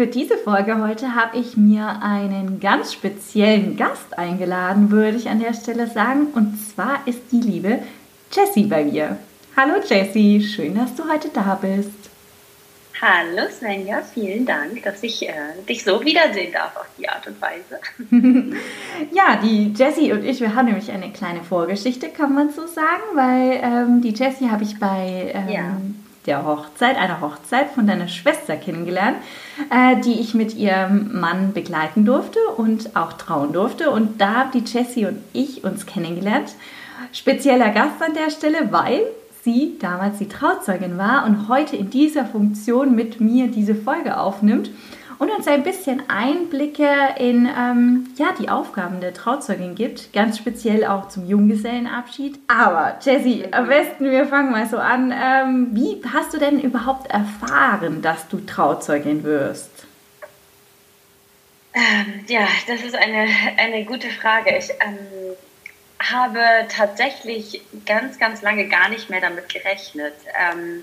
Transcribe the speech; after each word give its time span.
Für 0.00 0.06
diese 0.06 0.38
Folge 0.38 0.80
heute 0.80 1.14
habe 1.14 1.36
ich 1.36 1.58
mir 1.58 2.00
einen 2.00 2.58
ganz 2.58 2.94
speziellen 2.94 3.76
Gast 3.76 4.16
eingeladen, 4.16 4.90
würde 4.90 5.18
ich 5.18 5.28
an 5.28 5.40
der 5.40 5.52
Stelle 5.52 5.88
sagen. 5.88 6.28
Und 6.32 6.56
zwar 6.58 7.06
ist 7.06 7.20
die 7.30 7.40
liebe 7.40 7.80
Jessie 8.32 8.64
bei 8.64 8.82
mir. 8.82 9.18
Hallo 9.58 9.74
Jessie, 9.86 10.42
schön, 10.42 10.74
dass 10.74 10.94
du 10.94 11.02
heute 11.06 11.28
da 11.28 11.54
bist. 11.60 11.90
Hallo 12.98 13.46
Svenja, 13.50 14.00
vielen 14.00 14.46
Dank, 14.46 14.82
dass 14.84 15.02
ich 15.02 15.28
äh, 15.28 15.34
dich 15.68 15.84
so 15.84 16.02
wiedersehen 16.02 16.54
darf 16.54 16.74
auf 16.78 16.86
die 16.96 17.06
Art 17.06 17.26
und 17.26 17.36
Weise. 17.42 17.78
ja, 19.12 19.36
die 19.36 19.74
Jessie 19.76 20.12
und 20.12 20.24
ich, 20.24 20.40
wir 20.40 20.54
haben 20.54 20.64
nämlich 20.64 20.90
eine 20.90 21.12
kleine 21.12 21.42
Vorgeschichte, 21.42 22.08
kann 22.08 22.34
man 22.34 22.48
so 22.48 22.66
sagen, 22.66 23.02
weil 23.12 23.60
ähm, 23.62 24.00
die 24.00 24.14
Jessie 24.14 24.48
habe 24.48 24.64
ich 24.64 24.78
bei 24.78 25.32
ähm, 25.34 25.48
ja 25.50 25.76
der 26.26 26.44
Hochzeit, 26.44 26.96
einer 26.96 27.20
Hochzeit 27.20 27.70
von 27.70 27.86
deiner 27.86 28.08
Schwester 28.08 28.56
kennengelernt, 28.56 29.16
äh, 29.70 30.00
die 30.00 30.20
ich 30.20 30.34
mit 30.34 30.54
ihrem 30.54 31.18
Mann 31.18 31.52
begleiten 31.52 32.04
durfte 32.04 32.38
und 32.56 32.96
auch 32.96 33.14
trauen 33.14 33.52
durfte. 33.52 33.90
Und 33.90 34.20
da 34.20 34.34
haben 34.34 34.50
die 34.52 34.64
Jessie 34.70 35.06
und 35.06 35.18
ich 35.32 35.64
uns 35.64 35.86
kennengelernt. 35.86 36.54
Spezieller 37.12 37.70
Gast 37.70 38.02
an 38.02 38.14
der 38.14 38.30
Stelle, 38.30 38.70
weil 38.70 39.02
sie 39.42 39.78
damals 39.80 40.18
die 40.18 40.28
Trauzeugin 40.28 40.98
war 40.98 41.24
und 41.24 41.48
heute 41.48 41.76
in 41.76 41.90
dieser 41.90 42.26
Funktion 42.26 42.94
mit 42.94 43.20
mir 43.20 43.48
diese 43.48 43.74
Folge 43.74 44.18
aufnimmt 44.18 44.70
und 45.20 45.30
uns 45.30 45.46
ein 45.46 45.62
bisschen 45.62 46.02
Einblicke 46.08 46.88
in 47.18 47.46
ähm, 47.46 48.08
ja, 48.16 48.32
die 48.40 48.48
Aufgaben 48.48 49.02
der 49.02 49.12
Trauzeugin 49.12 49.74
gibt, 49.74 50.14
ganz 50.14 50.38
speziell 50.38 50.86
auch 50.86 51.08
zum 51.08 51.28
Junggesellenabschied. 51.28 52.38
Aber 52.48 52.98
Jessie, 53.02 53.44
am 53.52 53.68
besten 53.68 54.10
wir 54.10 54.24
fangen 54.24 54.50
mal 54.50 54.66
so 54.66 54.78
an. 54.78 55.12
Ähm, 55.12 55.68
wie 55.72 56.00
hast 56.10 56.32
du 56.32 56.38
denn 56.38 56.58
überhaupt 56.58 57.10
erfahren, 57.10 58.00
dass 58.00 58.28
du 58.28 58.40
Trauzeugin 58.40 59.22
wirst? 59.22 59.70
Ähm, 61.74 62.24
ja, 62.26 62.48
das 62.66 62.80
ist 62.80 62.96
eine, 62.96 63.28
eine 63.58 63.84
gute 63.84 64.08
Frage. 64.08 64.56
Ich 64.56 64.70
ähm, 64.80 65.36
habe 65.98 66.40
tatsächlich 66.74 67.60
ganz, 67.84 68.18
ganz 68.18 68.40
lange 68.40 68.68
gar 68.68 68.88
nicht 68.88 69.10
mehr 69.10 69.20
damit 69.20 69.52
gerechnet. 69.52 70.14
Ähm, 70.34 70.82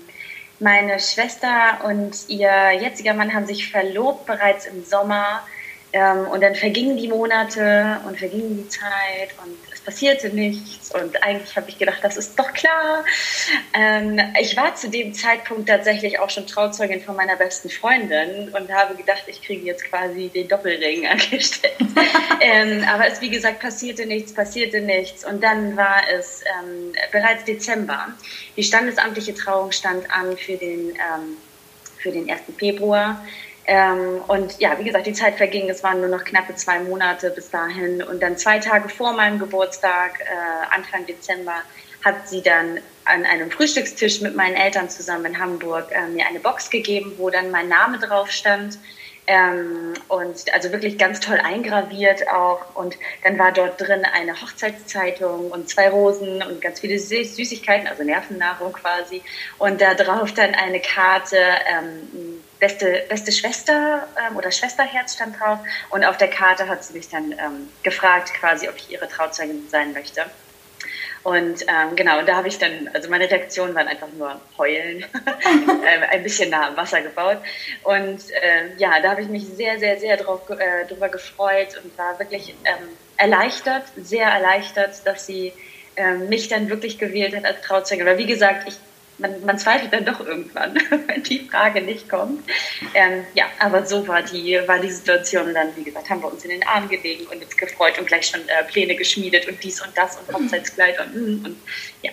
meine 0.60 0.98
Schwester 0.98 1.84
und 1.84 2.28
ihr 2.28 2.72
jetziger 2.72 3.14
Mann 3.14 3.32
haben 3.34 3.46
sich 3.46 3.70
verlobt 3.70 4.26
bereits 4.26 4.66
im 4.66 4.84
Sommer. 4.84 5.46
Ähm, 5.92 6.26
und 6.30 6.42
dann 6.42 6.54
vergingen 6.54 6.96
die 6.96 7.08
Monate 7.08 8.00
und 8.06 8.18
verging 8.18 8.56
die 8.56 8.68
Zeit 8.68 9.34
und 9.42 9.67
passierte 9.88 10.28
nichts. 10.28 10.94
Und 10.94 11.22
eigentlich 11.22 11.56
habe 11.56 11.70
ich 11.70 11.78
gedacht, 11.78 12.00
das 12.02 12.18
ist 12.18 12.38
doch 12.38 12.52
klar. 12.52 13.06
Ähm, 13.72 14.20
ich 14.38 14.54
war 14.54 14.74
zu 14.74 14.90
dem 14.90 15.14
Zeitpunkt 15.14 15.66
tatsächlich 15.66 16.18
auch 16.18 16.28
schon 16.28 16.46
Trauzeugin 16.46 17.00
von 17.00 17.16
meiner 17.16 17.36
besten 17.36 17.70
Freundin 17.70 18.50
und 18.54 18.70
habe 18.70 18.96
gedacht, 18.96 19.22
ich 19.28 19.40
kriege 19.40 19.64
jetzt 19.64 19.86
quasi 19.86 20.28
den 20.28 20.46
Doppelring 20.46 21.06
angestellt. 21.10 21.72
ähm, 22.42 22.84
aber 22.86 23.08
es, 23.08 23.22
wie 23.22 23.30
gesagt, 23.30 23.60
passierte 23.60 24.04
nichts, 24.04 24.34
passierte 24.34 24.82
nichts. 24.82 25.24
Und 25.24 25.42
dann 25.42 25.74
war 25.74 26.02
es 26.12 26.42
ähm, 26.42 26.92
bereits 27.10 27.44
Dezember. 27.44 28.08
Die 28.58 28.64
standesamtliche 28.64 29.32
Trauung 29.32 29.72
stand 29.72 30.04
an 30.10 30.36
für 30.36 30.58
den, 30.58 30.90
ähm, 30.90 31.38
für 31.96 32.10
den 32.10 32.30
1. 32.30 32.42
Februar. 32.58 33.24
Ähm, 33.70 34.22
und 34.28 34.58
ja, 34.60 34.78
wie 34.78 34.84
gesagt, 34.84 35.06
die 35.06 35.12
Zeit 35.12 35.36
verging. 35.36 35.68
Es 35.68 35.82
waren 35.82 36.00
nur 36.00 36.08
noch 36.08 36.24
knappe 36.24 36.54
zwei 36.54 36.80
Monate 36.80 37.30
bis 37.30 37.50
dahin. 37.50 38.02
Und 38.02 38.22
dann 38.22 38.38
zwei 38.38 38.58
Tage 38.58 38.88
vor 38.88 39.12
meinem 39.12 39.38
Geburtstag, 39.38 40.20
äh, 40.20 40.74
Anfang 40.74 41.04
Dezember, 41.04 41.56
hat 42.02 42.26
sie 42.26 42.40
dann 42.40 42.80
an 43.04 43.26
einem 43.26 43.50
Frühstückstisch 43.50 44.22
mit 44.22 44.34
meinen 44.34 44.56
Eltern 44.56 44.88
zusammen 44.88 45.26
in 45.26 45.38
Hamburg 45.38 45.92
äh, 45.92 46.08
mir 46.08 46.26
eine 46.26 46.40
Box 46.40 46.70
gegeben, 46.70 47.12
wo 47.18 47.28
dann 47.28 47.50
mein 47.50 47.68
Name 47.68 47.98
drauf 47.98 48.30
stand. 48.30 48.78
Ähm, 49.30 49.92
und 50.08 50.54
also 50.54 50.72
wirklich 50.72 50.96
ganz 50.96 51.20
toll 51.20 51.38
eingraviert 51.38 52.26
auch. 52.30 52.74
Und 52.74 52.96
dann 53.22 53.38
war 53.38 53.52
dort 53.52 53.78
drin 53.78 54.02
eine 54.10 54.40
Hochzeitszeitung 54.40 55.50
und 55.50 55.68
zwei 55.68 55.90
Rosen 55.90 56.42
und 56.42 56.62
ganz 56.62 56.80
viele 56.80 56.98
Süßigkeiten, 56.98 57.86
also 57.86 58.04
Nervennahrung 58.04 58.72
quasi. 58.72 59.22
Und 59.58 59.82
da 59.82 59.92
drauf 59.92 60.32
dann 60.32 60.54
eine 60.54 60.80
Karte, 60.80 61.36
ähm, 61.36 62.42
beste, 62.58 63.04
beste 63.10 63.30
Schwester 63.30 64.08
ähm, 64.26 64.38
oder 64.38 64.50
Schwesterherz 64.50 65.12
stand 65.12 65.38
drauf. 65.38 65.58
Und 65.90 66.06
auf 66.06 66.16
der 66.16 66.28
Karte 66.28 66.66
hat 66.66 66.82
sie 66.82 66.94
mich 66.94 67.10
dann 67.10 67.32
ähm, 67.32 67.68
gefragt, 67.82 68.32
quasi, 68.32 68.66
ob 68.66 68.76
ich 68.76 68.90
ihre 68.90 69.08
Trauzeugin 69.08 69.68
sein 69.68 69.92
möchte. 69.92 70.24
Und 71.22 71.62
ähm, 71.62 71.96
genau, 71.96 72.20
und 72.20 72.28
da 72.28 72.36
habe 72.36 72.48
ich 72.48 72.58
dann, 72.58 72.88
also 72.94 73.10
meine 73.10 73.30
Reaktionen 73.30 73.74
waren 73.74 73.88
einfach 73.88 74.08
nur 74.16 74.40
heulen, 74.56 75.04
äh, 75.84 76.06
ein 76.10 76.22
bisschen 76.22 76.50
nah 76.50 76.68
am 76.68 76.76
Wasser 76.76 77.00
gebaut. 77.00 77.38
Und 77.82 78.30
äh, 78.30 78.76
ja, 78.78 79.00
da 79.00 79.10
habe 79.10 79.22
ich 79.22 79.28
mich 79.28 79.46
sehr, 79.46 79.78
sehr, 79.78 79.98
sehr 79.98 80.16
drauf, 80.16 80.48
äh, 80.50 80.86
drüber 80.86 81.08
gefreut 81.08 81.80
und 81.82 81.96
war 81.98 82.18
wirklich 82.18 82.54
ähm, 82.64 82.88
erleichtert, 83.16 83.84
sehr 83.96 84.26
erleichtert, 84.26 85.06
dass 85.06 85.26
sie 85.26 85.52
ähm, 85.96 86.28
mich 86.28 86.48
dann 86.48 86.68
wirklich 86.68 86.98
gewählt 86.98 87.36
hat 87.36 87.44
als 87.44 87.60
Trauzeugin. 87.62 88.06
Weil 88.06 88.18
wie 88.18 88.26
gesagt, 88.26 88.68
ich 88.68 88.76
man, 89.18 89.44
man 89.44 89.58
zweifelt 89.58 89.92
dann 89.92 90.04
doch 90.04 90.24
irgendwann, 90.24 90.74
wenn 91.06 91.22
die 91.22 91.40
Frage 91.40 91.82
nicht 91.82 92.08
kommt. 92.08 92.48
Ähm, 92.94 93.24
ja, 93.34 93.46
aber 93.58 93.84
so 93.84 94.06
war 94.06 94.22
die, 94.22 94.58
war 94.66 94.78
die 94.78 94.90
Situation 94.90 95.52
dann, 95.54 95.68
wie 95.76 95.84
gesagt, 95.84 96.08
haben 96.08 96.22
wir 96.22 96.32
uns 96.32 96.44
in 96.44 96.50
den 96.50 96.66
Arm 96.66 96.88
gelegen 96.88 97.26
und 97.26 97.42
uns 97.42 97.56
gefreut 97.56 97.98
und 97.98 98.06
gleich 98.06 98.26
schon 98.26 98.40
äh, 98.40 98.64
Pläne 98.64 98.94
geschmiedet 98.94 99.48
und 99.48 99.62
dies 99.62 99.80
und 99.80 99.96
das 99.96 100.18
und 100.18 100.34
Hochzeitskleid 100.34 101.00
und, 101.00 101.14
mm, 101.14 101.44
und 101.44 101.56
ja. 102.02 102.12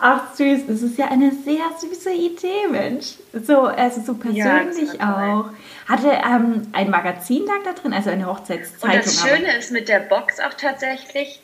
Ach 0.00 0.34
süß, 0.34 0.66
das 0.66 0.82
ist 0.82 0.98
ja 0.98 1.08
eine 1.08 1.32
sehr 1.44 1.64
süße 1.78 2.12
Idee, 2.12 2.66
Mensch. 2.70 3.14
So, 3.32 3.62
also 3.62 4.00
so 4.00 4.14
persönlich 4.14 4.94
ja, 4.98 5.44
auch. 5.46 5.50
Hatte 5.88 6.10
ähm, 6.10 6.68
ein 6.72 6.90
Magazin 6.90 7.46
lag 7.46 7.62
da 7.64 7.72
drin, 7.72 7.92
also 7.92 8.10
eine 8.10 8.26
Hochzeitszeitung. 8.26 8.98
Und 8.98 9.06
das 9.06 9.20
Schöne 9.20 9.56
ist 9.56 9.70
mit 9.70 9.88
der 9.88 10.00
Box 10.00 10.40
auch 10.40 10.54
tatsächlich, 10.54 11.40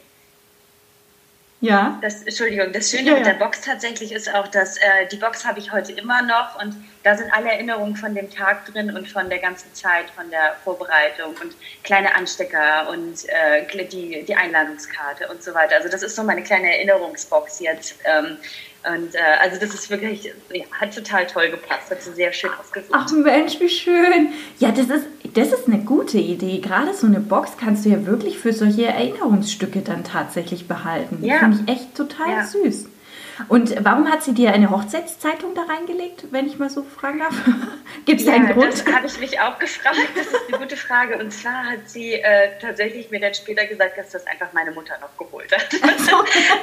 ja. 1.60 1.98
Das, 2.02 2.22
Entschuldigung, 2.22 2.72
das 2.72 2.90
Schöne 2.90 3.10
ja, 3.10 3.16
mit 3.16 3.26
der 3.26 3.34
Box 3.34 3.62
tatsächlich 3.62 4.12
ist 4.12 4.32
auch, 4.32 4.46
dass 4.48 4.76
äh, 4.76 5.06
die 5.10 5.16
Box 5.16 5.44
habe 5.44 5.58
ich 5.58 5.72
heute 5.72 5.92
immer 5.92 6.22
noch 6.22 6.60
und 6.62 6.76
da 7.02 7.16
sind 7.16 7.32
alle 7.32 7.50
Erinnerungen 7.50 7.96
von 7.96 8.14
dem 8.14 8.30
Tag 8.30 8.66
drin 8.66 8.94
und 8.94 9.08
von 9.08 9.28
der 9.28 9.38
ganzen 9.38 9.72
Zeit, 9.74 10.10
von 10.10 10.30
der 10.30 10.56
Vorbereitung 10.62 11.34
und 11.42 11.54
kleine 11.82 12.14
Anstecker 12.14 12.88
und 12.90 13.28
äh, 13.28 13.86
die, 13.86 14.24
die 14.24 14.34
Einladungskarte 14.34 15.28
und 15.28 15.42
so 15.42 15.54
weiter. 15.54 15.76
Also 15.76 15.88
das 15.88 16.02
ist 16.02 16.14
so 16.14 16.22
meine 16.22 16.42
kleine 16.42 16.76
Erinnerungsbox 16.76 17.60
jetzt. 17.60 17.96
Ähm, 18.04 18.36
und 18.94 19.14
äh, 19.14 19.18
also 19.40 19.60
das 19.60 19.74
ist 19.74 19.90
wirklich, 19.90 20.32
ja, 20.52 20.64
hat 20.72 20.94
total 20.94 21.26
toll 21.26 21.50
gepasst, 21.50 21.90
hat 21.90 22.02
so 22.02 22.12
sehr 22.12 22.32
schön 22.32 22.50
ausgesucht. 22.58 22.90
Ach 22.92 23.10
Mensch, 23.12 23.60
wie 23.60 23.68
schön. 23.68 24.28
Ja, 24.58 24.70
das 24.70 24.88
ist, 24.88 25.06
das 25.34 25.52
ist 25.52 25.66
eine 25.66 25.78
gute 25.78 26.18
Idee. 26.18 26.58
Gerade 26.60 26.94
so 26.94 27.06
eine 27.06 27.20
Box 27.20 27.52
kannst 27.58 27.84
du 27.84 27.90
ja 27.90 28.06
wirklich 28.06 28.38
für 28.38 28.52
solche 28.52 28.86
Erinnerungsstücke 28.86 29.80
dann 29.80 30.04
tatsächlich 30.04 30.68
behalten. 30.68 31.24
Ja. 31.24 31.38
Finde 31.38 31.58
ich 31.62 31.72
echt 31.72 31.94
total 31.94 32.30
ja. 32.30 32.44
süß. 32.44 32.86
Und 33.48 33.84
warum 33.84 34.10
hat 34.10 34.22
sie 34.24 34.34
dir 34.34 34.52
eine 34.52 34.70
Hochzeitszeitung 34.70 35.54
da 35.54 35.62
reingelegt, 35.62 36.24
wenn 36.32 36.46
ich 36.46 36.58
mal 36.58 36.68
so 36.68 36.82
fragen 36.82 37.20
darf? 37.20 37.34
Gibt 38.04 38.20
es 38.20 38.26
ja, 38.26 38.34
einen 38.34 38.48
Grund? 38.48 38.72
Das 38.72 38.84
habe 38.86 39.06
ich 39.06 39.18
mich 39.20 39.40
auch 39.40 39.58
gefragt. 39.58 39.96
Das 40.16 40.26
ist 40.26 40.48
eine 40.48 40.58
gute 40.58 40.76
Frage. 40.76 41.18
Und 41.18 41.30
zwar 41.32 41.64
hat 41.64 41.88
sie 41.88 42.14
äh, 42.14 42.58
tatsächlich 42.60 43.10
mir 43.10 43.20
dann 43.20 43.34
später 43.34 43.64
gesagt, 43.66 43.96
dass 43.96 44.10
das 44.10 44.26
einfach 44.26 44.52
meine 44.52 44.72
Mutter 44.72 44.94
noch 45.00 45.16
geholt 45.16 45.52
hat. 45.52 45.68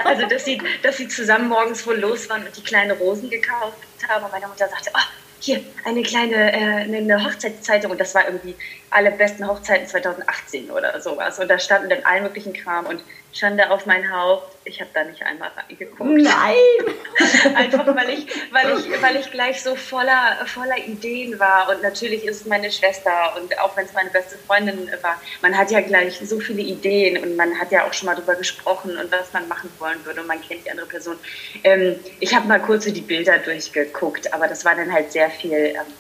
Also, 0.04 0.28
dass, 0.28 0.46
sie, 0.46 0.62
dass 0.84 0.98
sie 0.98 1.08
zusammen 1.08 1.50
morgens 1.50 1.86
wohl 1.88 1.98
los 1.98 2.30
waren 2.30 2.46
und 2.46 2.56
die 2.56 2.64
kleinen 2.64 2.92
Rosen 2.92 3.30
gekauft 3.30 3.78
haben. 4.08 4.26
Und 4.26 4.32
meine 4.32 4.48
Mutter 4.48 4.68
sagte, 4.68 4.92
oh, 4.94 5.00
hier, 5.40 5.62
eine 5.84 6.04
kleine 6.04 6.54
äh, 6.54 6.84
eine 6.84 7.24
Hochzeitszeitung. 7.24 7.92
Und 7.92 8.00
das 8.00 8.14
war 8.16 8.26
irgendwie 8.26 8.56
alle 8.90 9.12
besten 9.12 9.48
Hochzeiten 9.48 9.88
2018 9.88 10.72
oder 10.72 11.00
sowas. 11.02 11.40
Und 11.40 11.50
da 11.50 11.60
standen 11.60 11.90
dann 11.90 12.04
allen 12.04 12.24
möglichen 12.24 12.54
Kram. 12.54 12.86
Und 12.86 13.02
Schande 13.36 13.70
auf 13.70 13.86
mein 13.86 14.10
Haupt, 14.10 14.58
ich 14.64 14.80
habe 14.80 14.90
da 14.94 15.04
nicht 15.04 15.22
einmal 15.22 15.50
reingeguckt. 15.50 16.10
Nein! 16.10 17.56
Einfach 17.56 17.86
weil 17.94 18.10
ich, 18.10 18.28
weil, 18.52 18.80
ich, 18.80 19.02
weil 19.02 19.18
ich 19.18 19.30
gleich 19.30 19.62
so 19.62 19.76
voller, 19.76 20.38
voller 20.46 20.78
Ideen 20.78 21.38
war. 21.38 21.70
Und 21.70 21.84
natürlich 21.84 22.24
ist 22.24 22.42
es 22.42 22.48
meine 22.48 22.72
Schwester 22.72 23.36
und 23.38 23.60
auch 23.60 23.76
wenn 23.76 23.86
es 23.86 23.94
meine 23.94 24.10
beste 24.10 24.38
Freundin 24.40 24.90
war, 25.02 25.22
man 25.42 25.58
hat 25.58 25.70
ja 25.70 25.82
gleich 25.82 26.18
so 26.20 26.40
viele 26.40 26.62
Ideen 26.62 27.22
und 27.22 27.36
man 27.36 27.60
hat 27.60 27.74
ja 27.74 27.86
auch 27.86 27.94
schon 27.94 28.06
mal 28.06 28.16
darüber 28.16 28.36
gesprochen 28.36 28.98
und 28.98 29.12
was 29.12 29.34
man 29.34 29.50
machen 29.50 29.70
wollen 29.80 30.06
würde 30.06 30.22
und 30.22 30.28
man 30.28 30.40
kennt 30.40 30.66
die 30.66 30.72
andere 30.72 30.88
Person. 30.88 31.18
Ähm, 31.64 32.00
ich 32.22 32.34
habe 32.34 32.48
mal 32.48 32.62
kurz 32.62 32.86
so 32.86 32.92
die 32.92 33.02
Bilder 33.02 33.38
durchgeguckt, 33.40 34.34
aber 34.34 34.48
das 34.48 34.64
war 34.64 34.76
dann 34.76 34.94
halt 34.94 35.12
sehr 35.12 35.30
viel. 35.30 35.58
Ähm, 35.58 35.94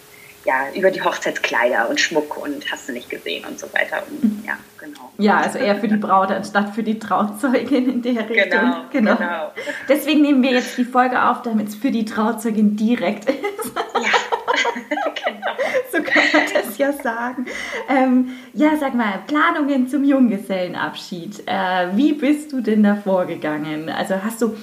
ja, 0.46 0.68
über 0.76 0.92
die 0.92 1.02
Hochzeitskleider 1.02 1.90
und 1.90 2.00
Schmuck 2.00 2.38
und 2.38 2.72
hast 2.72 2.88
du 2.88 2.94
nicht 2.94 3.10
gesehen 3.10 3.44
und 3.46 3.60
so 3.60 3.68
weiter. 3.74 4.04
Und, 4.08 4.44
ja, 4.46 4.58
genau. 4.80 5.12
Ja, 5.18 5.38
also 5.40 5.58
eher 5.58 5.76
für 5.76 5.88
die 5.88 5.98
Braut 5.98 6.32
anstatt 6.32 6.76
für 6.76 6.84
die 6.84 7.00
Trauzeugin 7.00 7.90
in 7.90 8.02
der 8.02 8.30
Richtung. 8.30 8.50
Genau, 8.50 8.76
genau. 8.92 9.16
genau. 9.16 9.52
Deswegen 9.90 10.22
nehmen 10.22 10.44
wir 10.44 10.52
jetzt 10.52 10.78
die 10.78 10.86
Folge 10.86 11.22
auf, 11.22 11.42
damit 11.42 11.70
es 11.70 11.76
für 11.76 11.92
die 11.92 12.06
Trauzeugin 12.06 12.76
direkt 12.76 13.28
ist. 13.30 13.72
Ja, 13.96 14.12
genau. 15.26 15.52
So 15.92 16.04
kann 16.04 16.24
man 16.32 16.44
das 16.54 16.78
ja 16.78 16.94
sagen. 16.94 17.48
Ähm, 17.90 18.30
ja, 18.54 18.78
sag 18.80 18.94
mal, 18.94 19.24
Planungen 19.26 19.88
zum 19.88 20.04
Junggesellenabschied. 20.04 21.44
Äh, 21.48 21.96
wie 21.96 22.14
bist 22.14 22.52
du 22.52 22.62
denn 22.62 22.84
da 22.84 22.96
vorgegangen? 22.96 23.90
Also 23.90 24.24
hast 24.24 24.42
du 24.44 24.56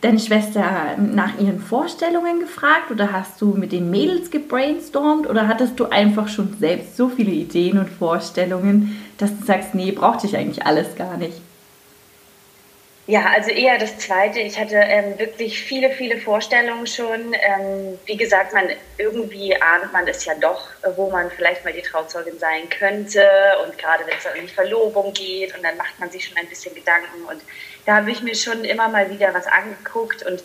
deine 0.00 0.18
Schwester 0.18 0.96
nach 0.96 1.38
ihren 1.38 1.60
Vorstellungen 1.60 2.40
gefragt 2.40 2.90
oder 2.90 3.12
hast 3.12 3.40
du 3.40 3.54
mit 3.54 3.72
den 3.72 3.90
Mädels 3.90 4.30
gebrainstormt 4.30 5.28
oder 5.28 5.48
hattest 5.48 5.78
du 5.80 5.86
einfach 5.86 6.28
schon 6.28 6.56
selbst 6.58 6.96
so 6.96 7.08
viele 7.08 7.32
Ideen 7.32 7.78
und 7.78 7.88
Vorstellungen, 7.88 9.02
dass 9.18 9.36
du 9.38 9.44
sagst, 9.44 9.74
nee, 9.74 9.92
brauchte 9.92 10.26
ich 10.26 10.36
eigentlich 10.36 10.64
alles 10.64 10.94
gar 10.96 11.16
nicht? 11.16 11.40
Ja, 13.08 13.24
also 13.34 13.50
eher 13.50 13.78
das 13.78 13.96
Zweite. 13.96 14.38
Ich 14.40 14.60
hatte 14.60 14.76
ähm, 14.76 15.18
wirklich 15.18 15.58
viele, 15.62 15.88
viele 15.88 16.18
Vorstellungen 16.18 16.86
schon. 16.86 17.32
Ähm, 17.32 17.98
wie 18.04 18.18
gesagt, 18.18 18.52
man 18.52 18.68
irgendwie 18.98 19.56
ahnt 19.56 19.90
man 19.94 20.06
es 20.06 20.26
ja 20.26 20.34
doch, 20.34 20.62
wo 20.94 21.08
man 21.08 21.30
vielleicht 21.30 21.64
mal 21.64 21.72
die 21.72 21.80
Trauzeugin 21.80 22.38
sein 22.38 22.68
könnte. 22.68 23.26
Und 23.64 23.78
gerade 23.78 24.04
wenn 24.06 24.12
es 24.18 24.26
um 24.26 24.46
die 24.46 24.52
Verlobung 24.52 25.14
geht, 25.14 25.56
und 25.56 25.64
dann 25.64 25.78
macht 25.78 25.98
man 25.98 26.10
sich 26.10 26.26
schon 26.26 26.36
ein 26.36 26.48
bisschen 26.48 26.74
Gedanken. 26.74 27.24
Und 27.26 27.40
da 27.88 27.96
habe 27.96 28.10
ich 28.10 28.22
mir 28.22 28.34
schon 28.34 28.64
immer 28.64 28.90
mal 28.90 29.10
wieder 29.10 29.32
was 29.32 29.46
angeguckt. 29.46 30.22
Und 30.22 30.44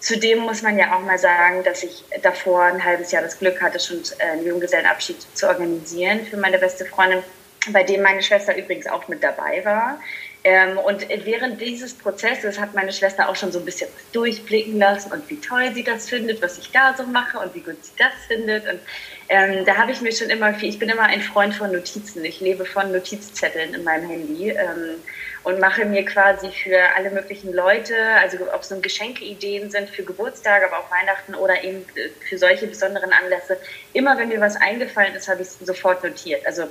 zudem 0.00 0.40
muss 0.40 0.62
man 0.62 0.76
ja 0.76 0.96
auch 0.96 1.00
mal 1.00 1.18
sagen, 1.18 1.62
dass 1.62 1.84
ich 1.84 2.02
davor 2.20 2.64
ein 2.64 2.84
halbes 2.84 3.12
Jahr 3.12 3.22
das 3.22 3.38
Glück 3.38 3.62
hatte, 3.62 3.78
schon 3.78 4.02
äh, 4.18 4.32
einen 4.32 4.44
Junggesellenabschied 4.44 5.24
zu 5.34 5.46
organisieren 5.46 6.26
für 6.28 6.36
meine 6.36 6.58
beste 6.58 6.84
Freundin, 6.84 7.22
bei 7.70 7.84
dem 7.84 8.02
meine 8.02 8.24
Schwester 8.24 8.56
übrigens 8.56 8.88
auch 8.88 9.06
mit 9.06 9.22
dabei 9.22 9.64
war. 9.64 10.00
Ähm, 10.42 10.78
und 10.78 11.06
während 11.08 11.60
dieses 11.60 11.94
Prozesses 11.94 12.58
hat 12.58 12.74
meine 12.74 12.92
Schwester 12.92 13.28
auch 13.28 13.36
schon 13.36 13.52
so 13.52 13.60
ein 13.60 13.64
bisschen 13.64 13.88
was 13.94 14.10
durchblicken 14.10 14.76
lassen 14.76 15.12
und 15.12 15.30
wie 15.30 15.40
toll 15.40 15.70
sie 15.72 15.84
das 15.84 16.08
findet, 16.08 16.42
was 16.42 16.58
ich 16.58 16.72
da 16.72 16.96
so 16.96 17.04
mache 17.04 17.38
und 17.38 17.54
wie 17.54 17.60
gut 17.60 17.76
sie 17.84 17.92
das 17.98 18.14
findet. 18.26 18.66
Und 18.66 18.80
ähm, 19.28 19.64
da 19.64 19.76
habe 19.76 19.92
ich 19.92 20.00
mir 20.00 20.10
schon 20.10 20.28
immer 20.28 20.52
viel, 20.54 20.70
ich 20.70 20.80
bin 20.80 20.88
immer 20.88 21.04
ein 21.04 21.22
Freund 21.22 21.54
von 21.54 21.70
Notizen. 21.70 22.24
Ich 22.24 22.40
lebe 22.40 22.64
von 22.64 22.90
Notizzetteln 22.90 23.74
in 23.74 23.84
meinem 23.84 24.08
Handy 24.08 24.50
ähm, 24.50 24.96
und 25.42 25.58
mache 25.58 25.84
mir 25.84 26.04
quasi 26.04 26.50
für 26.50 26.78
alle 26.96 27.10
möglichen 27.10 27.52
Leute, 27.52 27.94
also 28.20 28.38
ob 28.52 28.62
es 28.62 28.70
nun 28.70 28.82
Geschenkeideen 28.82 29.70
sind 29.70 29.88
für 29.88 30.02
Geburtstage, 30.02 30.66
aber 30.66 30.78
auch 30.78 30.90
Weihnachten 30.90 31.34
oder 31.34 31.62
eben 31.64 31.84
äh, 31.94 32.10
für 32.28 32.38
solche 32.38 32.66
besonderen 32.66 33.12
Anlässe, 33.12 33.56
immer 33.92 34.18
wenn 34.18 34.28
mir 34.28 34.40
was 34.40 34.56
eingefallen 34.56 35.14
ist, 35.14 35.28
habe 35.28 35.42
ich 35.42 35.48
es 35.48 35.58
sofort 35.60 36.04
notiert. 36.04 36.46
Also 36.46 36.64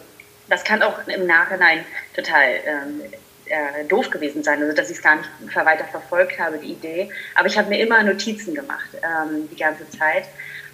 das 0.49 0.63
kann 0.63 0.81
auch 0.83 1.07
im 1.07 1.25
Nachhinein 1.25 1.85
total 2.15 2.49
ähm, 2.65 3.01
äh, 3.45 3.85
doof 3.85 4.09
gewesen 4.09 4.43
sein, 4.43 4.61
also 4.61 4.75
dass 4.75 4.89
ich 4.89 4.97
es 4.97 5.03
gar 5.03 5.15
nicht 5.15 5.55
weiter 5.55 5.85
verfolgt 5.85 6.39
habe, 6.39 6.57
die 6.57 6.73
Idee. 6.73 7.11
Aber 7.35 7.47
ich 7.47 7.57
habe 7.57 7.69
mir 7.69 7.79
immer 7.79 8.01
Notizen 8.03 8.53
gemacht 8.53 8.89
ähm, 8.95 9.49
die 9.51 9.57
ganze 9.57 9.89
Zeit. 9.89 10.25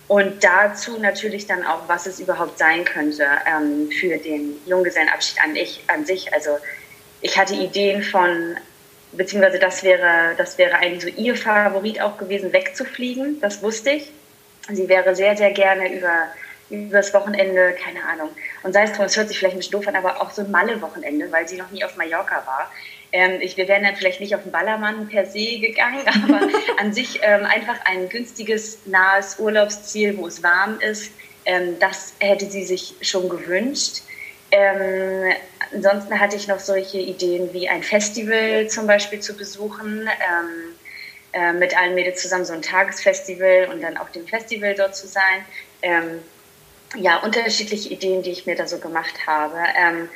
Und 0.08 0.44
dazu 0.44 1.00
natürlich 1.00 1.48
dann 1.48 1.66
auch, 1.66 1.88
was 1.88 2.06
es 2.06 2.20
überhaupt 2.20 2.60
sein 2.60 2.86
könnte 2.86 3.26
ähm, 3.48 3.90
für 3.90 4.18
den 4.18 4.56
Junggesellenabschied 4.66 5.42
an, 5.44 5.56
ich, 5.56 5.84
an 5.88 6.06
sich. 6.06 6.32
Also 6.32 6.52
ich 7.26 7.40
hatte 7.40 7.56
Ideen 7.56 8.04
von, 8.04 8.56
beziehungsweise 9.14 9.58
das 9.58 9.84
wäre, 9.84 10.36
das 10.38 10.60
wäre 10.60 10.76
eigentlich 10.76 11.16
so 11.16 11.22
ihr 11.22 11.36
Favorit 11.36 12.00
auch 12.00 12.18
gewesen, 12.18 12.54
wegzufliegen. 12.54 13.42
Das 13.42 13.64
wusste 13.64 13.90
ich. 13.90 14.12
Sie 14.70 14.88
wäre 14.88 15.16
sehr, 15.16 15.36
sehr 15.36 15.52
gerne 15.52 15.92
über 15.92 16.28
übers 16.70 17.14
Wochenende, 17.14 17.76
keine 17.84 18.04
Ahnung. 18.04 18.30
Und 18.64 18.74
sei 18.74 18.84
es 18.84 18.94
drum, 18.94 19.06
es 19.06 19.18
hört 19.18 19.28
sich 19.28 19.38
vielleicht 19.38 19.56
ein 19.56 19.60
bisschen 19.60 19.72
doof 19.72 19.88
an, 19.88 19.96
aber 19.96 20.22
auch 20.22 20.32
so 20.32 20.44
ein 20.44 20.52
Malle-Wochenende, 20.52 21.32
weil 21.32 21.48
sie 21.48 21.58
noch 21.58 21.70
nie 21.72 21.84
auf 21.84 21.96
Mallorca 21.96 22.44
war. 22.46 22.72
Ähm, 23.12 23.40
ich, 23.42 23.58
wir 23.58 23.68
wären 23.68 23.84
dann 23.84 23.96
vielleicht 23.96 24.20
nicht 24.20 24.36
auf 24.36 24.44
den 24.44 24.52
Ballermann 24.52 25.08
per 25.08 25.26
se 25.26 25.60
gegangen, 25.60 26.02
aber 26.24 26.48
an 26.80 26.94
sich 26.94 27.20
ähm, 27.24 27.46
einfach 27.46 27.78
ein 27.86 28.10
günstiges, 28.10 28.80
nahes 28.86 29.40
Urlaubsziel, 29.40 30.18
wo 30.18 30.28
es 30.28 30.44
warm 30.44 30.80
ist. 30.80 31.12
Ähm, 31.46 31.78
das 31.80 32.14
hätte 32.20 32.46
sie 32.50 32.66
sich 32.66 32.96
schon 33.02 33.30
gewünscht. 33.30 34.02
Ähm, 34.58 35.34
ansonsten 35.74 36.18
hatte 36.18 36.38
ich 36.38 36.48
noch 36.48 36.60
solche 36.60 36.98
Ideen 36.98 37.52
wie 37.52 37.68
ein 37.68 37.84
Festival 37.84 38.70
zum 38.70 38.88
Beispiel 38.88 39.20
zu 39.20 39.36
besuchen 39.36 40.08
ähm, 40.08 40.76
äh, 41.34 41.52
mit 41.52 41.78
allen 41.78 41.94
Mädels 41.94 42.22
zusammen 42.22 42.46
so 42.46 42.54
ein 42.54 42.62
Tagesfestival 42.62 43.68
und 43.70 43.82
dann 43.82 43.98
auch 43.98 44.08
dem 44.10 44.26
Festival 44.26 44.74
dort 44.74 44.96
zu 44.96 45.08
sein. 45.08 45.44
Ähm, 45.82 46.22
ja, 46.96 47.18
unterschiedliche 47.18 47.90
Ideen, 47.90 48.24
die 48.24 48.32
ich 48.32 48.46
mir 48.46 48.56
da 48.56 48.66
so 48.66 48.78
gemacht 48.78 49.28
habe. 49.28 49.58
Ähm, 49.78 50.08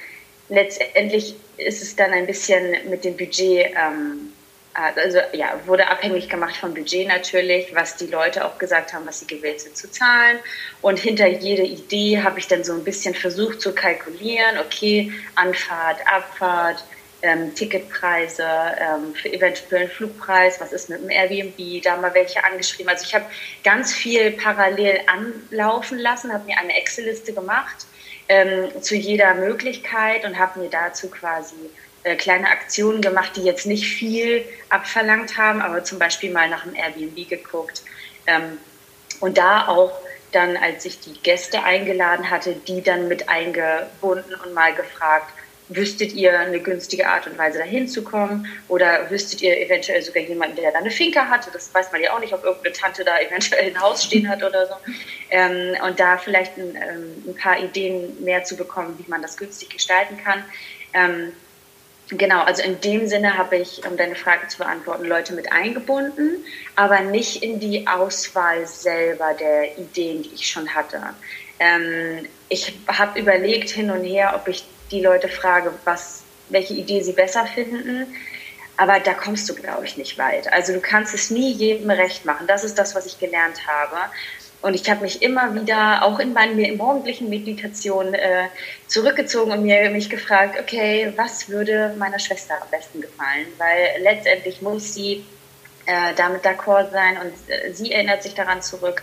letztendlich 0.48 1.36
ist 1.58 1.82
es 1.82 1.98
dann 1.98 2.12
ein 2.14 2.26
bisschen 2.26 2.90
mit 2.90 3.04
dem 3.04 3.18
Budget, 3.18 3.74
ähm, 3.76 4.32
also 4.74 5.20
ja, 5.34 5.60
wurde 5.66 5.88
abhängig 5.88 6.30
gemacht 6.30 6.56
vom 6.56 6.74
Budget 6.74 7.08
natürlich, 7.08 7.74
was 7.74 7.96
die 7.96 8.08
Leute 8.08 8.46
auch 8.46 8.58
gesagt 8.58 8.94
haben, 8.94 9.06
was 9.06 9.20
sie 9.20 9.28
gewählt 9.28 9.62
sind 9.62 9.76
zu 9.76 9.90
zahlen. 9.92 10.40
Und 10.82 11.00
hinter 11.00 11.28
jede 11.28 11.64
Idee 11.64 12.22
habe 12.22 12.40
ich 12.40 12.48
dann 12.48 12.64
so 12.64 12.74
ein 12.74 12.84
bisschen 12.84 13.14
versucht 13.14 13.62
zu 13.62 13.74
kalkulieren, 13.74 14.58
okay, 14.60 15.12
Anfahrt, 15.36 15.98
Abfahrt, 16.06 16.84
ähm, 17.22 17.54
Ticketpreise, 17.54 18.44
ähm, 18.44 19.14
für 19.14 19.32
eventuell 19.34 19.82
einen 19.82 19.92
Flugpreis, 19.92 20.62
was 20.62 20.72
ist 20.72 20.90
mit 20.90 21.02
dem 21.02 21.10
Airbnb, 21.10 21.84
da 21.84 21.98
mal 21.98 22.14
welche 22.14 22.44
angeschrieben. 22.44 22.90
Also 22.90 23.04
ich 23.06 23.14
habe 23.14 23.26
ganz 23.64 23.94
viel 23.94 24.32
parallel 24.32 25.02
anlaufen 25.08 26.00
lassen, 26.00 26.32
habe 26.32 26.46
mir 26.46 26.58
eine 26.58 26.78
Excel-Liste 26.78 27.34
gemacht 27.34 27.88
ähm, 28.30 28.70
zu 28.82 28.96
jeder 28.96 29.34
Möglichkeit 29.34 30.24
und 30.24 30.38
habe 30.38 30.60
mir 30.60 30.70
dazu 30.70 31.10
quasi 31.10 31.56
äh, 32.04 32.16
kleine 32.16 32.48
Aktionen 32.48 33.02
gemacht, 33.02 33.34
die 33.36 33.44
jetzt 33.44 33.66
nicht 33.66 33.88
viel 33.88 34.46
abverlangt 34.70 35.38
haben, 35.38 35.62
aber 35.62 35.84
zum 35.84 36.00
Beispiel 36.00 36.32
mal 36.32 36.50
nach 36.50 36.64
dem 36.64 36.76
Airbnb 36.76 37.28
geguckt. 37.28 37.84
Ähm, 38.28 38.58
und 39.20 39.38
da 39.38 39.68
auch 39.68 39.92
dann, 40.32 40.58
als 40.58 40.86
ich 40.86 41.00
die 41.00 41.14
Gäste 41.24 41.64
eingeladen 41.64 42.30
hatte, 42.30 42.54
die 42.54 42.82
dann 42.82 43.08
mit 43.08 43.30
eingebunden 43.30 44.36
und 44.46 44.54
mal 44.54 44.74
gefragt, 44.74 45.34
wüsstet 45.70 46.14
ihr 46.14 46.38
eine 46.38 46.60
günstige 46.60 47.08
Art 47.08 47.28
und 47.28 47.38
Weise 47.38 47.60
dahin 47.60 47.88
zu 47.88 48.04
kommen 48.04 48.48
oder 48.68 49.10
wüsstet 49.12 49.42
ihr 49.42 49.60
eventuell 49.60 50.02
sogar 50.02 50.24
jemanden, 50.24 50.56
der 50.56 50.72
da 50.72 50.80
eine 50.80 50.90
Finca 50.90 51.28
hatte, 51.28 51.52
das 51.54 51.74
weiß 51.74 51.92
man 51.92 52.02
ja 52.02 52.14
auch 52.14 52.20
nicht, 52.20 52.34
ob 52.34 52.44
irgendeine 52.44 52.74
Tante 52.74 53.04
da 53.04 53.20
eventuell 53.20 53.68
ein 53.68 53.80
Haus 53.80 54.04
stehen 54.04 54.28
hat 54.28 54.44
oder 54.44 54.68
so. 54.68 54.74
Ähm, 55.30 55.78
und 55.86 56.00
da 56.00 56.18
vielleicht 56.18 56.58
ein, 56.58 56.76
ähm, 56.76 57.24
ein, 57.28 57.36
paar 57.36 57.60
Ideen 57.60 58.24
mehr 58.24 58.44
zu 58.44 58.58
bekommen, 58.58 58.98
wie 58.98 59.10
man 59.10 59.22
das 59.22 59.38
günstig 59.38 59.70
gestalten 59.70 60.18
kann. 60.24 60.44
Ähm, 60.94 61.34
genau, 62.10 62.44
also 62.44 62.62
in 62.64 62.80
dem 62.82 63.08
Sinne 63.08 63.38
habe 63.38 63.58
ich, 63.58 63.86
um 63.86 63.98
deine 63.98 64.16
Frage 64.16 64.48
zu 64.48 64.58
beantworten, 64.58 65.06
Leute 65.06 65.34
mit 65.34 65.52
eingebunden, 65.52 66.44
aber 66.76 67.02
nicht 67.02 67.44
in 67.44 67.60
die 67.60 67.88
Auswahl 67.88 68.66
selber 68.68 69.34
der 69.40 69.78
Ideen, 69.78 70.24
die 70.24 70.34
ich 70.34 70.50
schon 70.50 70.74
hatte. 70.74 71.02
Ähm, 71.60 72.28
ich 72.50 72.74
habe 72.88 73.20
überlegt 73.20 73.70
hin 73.70 73.92
und 73.92 74.04
her, 74.04 74.34
ob 74.36 74.48
ich 74.48 74.64
die 74.92 75.02
Leute 75.02 75.28
frage, 75.28 75.72
was, 75.86 76.24
welche 76.50 76.74
Idee 76.74 77.02
sie 77.02 77.14
besser 77.14 77.46
finden. 77.46 78.08
Aber 78.78 79.00
da 79.02 79.14
kommst 79.14 79.50
du, 79.50 79.56
glaube 79.56 79.84
ich, 79.84 79.98
nicht 79.98 80.18
weit. 80.18 80.52
Also 80.54 80.72
du 80.72 80.80
kannst 80.80 81.14
es 81.14 81.30
nie 81.30 81.52
jedem 81.52 81.90
recht 81.90 82.24
machen. 82.24 82.48
Das 82.48 82.64
ist 82.64 82.80
das, 82.80 82.96
was 82.96 83.06
ich 83.06 83.20
gelernt 83.20 83.68
habe. 83.68 83.98
Und 84.62 84.74
ich 84.74 84.90
habe 84.90 85.02
mich 85.02 85.22
immer 85.22 85.56
wieder, 85.56 86.04
auch 86.04 86.20
in 86.20 86.34
meinen 86.34 86.78
morgendlichen 86.78 87.30
Meditationen, 87.30 88.14
äh, 88.14 88.48
zurückgezogen 88.88 89.52
und 89.52 89.64
mir 89.64 89.90
mich 89.90 90.10
gefragt, 90.10 90.60
okay, 90.60 91.14
was 91.16 91.48
würde 91.48 91.96
meiner 91.98 92.20
Schwester 92.20 92.56
am 92.62 92.70
besten 92.70 93.00
gefallen? 93.00 93.48
Weil 93.58 94.02
letztendlich 94.02 94.62
muss 94.62 94.94
sie 94.94 95.26
äh, 95.86 96.14
damit 96.16 96.44
d'accord 96.44 96.92
sein 96.92 97.18
und 97.18 97.34
äh, 97.50 97.74
sie 97.74 97.94
erinnert 97.94 98.22
sich 98.22 98.36
daran 98.36 98.62
zurück 98.62 99.02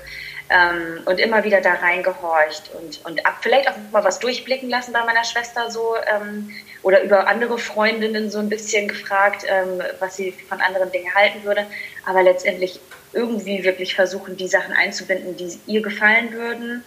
ähm, 0.51 1.01
und 1.07 1.19
immer 1.19 1.43
wieder 1.43 1.61
da 1.61 1.75
reingehorcht 1.75 2.71
und, 2.75 3.05
und 3.05 3.27
ab, 3.27 3.39
vielleicht 3.41 3.69
auch 3.69 3.75
mal 3.93 4.05
was 4.05 4.19
durchblicken 4.19 4.69
lassen 4.69 4.93
bei 4.93 5.03
meiner 5.05 5.25
Schwester 5.25 5.71
so 5.71 5.97
ähm, 6.07 6.51
oder 6.83 7.03
über 7.03 7.27
andere 7.27 7.59
Freundinnen 7.59 8.31
so 8.31 8.39
ein 8.39 8.49
bisschen 8.49 8.89
gefragt, 8.89 9.45
ähm, 9.49 9.83
was 9.99 10.17
sie 10.17 10.33
von 10.33 10.61
anderen 10.61 10.93
Dingen 10.93 11.13
halten 11.15 11.43
würde, 11.43 11.67
aber 12.05 12.23
letztendlich 12.23 12.79
irgendwie 13.17 13.65
wirklich 13.65 13.95
versuchen, 13.95 14.37
die 14.37 14.47
Sachen 14.47 14.73
einzubinden, 14.75 15.37
die 15.37 15.59
ihr 15.67 15.81
gefallen 15.83 16.33
würden. 16.33 16.85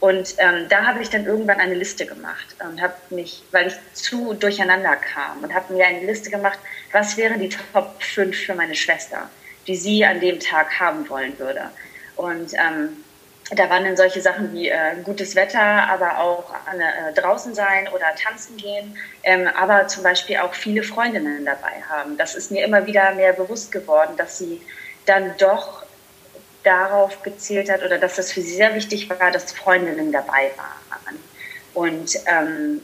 Und 0.00 0.34
ähm, 0.38 0.66
da 0.68 0.86
habe 0.86 1.00
ich 1.02 1.10
dann 1.10 1.26
irgendwann 1.26 1.60
eine 1.60 1.74
Liste 1.74 2.06
gemacht 2.06 2.56
und 2.58 2.80
habe 2.80 2.94
mich, 3.10 3.44
weil 3.52 3.68
ich 3.68 3.74
zu 3.92 4.34
durcheinander 4.34 4.96
kam 4.96 5.44
und 5.44 5.54
habe 5.54 5.72
mir 5.72 5.86
eine 5.86 6.06
Liste 6.06 6.30
gemacht, 6.30 6.58
was 6.92 7.16
wären 7.16 7.40
die 7.40 7.50
Top 7.72 8.02
5 8.02 8.36
für 8.36 8.54
meine 8.54 8.74
Schwester, 8.74 9.30
die 9.66 9.76
sie 9.76 10.04
an 10.04 10.20
dem 10.20 10.40
Tag 10.40 10.80
haben 10.80 11.08
wollen 11.08 11.38
würde. 11.38 11.70
Und 12.16 12.52
ähm, 12.54 12.96
da 13.54 13.68
waren 13.68 13.84
dann 13.84 13.96
solche 13.96 14.20
Sachen 14.20 14.52
wie 14.52 14.68
äh, 14.68 14.96
gutes 15.04 15.36
Wetter, 15.36 15.60
aber 15.60 16.18
auch 16.18 16.52
äh, 16.52 17.12
draußen 17.12 17.54
sein 17.54 17.88
oder 17.94 18.06
tanzen 18.16 18.56
gehen, 18.56 18.96
ähm, 19.24 19.48
aber 19.56 19.86
zum 19.88 20.02
Beispiel 20.02 20.38
auch 20.38 20.54
viele 20.54 20.82
Freundinnen 20.82 21.44
dabei 21.44 21.82
haben. 21.88 22.16
Das 22.16 22.34
ist 22.34 22.50
mir 22.50 22.64
immer 22.64 22.86
wieder 22.86 23.14
mehr 23.14 23.32
bewusst 23.32 23.70
geworden, 23.70 24.16
dass 24.16 24.38
sie 24.38 24.60
dann 25.06 25.36
doch 25.38 25.82
darauf 26.62 27.22
gezielt 27.22 27.70
hat 27.70 27.82
oder 27.82 27.98
dass 27.98 28.16
das 28.16 28.32
für 28.32 28.40
sie 28.40 28.54
sehr 28.54 28.74
wichtig 28.74 29.08
war, 29.10 29.30
dass 29.30 29.52
Freundinnen 29.52 30.12
dabei 30.12 30.50
waren. 30.56 31.18
Und 31.74 32.16
ähm, 32.26 32.80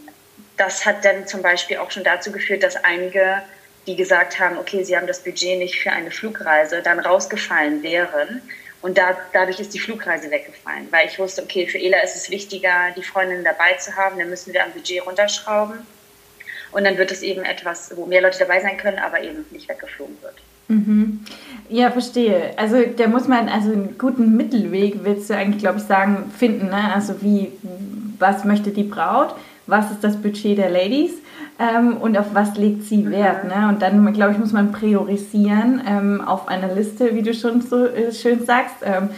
das 0.57 0.85
hat 0.85 1.05
dann 1.05 1.27
zum 1.27 1.43
Beispiel 1.43 1.79
auch 1.79 1.91
schon 1.91 2.05
dazu 2.05 2.33
geführt, 2.33 2.63
dass 2.63 2.77
einige, 2.77 3.43
die 3.87 3.97
gesagt 3.97 4.41
haben, 4.41 4.59
okay, 4.59 4.83
sie 4.83 4.97
haben 4.97 5.07
das 5.07 5.23
Budget 5.23 5.59
nicht 5.59 5.79
für 5.81 5.91
eine 5.91 6.11
Flugreise, 6.11 6.83
dann 6.83 6.99
rausgefallen 6.99 7.83
wären. 7.83 8.43
Und 8.81 8.97
da, 8.97 9.17
dadurch 9.33 9.61
ist 9.61 9.75
die 9.75 9.79
Flugreise 9.79 10.31
weggefallen, 10.31 10.89
weil 10.91 11.09
ich 11.09 11.19
wusste, 11.19 11.43
okay, 11.43 11.67
für 11.67 11.79
Ela 11.79 12.01
ist 12.01 12.17
es 12.17 12.31
wichtiger, 12.31 12.93
die 12.97 13.03
Freundinnen 13.03 13.45
dabei 13.45 13.75
zu 13.75 13.97
haben, 13.97 14.19
dann 14.19 14.31
müssen 14.31 14.53
wir 14.53 14.65
am 14.65 14.73
Budget 14.73 15.05
runterschrauben. 15.05 15.87
Und 16.71 16.85
dann 16.85 16.99
wird 16.99 17.11
es 17.11 17.23
eben 17.23 17.45
etwas, 17.45 17.97
wo 17.97 18.07
mehr 18.07 18.21
Leute 18.21 18.39
dabei 18.39 18.61
sein 18.61 18.77
können, 18.77 18.99
aber 18.99 19.21
eben 19.23 19.47
nicht 19.51 19.69
weggeflogen 19.69 20.21
wird. 20.23 20.35
Mhm. 20.69 21.21
Ja, 21.71 21.91
verstehe. 21.91 22.53
Also 22.57 22.77
da 22.97 23.09
muss 23.09 23.29
man 23.29 23.49
also 23.49 23.73
einen 23.73 23.97
guten 23.99 24.37
Mittelweg, 24.37 25.01
willst 25.03 25.29
du 25.29 25.37
eigentlich, 25.37 25.59
glaube 25.59 25.79
ich, 25.79 25.85
sagen, 25.85 26.31
finden. 26.37 26.67
Ne? 26.67 26.95
Also 26.95 27.15
wie, 27.21 27.53
was 28.19 28.45
möchte 28.45 28.71
die 28.71 28.85
Braut? 28.85 29.35
Was 29.67 29.91
ist 29.91 30.03
das 30.03 30.17
Budget 30.17 30.57
der 30.57 30.71
Ladies? 30.71 31.13
Ähm, 31.59 31.99
und 31.99 32.17
auf 32.17 32.27
was 32.33 32.57
legt 32.57 32.85
sie 32.85 32.99
mhm. 32.99 33.11
Wert? 33.11 33.45
Ne? 33.45 33.69
Und 33.69 33.83
dann, 33.83 34.13
glaube 34.15 34.33
ich, 34.33 34.39
muss 34.39 34.53
man 34.53 34.73
priorisieren 34.73 35.83
ähm, 35.87 36.21
auf 36.23 36.49
einer 36.49 36.75
Liste, 36.75 37.15
wie 37.15 37.23
du 37.23 37.35
schon 37.35 37.61
so 37.61 37.85
äh, 37.85 38.13
schön 38.13 38.47
sagst. 38.47 38.77
Ähm, 38.83 39.11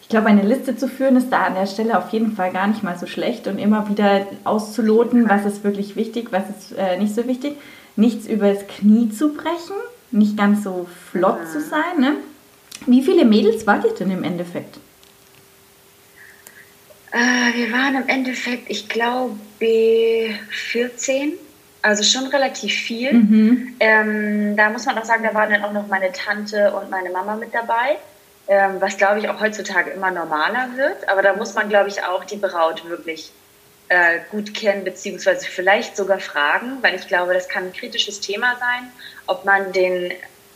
ich 0.00 0.08
glaube, 0.08 0.28
eine 0.28 0.42
Liste 0.42 0.74
zu 0.74 0.88
führen 0.88 1.16
ist 1.16 1.30
da 1.30 1.42
an 1.42 1.54
der 1.54 1.66
Stelle 1.66 1.98
auf 1.98 2.08
jeden 2.10 2.32
Fall 2.32 2.50
gar 2.50 2.66
nicht 2.66 2.82
mal 2.82 2.96
so 2.96 3.06
schlecht 3.06 3.46
und 3.46 3.58
immer 3.58 3.90
wieder 3.90 4.26
auszuloten, 4.44 5.28
was 5.28 5.44
ist 5.44 5.64
wirklich 5.64 5.96
wichtig, 5.96 6.28
was 6.30 6.44
ist 6.48 6.72
äh, 6.78 6.96
nicht 6.98 7.14
so 7.14 7.26
wichtig. 7.26 7.56
Nichts 7.94 8.26
übers 8.26 8.66
Knie 8.68 9.10
zu 9.10 9.34
brechen, 9.34 9.76
nicht 10.10 10.36
ganz 10.36 10.64
so 10.64 10.86
flott 11.10 11.46
zu 11.48 11.60
sein. 11.60 11.98
Ne? 11.98 12.16
Wie 12.86 13.02
viele 13.02 13.24
Mädels 13.24 13.66
wart 13.66 13.84
ihr 13.84 13.94
denn 13.94 14.10
im 14.10 14.24
Endeffekt? 14.24 14.78
Äh, 17.12 17.54
wir 17.54 17.72
waren 17.72 17.96
im 17.96 18.08
Endeffekt, 18.08 18.70
ich 18.70 18.88
glaube, 18.88 19.38
14. 19.58 21.32
Also 21.80 22.02
schon 22.02 22.26
relativ 22.26 22.74
viel. 22.74 23.12
Mhm. 23.12 23.76
Ähm, 23.80 24.56
da 24.56 24.68
muss 24.68 24.84
man 24.84 24.98
auch 24.98 25.04
sagen, 25.04 25.22
da 25.22 25.32
waren 25.32 25.50
dann 25.50 25.64
auch 25.64 25.72
noch 25.72 25.86
meine 25.86 26.12
Tante 26.12 26.72
und 26.74 26.90
meine 26.90 27.10
Mama 27.10 27.36
mit 27.36 27.54
dabei, 27.54 27.96
ähm, 28.48 28.80
was 28.80 28.96
glaube 28.96 29.20
ich 29.20 29.28
auch 29.28 29.40
heutzutage 29.40 29.90
immer 29.90 30.10
normaler 30.10 30.70
wird. 30.76 31.08
Aber 31.08 31.22
da 31.22 31.34
muss 31.36 31.54
man, 31.54 31.68
glaube 31.68 31.88
ich, 31.88 32.02
auch 32.02 32.24
die 32.24 32.36
Braut 32.36 32.88
wirklich 32.88 33.32
äh, 33.88 34.20
gut 34.30 34.54
kennen, 34.54 34.84
beziehungsweise 34.84 35.46
vielleicht 35.46 35.96
sogar 35.96 36.20
fragen, 36.20 36.82
weil 36.82 36.94
ich 36.94 37.08
glaube, 37.08 37.34
das 37.34 37.48
kann 37.48 37.64
ein 37.64 37.72
kritisches 37.72 38.20
Thema 38.20 38.56
sein, 38.58 38.92
ob 39.26 39.44
man 39.44 39.72
den, 39.72 40.12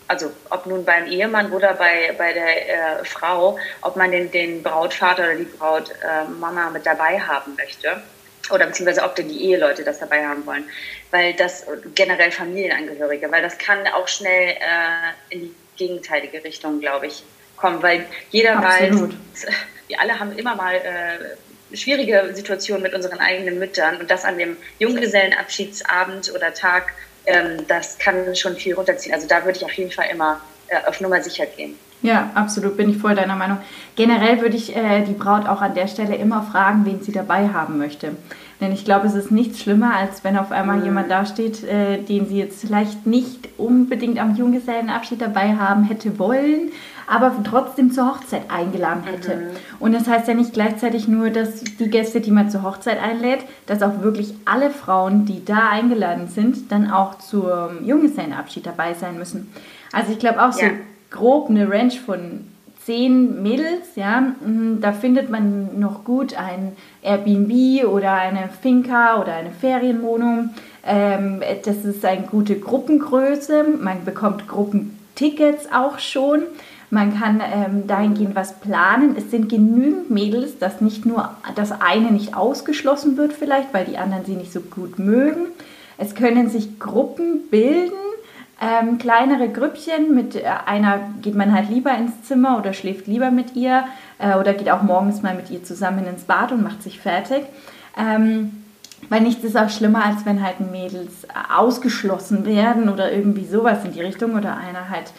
also 0.09 0.33
ob 0.51 0.67
nun 0.67 0.85
beim 0.85 1.07
Ehemann 1.07 1.53
oder 1.53 1.75
bei, 1.75 2.15
bei 2.19 2.33
der 2.33 3.01
äh, 3.01 3.05
Frau, 3.05 3.59
ob 3.81 3.97
man 3.97 4.11
den, 4.11 4.31
den 4.31 4.63
Brautvater 4.63 5.25
oder 5.25 5.37
die 5.37 5.45
Brautmama 5.45 6.69
äh, 6.69 6.71
mit 6.73 6.87
dabei 6.87 7.21
haben 7.21 7.57
möchte. 7.57 8.03
Oder 8.51 8.67
beziehungsweise 8.67 9.05
ob 9.05 9.15
denn 9.15 9.29
die 9.29 9.45
Eheleute 9.51 9.85
das 9.85 10.01
dabei 10.01 10.27
haben 10.27 10.45
wollen. 10.45 10.65
Weil 11.11 11.33
das 11.35 11.65
generell 11.95 12.33
Familienangehörige, 12.33 13.31
weil 13.31 13.41
das 13.41 13.57
kann 13.57 13.87
auch 13.87 14.09
schnell 14.09 14.51
äh, 14.51 15.35
in 15.35 15.41
die 15.43 15.55
gegenteilige 15.77 16.43
Richtung, 16.45 16.81
glaube 16.81 17.07
ich, 17.07 17.23
kommen. 17.57 17.83
Weil 17.83 18.05
jeder 18.31 18.59
Absolut. 18.59 19.15
weiß, 19.15 19.47
wir 19.89 20.01
alle 20.01 20.19
haben 20.19 20.37
immer 20.37 20.57
mal 20.57 20.75
äh, 20.75 21.37
schwierige 21.75 22.31
Situation 22.35 22.83
mit 22.83 22.95
unseren 22.95 23.19
eigenen 23.19 23.59
Müttern 23.59 23.99
und 23.99 24.11
das 24.11 24.25
an 24.25 24.39
dem 24.39 24.57
Junggesellenabschiedsabend 24.79 26.33
oder 26.35 26.55
Tag, 26.55 26.93
ähm, 27.27 27.67
das 27.69 27.99
kann 27.99 28.35
schon 28.35 28.57
viel 28.57 28.75
runterziehen. 28.75 29.15
Also 29.15 29.27
da 29.27 29.45
würde 29.45 29.59
ich 29.59 29.65
auf 29.65 29.73
jeden 29.73 29.91
Fall 29.91 30.09
immer 30.11 30.41
äh, 30.69 30.79
auf 30.87 31.01
Nummer 31.01 31.23
sicher 31.23 31.47
gehen. 31.47 31.79
Ja, 32.03 32.31
absolut, 32.35 32.77
bin 32.77 32.91
ich 32.91 32.99
voll 32.99 33.15
deiner 33.15 33.37
Meinung. 33.37 33.59
Generell 33.95 34.41
würde 34.41 34.57
ich 34.57 34.75
äh, 34.77 35.03
die 35.05 35.13
Braut 35.13 35.47
auch 35.47 35.63
an 35.63 35.75
der 35.75 35.87
Stelle 35.87 36.17
immer 36.17 36.43
fragen, 36.43 36.85
wen 36.85 37.01
sie 37.01 37.13
dabei 37.13 37.49
haben 37.49 37.79
möchte. 37.79 38.17
Denn 38.61 38.73
ich 38.73 38.85
glaube, 38.85 39.07
es 39.07 39.15
ist 39.15 39.31
nichts 39.31 39.61
schlimmer, 39.61 39.97
als 39.97 40.23
wenn 40.23 40.37
auf 40.37 40.53
einmal 40.53 40.79
mhm. 40.79 40.85
jemand 40.85 41.11
dasteht, 41.11 41.65
äh, 41.65 41.99
den 41.99 42.29
sie 42.29 42.39
jetzt 42.39 42.61
vielleicht 42.61 43.07
nicht 43.07 43.49
unbedingt 43.59 44.21
am 44.21 44.37
Junggesellenabschied 44.37 45.21
dabei 45.21 45.57
haben 45.57 45.85
hätte 45.85 46.19
wollen, 46.19 46.71
aber 47.07 47.33
trotzdem 47.45 47.91
zur 47.91 48.09
Hochzeit 48.09 48.51
eingeladen 48.51 49.03
hätte. 49.05 49.37
Mhm. 49.37 49.43
Und 49.81 49.93
das 49.93 50.07
heißt 50.07 50.29
ja 50.29 50.35
nicht 50.35 50.53
gleichzeitig 50.53 51.09
nur, 51.09 51.31
dass 51.31 51.63
die 51.63 51.91
Gäste, 51.91 52.21
die 52.21 52.31
man 52.31 52.51
zur 52.51 52.63
Hochzeit 52.63 53.03
einlädt, 53.03 53.41
dass 53.67 53.83
auch 53.83 54.01
wirklich 54.01 54.35
alle 54.45 54.71
Frauen, 54.71 55.25
die 55.25 55.45
da 55.45 55.69
eingeladen 55.69 56.29
sind, 56.29 56.71
dann 56.71 56.91
auch 56.91 57.19
zum 57.19 57.85
Junggesellenabschied 57.85 58.65
dabei 58.65 58.95
sein 58.95 59.19
müssen. 59.19 59.53
Also 59.93 60.13
ich 60.13 60.19
glaube 60.19 60.43
auch 60.43 60.53
so 60.53 60.63
ja. 60.63 60.71
Grob 61.13 61.49
eine 61.49 61.71
Range 61.71 61.93
von 61.93 62.47
zehn 62.85 63.43
Mädels, 63.43 63.95
ja, 63.95 64.21
mm, 64.21 64.81
da 64.81 64.93
findet 64.93 65.31
man 65.31 65.79
noch 65.79 66.05
gut 66.05 66.37
ein 66.37 66.73
Airbnb 67.03 67.87
oder 67.87 68.15
eine 68.15 68.49
Finca 68.61 69.21
oder 69.21 69.35
eine 69.35 69.51
Ferienwohnung. 69.53 70.51
Ähm, 70.85 71.41
das 71.65 71.85
ist 71.85 72.05
eine 72.05 72.23
gute 72.23 72.59
Gruppengröße. 72.59 73.65
Man 73.81 74.05
bekommt 74.05 74.49
Gruppentickets 74.49 75.69
auch 75.73 76.01
schon. 76.01 76.43
Man 76.91 77.19
kann 77.19 77.41
ähm, 77.41 77.87
dahingehend 77.87 78.35
was 78.35 78.59
planen. 78.59 79.15
Es 79.17 79.31
sind 79.31 79.49
genügend 79.49 80.11
Mädels, 80.11 80.59
dass 80.59 80.81
nicht 80.81 81.07
nur 81.07 81.31
das 81.55 81.73
eine 81.73 82.11
nicht 82.11 82.37
ausgeschlossen 82.37 83.17
wird 83.17 83.33
vielleicht, 83.33 83.73
weil 83.73 83.85
die 83.85 83.97
anderen 83.97 84.25
sie 84.25 84.35
nicht 84.35 84.53
so 84.53 84.61
gut 84.61 84.99
mögen. 84.99 85.47
Es 85.97 86.15
können 86.15 86.51
sich 86.51 86.81
Gruppen 86.81 87.49
bilden, 87.51 87.93
ähm, 88.63 88.99
kleinere 88.99 89.49
Grüppchen. 89.49 90.15
Mit 90.15 90.37
äh, 90.37 90.45
einer 90.67 91.01
geht 91.21 91.35
man 91.35 91.53
halt 91.53 91.69
lieber 91.69 91.93
ins 91.95 92.23
Zimmer 92.23 92.59
oder 92.59 92.73
schläft 92.73 93.07
lieber 93.07 93.31
mit 93.31 93.57
ihr 93.57 93.85
äh, 94.19 94.37
oder 94.37 94.55
geht 94.55 94.71
auch 94.71 94.83
morgens 94.83 95.23
mal 95.23 95.35
mit 95.35 95.51
ihr 95.51 95.65
zusammen 95.65 96.07
ins 96.07 96.23
Bad 96.23 96.53
und 96.53 96.63
macht 96.63 96.83
sich 96.83 97.01
fertig. 97.01 97.43
Ähm, 97.99 98.65
weil 99.09 99.21
nichts 99.21 99.43
ist 99.43 99.57
auch 99.57 99.69
schlimmer, 99.69 100.05
als 100.05 100.25
wenn 100.25 100.43
halt 100.43 100.61
Mädels 100.61 101.27
ausgeschlossen 101.55 102.47
werden 102.47 102.89
oder 102.89 103.13
irgendwie 103.13 103.45
sowas 103.45 103.85
in 103.85 103.93
die 103.93 104.01
Richtung 104.01 104.35
oder 104.37 104.57
einer 104.57 104.89
halt 104.89 105.13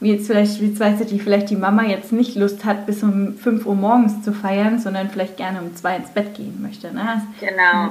wie 0.00 0.12
jetzt 0.12 0.28
vielleicht, 0.28 0.60
wie 0.60 0.68
beispielsweise 0.68 1.06
die 1.06 1.18
vielleicht 1.18 1.50
die 1.50 1.56
Mama 1.56 1.82
jetzt 1.84 2.12
nicht 2.12 2.36
Lust 2.36 2.64
hat, 2.64 2.86
bis 2.86 3.02
um 3.02 3.34
5 3.34 3.66
Uhr 3.66 3.74
morgens 3.74 4.22
zu 4.22 4.32
feiern, 4.32 4.78
sondern 4.78 5.08
vielleicht 5.08 5.36
gerne 5.36 5.60
um 5.60 5.74
2 5.74 5.96
ins 5.96 6.10
Bett 6.10 6.34
gehen 6.34 6.60
möchte. 6.62 6.92
Ne? 6.92 7.22
Genau 7.40 7.90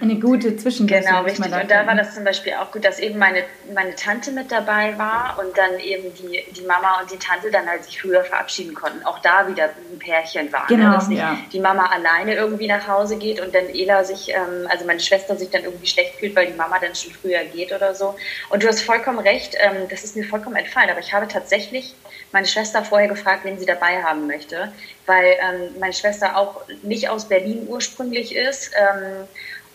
eine 0.00 0.16
gute 0.16 0.56
Zwischengrenze. 0.56 1.08
Genau, 1.08 1.22
richtig. 1.22 1.50
Da 1.50 1.60
und 1.60 1.70
da 1.70 1.86
war 1.86 1.94
das 1.94 2.14
zum 2.14 2.24
Beispiel 2.24 2.54
auch 2.54 2.70
gut, 2.70 2.84
dass 2.84 2.98
eben 2.98 3.18
meine, 3.18 3.44
meine 3.74 3.94
Tante 3.94 4.32
mit 4.32 4.50
dabei 4.52 4.96
war 4.98 5.38
und 5.40 5.56
dann 5.56 5.78
eben 5.80 6.12
die, 6.14 6.44
die 6.52 6.62
Mama 6.62 7.00
und 7.00 7.10
die 7.10 7.16
Tante 7.16 7.50
dann 7.50 7.66
halt 7.66 7.84
sich 7.84 8.00
früher 8.00 8.24
verabschieden 8.24 8.74
konnten. 8.74 9.04
Auch 9.04 9.18
da 9.20 9.48
wieder 9.48 9.64
ein 9.64 9.98
Pärchen 9.98 10.52
war. 10.52 10.62
Ne? 10.62 10.76
Genau, 10.76 10.88
ne? 10.88 10.94
Dass 10.94 11.08
nicht 11.08 11.18
ja. 11.18 11.38
die 11.52 11.60
Mama 11.60 11.86
alleine 11.86 12.34
irgendwie 12.34 12.66
nach 12.66 12.86
Hause 12.86 13.16
geht 13.16 13.40
und 13.40 13.54
dann 13.54 13.68
Ela 13.68 14.04
sich, 14.04 14.30
ähm, 14.30 14.68
also 14.68 14.84
meine 14.84 15.00
Schwester 15.00 15.36
sich 15.36 15.50
dann 15.50 15.64
irgendwie 15.64 15.86
schlecht 15.86 16.16
fühlt, 16.16 16.36
weil 16.36 16.46
die 16.46 16.54
Mama 16.54 16.78
dann 16.78 16.94
schon 16.94 17.12
früher 17.12 17.44
geht 17.44 17.72
oder 17.72 17.94
so. 17.94 18.14
Und 18.50 18.62
du 18.62 18.68
hast 18.68 18.82
vollkommen 18.82 19.18
recht, 19.18 19.54
ähm, 19.60 19.88
das 19.90 20.04
ist 20.04 20.16
mir 20.16 20.24
vollkommen 20.24 20.56
entfallen. 20.56 20.90
Aber 20.90 21.00
ich 21.00 21.12
habe 21.12 21.28
tatsächlich 21.28 21.94
meine 22.32 22.46
Schwester 22.46 22.84
vorher 22.84 23.08
gefragt, 23.08 23.44
wen 23.44 23.58
sie 23.58 23.66
dabei 23.66 24.02
haben 24.02 24.26
möchte, 24.26 24.70
weil 25.06 25.36
ähm, 25.40 25.80
meine 25.80 25.94
Schwester 25.94 26.36
auch 26.36 26.62
nicht 26.82 27.08
aus 27.08 27.26
Berlin 27.26 27.66
ursprünglich 27.68 28.34
ist. 28.34 28.72
Ähm, 28.76 29.26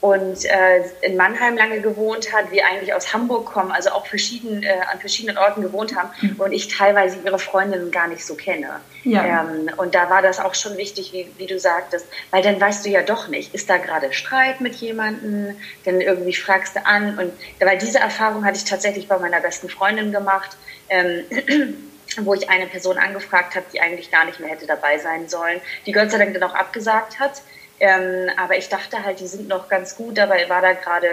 und 0.03 0.43
äh, 0.43 0.83
in 0.99 1.15
Mannheim 1.15 1.55
lange 1.55 1.79
gewohnt 1.79 2.33
hat, 2.33 2.51
wir 2.51 2.65
eigentlich 2.65 2.93
aus 2.93 3.13
Hamburg 3.13 3.45
kommen, 3.45 3.71
also 3.71 3.91
auch 3.91 4.05
verschieden, 4.05 4.61
äh, 4.61 4.81
an 4.91 4.99
verschiedenen 4.99 5.37
Orten 5.37 5.61
gewohnt 5.61 5.95
haben 5.95 6.09
mhm. 6.19 6.41
und 6.41 6.51
ich 6.51 6.67
teilweise 6.67 7.19
ihre 7.23 7.39
Freundinnen 7.39 7.89
gar 7.89 8.09
nicht 8.09 8.25
so 8.25 8.35
kenne. 8.35 8.81
Ja. 9.05 9.23
Ähm, 9.23 9.69
und 9.77 9.95
da 9.95 10.09
war 10.09 10.21
das 10.21 10.41
auch 10.41 10.55
schon 10.55 10.75
wichtig, 10.75 11.13
wie, 11.13 11.31
wie 11.37 11.47
du 11.47 11.57
sagtest, 11.57 12.05
weil 12.31 12.43
dann 12.43 12.59
weißt 12.59 12.85
du 12.85 12.89
ja 12.89 13.01
doch 13.01 13.29
nicht, 13.29 13.55
ist 13.55 13.69
da 13.69 13.77
gerade 13.77 14.11
Streit 14.11 14.59
mit 14.59 14.75
jemandem, 14.75 15.55
dann 15.85 16.01
irgendwie 16.01 16.33
fragst 16.33 16.75
du 16.75 16.85
an 16.85 17.17
und 17.17 17.31
weil 17.65 17.77
diese 17.77 17.99
Erfahrung 17.99 18.43
hatte 18.43 18.57
ich 18.57 18.65
tatsächlich 18.65 19.07
bei 19.07 19.17
meiner 19.17 19.39
besten 19.39 19.69
Freundin 19.69 20.11
gemacht. 20.11 20.57
Ähm, 20.89 21.23
wo 22.17 22.33
ich 22.35 22.49
eine 22.49 22.67
Person 22.67 22.97
angefragt 22.97 23.55
habe, 23.55 23.65
die 23.73 23.79
eigentlich 23.79 24.11
gar 24.11 24.25
nicht 24.25 24.39
mehr 24.39 24.49
hätte 24.49 24.67
dabei 24.67 24.99
sein 24.99 25.29
sollen, 25.29 25.61
die 25.85 25.93
Gott 25.93 26.11
sei 26.11 26.19
Dank 26.19 26.33
dann 26.33 26.43
auch 26.43 26.53
abgesagt 26.53 27.19
hat. 27.19 27.41
Ähm, 27.83 28.29
aber 28.37 28.57
ich 28.57 28.69
dachte 28.69 29.03
halt, 29.03 29.19
die 29.19 29.27
sind 29.27 29.49
noch 29.49 29.67
ganz 29.67 29.97
gut, 29.97 30.17
aber 30.17 30.35
war 30.47 30.61
da 30.61 30.71
gerade 30.71 31.07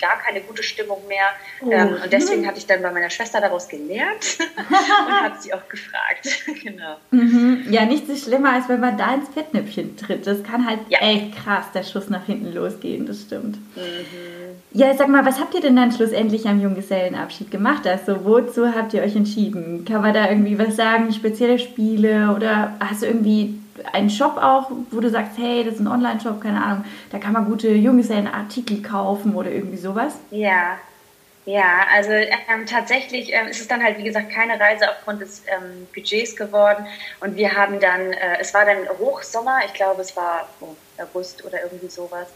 gar 0.00 0.20
keine 0.20 0.40
gute 0.40 0.62
Stimmung 0.62 1.00
mehr. 1.08 1.24
Oh. 1.60 1.72
Ähm, 1.72 1.96
und 2.00 2.12
deswegen 2.12 2.46
hatte 2.46 2.58
ich 2.58 2.66
dann 2.66 2.80
bei 2.80 2.92
meiner 2.92 3.10
Schwester 3.10 3.40
daraus 3.40 3.66
gelernt 3.66 4.38
und 4.56 5.20
habe 5.20 5.34
sie 5.40 5.52
auch 5.52 5.68
gefragt. 5.68 6.28
genau. 6.62 6.94
Mhm. 7.10 7.66
Ja, 7.70 7.86
nichts 7.86 8.08
ist 8.08 8.26
schlimmer, 8.26 8.52
als 8.52 8.68
wenn 8.68 8.78
man 8.78 8.96
da 8.96 9.14
ins 9.14 9.30
Fettnäpfchen 9.30 9.96
tritt. 9.96 10.24
Das 10.24 10.44
kann 10.44 10.64
halt 10.64 10.78
ja. 10.90 11.00
echt 11.00 11.42
krass 11.42 11.64
der 11.74 11.82
Schuss 11.82 12.08
nach 12.08 12.24
hinten 12.24 12.52
losgehen, 12.54 13.04
das 13.04 13.22
stimmt. 13.22 13.56
Mhm. 13.74 14.60
Ja, 14.70 14.94
sag 14.94 15.08
mal, 15.08 15.26
was 15.26 15.40
habt 15.40 15.54
ihr 15.54 15.60
denn 15.60 15.74
dann 15.74 15.90
schlussendlich 15.90 16.46
am 16.46 16.62
Junggesellenabschied 16.62 17.50
gemacht? 17.50 17.84
Also, 17.84 18.24
wozu 18.24 18.72
habt 18.72 18.94
ihr 18.94 19.02
euch 19.02 19.16
entschieden? 19.16 19.84
Kann 19.84 20.02
man 20.02 20.14
da 20.14 20.28
irgendwie 20.28 20.56
was 20.56 20.76
sagen, 20.76 21.12
spezielle 21.12 21.58
Spiele 21.58 22.32
oder 22.36 22.76
hast 22.78 23.02
du 23.02 23.06
irgendwie 23.06 23.58
einen 23.92 24.10
Shop 24.10 24.36
auch, 24.36 24.70
wo 24.90 25.00
du 25.00 25.10
sagst, 25.10 25.38
hey, 25.38 25.64
das 25.64 25.74
ist 25.74 25.80
ein 25.80 25.88
Online-Shop, 25.88 26.40
keine 26.40 26.62
Ahnung, 26.62 26.84
da 27.10 27.18
kann 27.18 27.32
man 27.32 27.46
gute 27.46 27.68
Junggesellenartikel 27.68 28.82
kaufen 28.82 29.34
oder 29.34 29.50
irgendwie 29.50 29.78
sowas? 29.78 30.14
Ja. 30.30 30.78
Ja, 31.44 31.86
also 31.92 32.12
ähm, 32.12 32.66
tatsächlich 32.66 33.32
ähm, 33.32 33.48
ist 33.48 33.60
es 33.60 33.66
dann 33.66 33.82
halt, 33.82 33.98
wie 33.98 34.04
gesagt, 34.04 34.30
keine 34.30 34.60
Reise 34.60 34.88
aufgrund 34.88 35.22
des 35.22 35.42
ähm, 35.48 35.88
Budgets 35.92 36.36
geworden. 36.36 36.86
Und 37.18 37.34
wir 37.34 37.52
haben 37.52 37.80
dann, 37.80 38.12
äh, 38.12 38.38
es 38.38 38.54
war 38.54 38.64
dann 38.64 38.88
Hochsommer, 39.00 39.58
ich 39.66 39.74
glaube, 39.74 40.02
es 40.02 40.16
war 40.16 40.48
oh, 40.60 40.76
August 40.98 41.44
oder 41.44 41.60
irgendwie 41.64 41.88
sowas. 41.88 42.28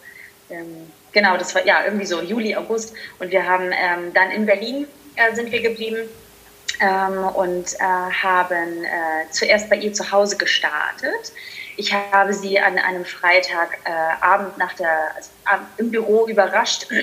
Ähm, 0.50 0.90
genau, 1.12 1.36
das 1.36 1.54
war 1.54 1.64
ja 1.64 1.84
irgendwie 1.84 2.06
so 2.06 2.20
Juli, 2.20 2.56
August. 2.56 2.94
Und 3.20 3.30
wir 3.30 3.46
haben 3.46 3.70
ähm, 3.70 4.12
dann 4.12 4.32
in 4.32 4.44
Berlin 4.44 4.88
äh, 5.14 5.32
sind 5.36 5.52
wir 5.52 5.62
geblieben 5.62 6.08
ähm, 6.80 7.24
und 7.24 7.74
äh, 7.74 7.78
haben 7.78 8.84
äh, 8.84 9.30
zuerst 9.30 9.70
bei 9.70 9.76
ihr 9.76 9.92
zu 9.92 10.10
Hause 10.10 10.36
gestartet. 10.36 11.32
Ich 11.76 11.92
habe 11.92 12.32
sie 12.32 12.58
an 12.58 12.78
einem 12.78 13.04
Freitagabend 13.04 14.54
äh, 14.54 14.58
nach 14.58 14.74
also, 15.44 15.64
im 15.76 15.90
Büro 15.90 16.26
überrascht 16.26 16.86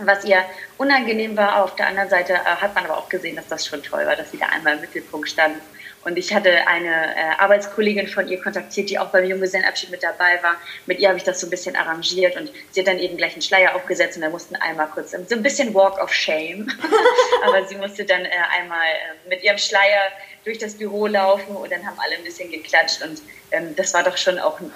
was 0.00 0.24
ihr 0.24 0.44
unangenehm 0.78 1.36
war. 1.36 1.62
Auf 1.62 1.76
der 1.76 1.88
anderen 1.88 2.08
Seite 2.08 2.34
äh, 2.34 2.38
hat 2.38 2.74
man 2.74 2.84
aber 2.84 2.98
auch 2.98 3.08
gesehen, 3.08 3.36
dass 3.36 3.46
das 3.46 3.66
schon 3.66 3.82
toll 3.82 4.06
war, 4.06 4.16
dass 4.16 4.30
sie 4.30 4.38
da 4.38 4.46
einmal 4.46 4.74
im 4.74 4.80
Mittelpunkt 4.80 5.28
stand. 5.28 5.56
Und 6.04 6.18
ich 6.18 6.34
hatte 6.34 6.66
eine 6.66 7.14
äh, 7.16 7.34
Arbeitskollegin 7.38 8.06
von 8.08 8.28
ihr 8.28 8.40
kontaktiert, 8.40 8.90
die 8.90 8.98
auch 8.98 9.08
beim 9.08 9.24
Junggesellenabschied 9.24 9.90
mit 9.90 10.02
dabei 10.02 10.42
war. 10.42 10.56
Mit 10.86 10.98
ihr 11.00 11.08
habe 11.08 11.18
ich 11.18 11.24
das 11.24 11.40
so 11.40 11.46
ein 11.46 11.50
bisschen 11.50 11.76
arrangiert 11.76 12.36
und 12.36 12.50
sie 12.70 12.80
hat 12.80 12.88
dann 12.88 12.98
eben 12.98 13.16
gleich 13.16 13.32
einen 13.32 13.42
Schleier 13.42 13.74
aufgesetzt 13.74 14.16
und 14.16 14.22
wir 14.22 14.30
mussten 14.30 14.56
einmal 14.56 14.88
kurz 14.88 15.12
so 15.12 15.16
ein 15.16 15.42
bisschen 15.42 15.72
Walk 15.74 16.02
of 16.02 16.12
Shame. 16.12 16.68
aber 17.44 17.64
sie 17.66 17.76
musste 17.76 18.04
dann 18.04 18.24
äh, 18.24 18.30
einmal 18.58 18.86
äh, 18.86 19.28
mit 19.28 19.42
ihrem 19.42 19.58
Schleier 19.58 20.02
durch 20.44 20.58
das 20.58 20.74
Büro 20.74 21.06
laufen 21.06 21.56
und 21.56 21.72
dann 21.72 21.86
haben 21.86 21.98
alle 21.98 22.16
ein 22.16 22.24
bisschen 22.24 22.50
geklatscht 22.50 23.02
und 23.02 23.22
ähm, 23.50 23.74
das 23.76 23.94
war 23.94 24.02
doch 24.02 24.16
schon 24.16 24.38
auch, 24.38 24.60
ein, 24.60 24.70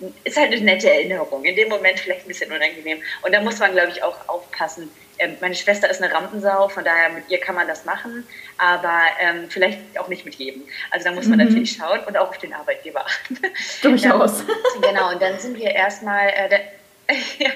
ein, 0.00 0.14
ist 0.24 0.36
halt 0.36 0.52
eine 0.52 0.60
nette 0.62 0.90
Erinnerung. 0.90 1.44
In 1.44 1.56
dem 1.56 1.68
Moment 1.68 2.00
vielleicht 2.00 2.24
ein 2.24 2.28
bisschen 2.28 2.50
unangenehm. 2.50 2.98
Und 3.22 3.32
da 3.34 3.40
muss 3.40 3.58
man, 3.58 3.72
glaube 3.72 3.90
ich, 3.90 4.02
auch 4.02 4.28
aufpassen. 4.28 4.90
Ähm, 5.18 5.36
meine 5.40 5.54
Schwester 5.54 5.88
ist 5.88 6.02
eine 6.02 6.12
Rampensau, 6.12 6.68
von 6.68 6.84
daher 6.84 7.10
mit 7.10 7.28
ihr 7.28 7.38
kann 7.38 7.54
man 7.54 7.68
das 7.68 7.84
machen, 7.84 8.26
aber 8.58 9.02
ähm, 9.20 9.48
vielleicht 9.48 9.78
auch 9.98 10.08
nicht 10.08 10.24
mit 10.24 10.34
jedem. 10.34 10.62
Also 10.90 11.04
da 11.04 11.12
muss 11.12 11.26
man 11.26 11.38
mhm. 11.38 11.46
natürlich 11.46 11.72
schauen 11.72 12.00
und 12.04 12.16
auch 12.16 12.30
auf 12.30 12.38
den 12.38 12.52
Arbeitgeber 12.52 13.04
achten. 13.06 13.38
Durchaus. 13.82 14.42
genau, 14.82 15.12
und 15.12 15.22
dann 15.22 15.38
sind 15.38 15.56
wir 15.56 15.70
erstmal, 15.70 16.28
äh, 16.28 16.58
ja. 17.38 17.50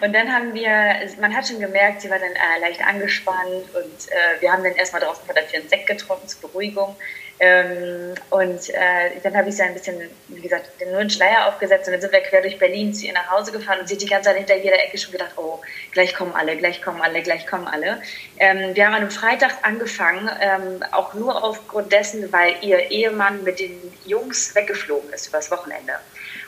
Und 0.00 0.12
dann 0.12 0.32
haben 0.32 0.54
wir, 0.54 1.08
man 1.20 1.34
hat 1.34 1.48
schon 1.48 1.58
gemerkt, 1.58 2.02
sie 2.02 2.10
war 2.10 2.18
dann 2.18 2.30
äh, 2.30 2.60
leicht 2.60 2.80
angespannt 2.80 3.64
und 3.74 4.08
äh, 4.08 4.40
wir 4.40 4.52
haben 4.52 4.62
dann 4.62 4.74
erstmal 4.74 5.02
draußen 5.02 5.24
vor 5.24 5.34
der 5.34 5.48
Tür 5.48 5.60
einen 5.60 5.68
Sekt 5.68 5.86
getrunken 5.86 6.28
zur 6.28 6.42
Beruhigung. 6.42 6.96
Ähm, 7.40 8.14
und 8.30 8.68
äh, 8.70 9.18
dann 9.20 9.36
habe 9.36 9.48
ich 9.48 9.56
sie 9.56 9.62
ein 9.62 9.74
bisschen, 9.74 10.00
wie 10.28 10.42
gesagt, 10.42 10.70
nur 10.88 10.98
einen 10.98 11.10
Schleier 11.10 11.48
aufgesetzt 11.48 11.88
und 11.88 11.94
dann 11.94 12.00
sind 12.00 12.12
wir 12.12 12.20
quer 12.20 12.40
durch 12.40 12.56
Berlin 12.56 12.94
zu 12.94 13.06
ihr 13.06 13.14
nach 13.14 13.28
Hause 13.32 13.50
gefahren 13.50 13.80
und 13.80 13.88
sie 13.88 13.94
hat 13.94 14.02
die 14.02 14.06
ganze 14.06 14.28
Zeit 14.28 14.36
hinter 14.36 14.56
jeder 14.56 14.80
Ecke 14.80 14.96
schon 14.96 15.10
gedacht, 15.10 15.32
oh, 15.36 15.60
gleich 15.90 16.14
kommen 16.14 16.32
alle, 16.36 16.56
gleich 16.56 16.80
kommen 16.80 17.02
alle, 17.02 17.20
gleich 17.20 17.44
kommen 17.48 17.66
alle. 17.66 18.00
Ähm, 18.38 18.76
wir 18.76 18.86
haben 18.86 18.94
an 18.94 19.00
einem 19.00 19.10
Freitag 19.10 19.56
angefangen, 19.62 20.30
ähm, 20.40 20.84
auch 20.92 21.14
nur 21.14 21.42
aufgrund 21.42 21.90
dessen, 21.90 22.32
weil 22.32 22.54
ihr 22.60 22.78
Ehemann 22.92 23.42
mit 23.42 23.58
den 23.58 23.92
Jungs 24.06 24.54
weggeflogen 24.54 25.12
ist 25.12 25.26
übers 25.26 25.50
Wochenende. 25.50 25.94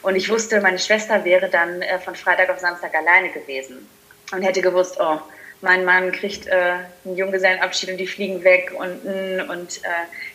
Und 0.03 0.17
ich 0.17 0.29
wusste, 0.29 0.61
meine 0.61 0.79
Schwester 0.79 1.25
wäre 1.25 1.49
dann 1.49 1.83
äh, 1.83 1.99
von 1.99 2.15
Freitag 2.15 2.51
auf 2.51 2.59
Samstag 2.59 2.95
alleine 2.95 3.31
gewesen 3.31 3.89
und 4.33 4.43
hätte 4.43 4.61
gewusst, 4.61 4.97
oh, 5.01 5.19
mein 5.61 5.85
Mann 5.85 6.13
kriegt 6.13 6.47
äh, 6.47 6.75
einen 7.05 7.17
Junggesellenabschied 7.17 7.91
und 7.91 7.97
die 7.97 8.07
fliegen 8.07 8.45
weg 8.45 8.73
und, 8.77 9.01
und 9.49 9.79
äh, 9.79 9.89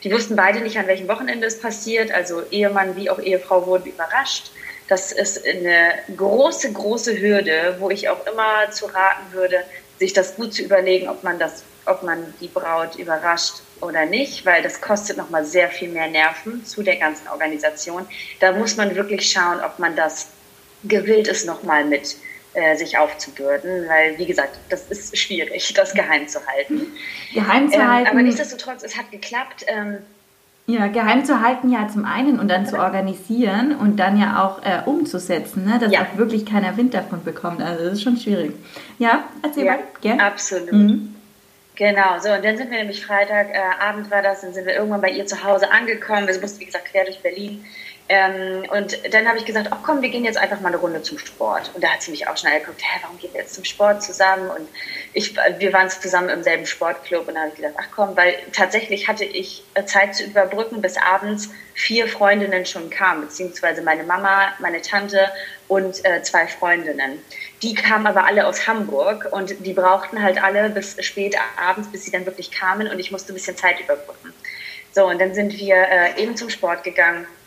die 0.04 0.12
wussten 0.12 0.36
beide 0.36 0.60
nicht, 0.60 0.78
an 0.78 0.88
welchem 0.88 1.08
Wochenende 1.08 1.46
es 1.46 1.60
passiert. 1.60 2.12
Also 2.12 2.44
Ehemann 2.50 2.96
wie 2.96 3.10
auch 3.10 3.20
Ehefrau 3.20 3.66
wurden 3.66 3.90
überrascht. 3.90 4.52
Das 4.88 5.12
ist 5.12 5.46
eine 5.46 5.94
große, 6.18 6.74
große 6.74 7.20
Hürde, 7.20 7.76
wo 7.78 7.92
ich 7.92 8.10
auch 8.10 8.26
immer 8.26 8.72
zu 8.72 8.88
raten 8.88 9.32
würde, 9.32 9.64
sich 10.00 10.14
das 10.14 10.36
gut 10.36 10.54
zu 10.54 10.64
überlegen, 10.64 11.08
ob 11.08 11.24
man 11.24 11.38
das, 11.38 11.64
ob 11.86 12.02
man 12.02 12.34
die 12.42 12.48
Braut 12.48 12.96
überrascht 12.96 13.62
oder 13.82 14.06
nicht, 14.06 14.46
weil 14.46 14.62
das 14.62 14.82
kostet 14.82 15.18
nochmal 15.18 15.46
sehr 15.46 15.70
viel 15.70 15.90
mehr 15.90 16.08
Nerven 16.08 16.66
zu 16.66 16.84
der 16.84 16.98
ganzen 16.98 17.28
Organisation. 17.28 18.06
Da 18.40 18.52
muss 18.52 18.78
man 18.78 18.96
wirklich 18.96 19.32
schauen, 19.32 19.60
ob 19.62 19.80
man 19.80 19.96
das 19.96 20.30
gewillt 20.84 21.28
ist, 21.28 21.46
nochmal 21.46 21.86
mit 21.86 22.16
äh, 22.54 22.76
sich 22.76 22.98
aufzubürden, 22.98 23.88
weil, 23.88 24.18
wie 24.18 24.26
gesagt, 24.26 24.58
das 24.70 24.86
ist 24.90 25.18
schwierig, 25.18 25.74
das 25.76 25.94
geheim 25.94 26.28
zu 26.28 26.40
halten. 26.48 26.88
Geheim 27.34 27.70
zu 27.70 27.78
ähm, 27.78 27.88
halten. 27.88 28.10
Aber 28.10 28.22
nichtsdestotrotz, 28.22 28.84
es 28.84 28.98
hat 28.98 29.12
geklappt. 29.12 29.66
Ähm, 29.68 30.00
ja, 30.66 30.88
geheim 30.88 31.26
zu 31.26 31.42
halten 31.42 31.72
ja 31.72 31.88
zum 31.88 32.06
einen 32.06 32.40
und 32.40 32.48
dann 32.48 32.68
zu 32.68 32.78
organisieren 32.78 33.76
und 33.76 33.98
dann 33.98 34.20
ja 34.20 34.44
auch 34.46 34.64
äh, 34.64 34.88
umzusetzen, 34.88 35.66
ne? 35.66 35.80
dass 35.80 35.92
ja. 35.92 36.02
auch 36.02 36.18
wirklich 36.18 36.46
keiner 36.46 36.78
Wind 36.78 36.94
davon 36.94 37.24
bekommt. 37.24 37.60
Also 37.62 37.86
das 37.86 37.94
ist 37.94 38.04
schon 38.04 38.18
schwierig. 38.18 38.54
Ja, 39.00 39.24
erzähl 39.42 39.66
ja, 39.66 39.74
mal, 39.74 39.84
gerne. 40.02 40.24
Absolut. 40.24 40.72
Mhm. 40.72 41.16
Genau, 41.80 42.20
so 42.20 42.34
und 42.34 42.44
dann 42.44 42.58
sind 42.58 42.72
wir 42.72 42.78
nämlich 42.78 43.06
Freitagabend 43.06 44.08
äh, 44.08 44.12
war 44.12 44.22
das, 44.22 44.42
dann 44.42 44.54
sind 44.54 44.66
wir 44.66 44.74
irgendwann 44.74 45.00
bei 45.00 45.12
ihr 45.12 45.26
zu 45.26 45.42
Hause 45.46 45.72
angekommen. 45.72 46.28
Wir 46.28 46.38
mussten, 46.42 46.60
wie 46.60 46.66
gesagt, 46.66 46.92
quer 46.92 47.06
durch 47.06 47.22
Berlin 47.22 47.66
ähm, 48.12 48.66
und 48.72 48.98
dann 49.14 49.28
habe 49.28 49.38
ich 49.38 49.46
gesagt, 49.46 49.68
ach 49.70 49.78
komm, 49.84 50.02
wir 50.02 50.10
gehen 50.10 50.26
jetzt 50.26 50.40
einfach 50.40 50.60
mal 50.62 50.70
eine 50.70 50.78
Runde 50.78 51.04
zum 51.04 51.20
Sport. 51.20 51.70
Und 51.76 51.84
da 51.84 51.90
hat 51.90 52.02
sie 52.02 52.10
mich 52.10 52.28
auch 52.28 52.36
schnell 52.36 52.60
geguckt, 52.60 52.82
hä, 52.82 53.00
warum 53.04 53.20
gehen 53.20 53.32
wir 53.34 53.42
jetzt 53.42 53.54
zum 53.54 53.64
Sport 53.64 54.02
zusammen? 54.02 54.50
Und 54.50 54.68
ich, 55.14 55.36
wir 55.60 55.74
waren 55.74 55.92
zusammen 55.92 56.30
im 56.30 56.42
selben 56.42 56.66
Sportclub 56.66 57.28
und 57.28 57.36
da 57.36 57.42
habe 57.42 57.50
ich 57.50 57.58
gedacht, 57.58 57.76
ach 57.78 57.88
komm, 57.96 58.18
weil 58.18 58.36
tatsächlich 58.52 59.08
hatte 59.08 59.26
ich 59.26 59.64
Zeit 59.86 60.16
zu 60.16 60.24
überbrücken, 60.24 60.82
bis 60.82 60.98
abends 60.98 61.52
vier 61.76 62.08
Freundinnen 62.08 62.66
schon 62.66 62.90
kamen, 62.90 63.22
beziehungsweise 63.22 63.84
meine 63.84 64.04
Mama, 64.04 64.54
meine 64.58 64.82
Tante 64.82 65.30
und 65.68 66.04
äh, 66.04 66.24
zwei 66.24 66.48
Freundinnen. 66.48 67.22
Die 67.62 67.76
kamen 67.76 68.08
aber 68.08 68.26
alle 68.26 68.48
aus 68.48 68.68
Hamburg 68.68 69.28
und 69.32 69.54
die 69.64 69.74
brauchten 69.74 70.24
halt 70.24 70.44
alle 70.44 70.72
bis 70.72 70.98
spät 71.06 71.38
abends, 71.58 71.92
bis 71.92 72.06
sie 72.06 72.12
dann 72.12 72.26
wirklich 72.26 72.50
kamen 72.50 72.88
und 72.88 72.98
ich 72.98 73.12
musste 73.12 73.34
ein 73.34 73.36
bisschen 73.36 73.56
Zeit 73.56 73.80
überbrücken. 73.80 74.34
So, 74.94 75.06
und 75.06 75.22
dann 75.22 75.36
sind 75.36 75.54
wir 75.54 75.76
äh, 75.76 76.20
eben 76.20 76.36
zum 76.36 76.50
Sport 76.50 76.84
gegangen 76.84 77.26
äh, 77.26 77.39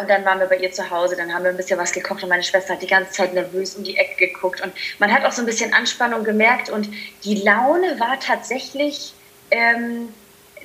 und 0.00 0.08
dann 0.08 0.24
waren 0.24 0.38
wir 0.38 0.46
bei 0.46 0.56
ihr 0.56 0.72
zu 0.72 0.90
Hause, 0.90 1.16
dann 1.16 1.32
haben 1.32 1.44
wir 1.44 1.50
ein 1.50 1.56
bisschen 1.56 1.78
was 1.78 1.92
gekocht 1.92 2.22
und 2.22 2.28
meine 2.28 2.42
Schwester 2.42 2.74
hat 2.74 2.82
die 2.82 2.86
ganze 2.86 3.12
Zeit 3.12 3.34
nervös 3.34 3.74
um 3.74 3.84
die 3.84 3.96
Ecke 3.96 4.26
geguckt 4.26 4.60
und 4.60 4.72
man 4.98 5.12
hat 5.12 5.24
auch 5.24 5.32
so 5.32 5.42
ein 5.42 5.46
bisschen 5.46 5.72
Anspannung 5.72 6.24
gemerkt 6.24 6.70
und 6.70 6.88
die 7.24 7.36
Laune 7.36 7.98
war 7.98 8.18
tatsächlich 8.20 9.14
ähm, 9.50 10.08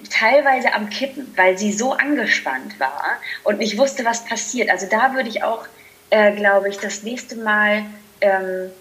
teilweise 0.09 0.73
am 0.73 0.89
Kippen, 0.89 1.33
weil 1.35 1.57
sie 1.57 1.71
so 1.73 1.93
angespannt 1.93 2.79
war 2.79 3.17
und 3.43 3.61
ich 3.61 3.77
wusste, 3.77 4.05
was 4.05 4.25
passiert. 4.25 4.69
Also 4.69 4.87
da 4.87 5.13
würde 5.13 5.29
ich 5.29 5.43
auch, 5.43 5.65
äh, 6.09 6.33
glaube 6.33 6.69
ich, 6.69 6.77
das 6.77 7.03
nächste 7.03 7.37
Mal, 7.37 7.85
ähm, 8.21 8.71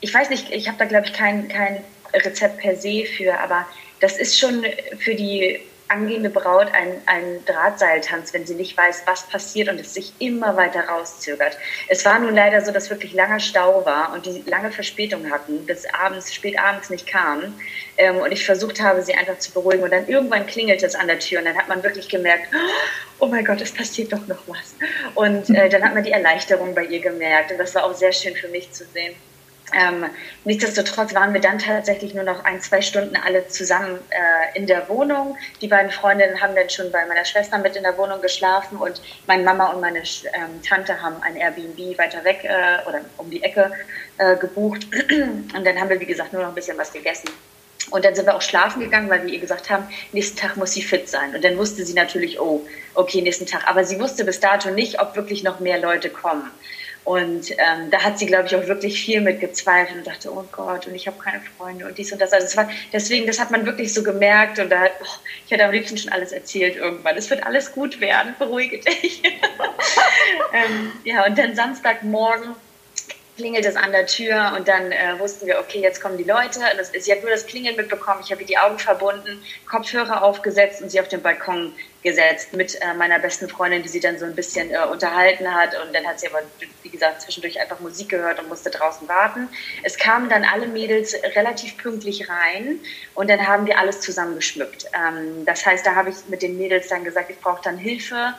ich 0.00 0.12
weiß 0.12 0.30
nicht, 0.30 0.50
ich 0.50 0.68
habe 0.68 0.78
da, 0.78 0.84
glaube 0.84 1.06
ich, 1.06 1.12
kein, 1.12 1.48
kein 1.48 1.84
Rezept 2.14 2.58
per 2.58 2.76
se 2.76 3.04
für, 3.04 3.38
aber 3.38 3.66
das 4.00 4.16
ist 4.16 4.38
schon 4.38 4.64
für 4.98 5.14
die 5.14 5.60
angehende 5.92 6.30
Braut 6.30 6.72
ein, 6.72 7.00
ein 7.06 7.44
Drahtseiltanz, 7.44 8.32
wenn 8.32 8.46
sie 8.46 8.54
nicht 8.54 8.76
weiß, 8.76 9.02
was 9.06 9.26
passiert 9.28 9.68
und 9.68 9.78
es 9.78 9.94
sich 9.94 10.14
immer 10.18 10.56
weiter 10.56 10.88
rauszögert. 10.88 11.58
Es 11.88 12.04
war 12.04 12.18
nun 12.18 12.34
leider 12.34 12.64
so, 12.64 12.72
dass 12.72 12.88
wirklich 12.88 13.12
langer 13.12 13.40
Stau 13.40 13.84
war 13.84 14.12
und 14.14 14.24
die 14.26 14.42
lange 14.46 14.72
Verspätung 14.72 15.30
hatten, 15.30 15.66
bis 15.66 15.84
abends, 15.92 16.32
spät 16.32 16.58
abends 16.58 16.88
nicht 16.88 17.06
kamen. 17.06 17.54
Ähm, 17.98 18.16
und 18.16 18.32
ich 18.32 18.44
versucht 18.44 18.80
habe, 18.80 19.02
sie 19.02 19.14
einfach 19.14 19.38
zu 19.38 19.52
beruhigen. 19.52 19.82
Und 19.82 19.92
dann 19.92 20.08
irgendwann 20.08 20.46
klingelt 20.46 20.82
es 20.82 20.94
an 20.94 21.06
der 21.06 21.18
Tür 21.18 21.40
und 21.40 21.44
dann 21.44 21.56
hat 21.56 21.68
man 21.68 21.82
wirklich 21.82 22.08
gemerkt, 22.08 22.48
oh 23.18 23.26
mein 23.26 23.44
Gott, 23.44 23.60
es 23.60 23.72
passiert 23.72 24.12
doch 24.12 24.26
noch 24.26 24.42
was. 24.46 24.74
Und 25.14 25.50
äh, 25.50 25.68
dann 25.68 25.84
hat 25.84 25.94
man 25.94 26.02
die 26.02 26.12
Erleichterung 26.12 26.74
bei 26.74 26.84
ihr 26.84 27.00
gemerkt. 27.00 27.52
Und 27.52 27.58
das 27.58 27.74
war 27.74 27.84
auch 27.84 27.94
sehr 27.94 28.12
schön 28.12 28.34
für 28.34 28.48
mich 28.48 28.72
zu 28.72 28.84
sehen. 28.86 29.14
Ähm, 29.74 30.06
nichtsdestotrotz 30.44 31.14
waren 31.14 31.32
wir 31.32 31.40
dann 31.40 31.58
tatsächlich 31.58 32.14
nur 32.14 32.24
noch 32.24 32.44
ein, 32.44 32.60
zwei 32.60 32.80
Stunden 32.82 33.16
alle 33.16 33.48
zusammen 33.48 33.98
äh, 34.10 34.58
in 34.58 34.66
der 34.66 34.88
Wohnung. 34.88 35.36
Die 35.60 35.68
beiden 35.68 35.90
Freundinnen 35.90 36.40
haben 36.40 36.54
dann 36.54 36.68
schon 36.68 36.90
bei 36.90 37.06
meiner 37.06 37.24
Schwester 37.24 37.58
mit 37.58 37.76
in 37.76 37.82
der 37.82 37.96
Wohnung 37.96 38.20
geschlafen 38.20 38.76
und 38.76 39.00
meine 39.26 39.42
Mama 39.42 39.68
und 39.68 39.80
meine 39.80 40.00
ähm, 40.00 40.62
Tante 40.66 41.00
haben 41.00 41.16
ein 41.22 41.36
Airbnb 41.36 41.98
weiter 41.98 42.24
weg 42.24 42.44
äh, 42.44 42.88
oder 42.88 43.00
um 43.18 43.30
die 43.30 43.42
Ecke 43.42 43.72
äh, 44.18 44.36
gebucht. 44.36 44.86
Und 45.10 45.64
dann 45.66 45.80
haben 45.80 45.88
wir, 45.88 46.00
wie 46.00 46.06
gesagt, 46.06 46.32
nur 46.32 46.42
noch 46.42 46.50
ein 46.50 46.54
bisschen 46.54 46.78
was 46.78 46.92
gegessen. 46.92 47.28
Und 47.90 48.04
dann 48.04 48.14
sind 48.14 48.26
wir 48.26 48.34
auch 48.34 48.42
schlafen 48.42 48.80
gegangen, 48.80 49.10
weil 49.10 49.26
wir 49.26 49.32
ihr 49.32 49.40
gesagt 49.40 49.68
haben, 49.68 49.86
nächsten 50.12 50.38
Tag 50.38 50.56
muss 50.56 50.72
sie 50.72 50.82
fit 50.82 51.08
sein. 51.08 51.34
Und 51.34 51.44
dann 51.44 51.58
wusste 51.58 51.84
sie 51.84 51.94
natürlich, 51.94 52.40
oh, 52.40 52.66
okay, 52.94 53.20
nächsten 53.20 53.46
Tag. 53.46 53.68
Aber 53.68 53.84
sie 53.84 53.98
wusste 54.00 54.24
bis 54.24 54.40
dato 54.40 54.70
nicht, 54.70 55.00
ob 55.00 55.16
wirklich 55.16 55.42
noch 55.42 55.60
mehr 55.60 55.78
Leute 55.78 56.08
kommen. 56.08 56.50
Und 57.04 57.50
ähm, 57.52 57.90
da 57.90 58.04
hat 58.04 58.18
sie, 58.18 58.26
glaube 58.26 58.46
ich, 58.46 58.54
auch 58.54 58.66
wirklich 58.68 59.02
viel 59.04 59.20
mit 59.20 59.40
gezweifelt 59.40 59.98
und 59.98 60.06
dachte, 60.06 60.32
oh 60.32 60.44
Gott, 60.52 60.86
und 60.86 60.94
ich 60.94 61.08
habe 61.08 61.18
keine 61.18 61.40
Freunde 61.58 61.86
und 61.86 61.98
dies 61.98 62.12
und 62.12 62.20
das. 62.20 62.32
Also 62.32 62.46
es 62.46 62.56
war 62.56 62.70
deswegen, 62.92 63.26
das 63.26 63.40
hat 63.40 63.50
man 63.50 63.66
wirklich 63.66 63.92
so 63.92 64.04
gemerkt 64.04 64.60
und 64.60 64.70
da, 64.70 64.84
oh, 64.84 65.06
ich 65.44 65.50
hätte 65.50 65.64
am 65.64 65.72
liebsten 65.72 65.98
schon 65.98 66.12
alles 66.12 66.30
erzählt 66.30 66.76
irgendwann. 66.76 67.16
Es 67.16 67.28
wird 67.28 67.44
alles 67.44 67.72
gut 67.72 68.00
werden, 68.00 68.36
beruhige 68.38 68.78
dich. 68.78 69.22
ähm, 70.52 70.92
ja, 71.02 71.26
und 71.26 71.36
dann 71.36 71.56
Samstagmorgen 71.56 72.54
klingelt 73.36 73.64
es 73.64 73.74
an 73.74 73.90
der 73.90 74.06
Tür 74.06 74.52
und 74.56 74.68
dann 74.68 74.92
äh, 74.92 75.18
wussten 75.18 75.46
wir, 75.46 75.58
okay, 75.58 75.80
jetzt 75.80 76.00
kommen 76.00 76.18
die 76.18 76.24
Leute. 76.24 76.60
Das, 76.76 76.92
sie 76.92 77.10
hat 77.10 77.22
nur 77.22 77.30
das 77.30 77.46
Klingeln 77.46 77.74
mitbekommen. 77.74 78.20
Ich 78.24 78.30
habe 78.30 78.42
ihr 78.42 78.46
die 78.46 78.58
Augen 78.58 78.78
verbunden, 78.78 79.42
Kopfhörer 79.68 80.22
aufgesetzt 80.22 80.82
und 80.82 80.90
sie 80.90 81.00
auf 81.00 81.08
den 81.08 81.22
Balkon 81.22 81.72
gesetzt 82.02 82.52
mit 82.52 82.80
äh, 82.80 82.94
meiner 82.94 83.18
besten 83.18 83.48
Freundin, 83.48 83.82
die 83.82 83.88
sie 83.88 84.00
dann 84.00 84.18
so 84.18 84.24
ein 84.24 84.34
bisschen 84.34 84.70
äh, 84.70 84.78
unterhalten 84.90 85.52
hat. 85.54 85.70
Und 85.80 85.94
dann 85.94 86.06
hat 86.06 86.20
sie 86.20 86.28
aber, 86.28 86.40
wie 86.82 86.88
gesagt, 86.88 87.22
zwischendurch 87.22 87.60
einfach 87.60 87.80
Musik 87.80 88.08
gehört 88.08 88.40
und 88.40 88.48
musste 88.48 88.70
draußen 88.70 89.08
warten. 89.08 89.48
Es 89.82 89.96
kamen 89.96 90.28
dann 90.28 90.44
alle 90.44 90.66
Mädels 90.66 91.14
relativ 91.36 91.76
pünktlich 91.78 92.28
rein 92.28 92.80
und 93.14 93.30
dann 93.30 93.46
haben 93.46 93.66
wir 93.66 93.78
alles 93.78 94.00
zusammen 94.00 94.34
geschmückt. 94.34 94.86
Ähm, 94.94 95.44
das 95.44 95.64
heißt, 95.64 95.86
da 95.86 95.94
habe 95.94 96.10
ich 96.10 96.16
mit 96.28 96.42
den 96.42 96.58
Mädels 96.58 96.88
dann 96.88 97.04
gesagt, 97.04 97.30
ich 97.30 97.38
brauche 97.38 97.62
dann 97.62 97.78
Hilfe. 97.78 98.34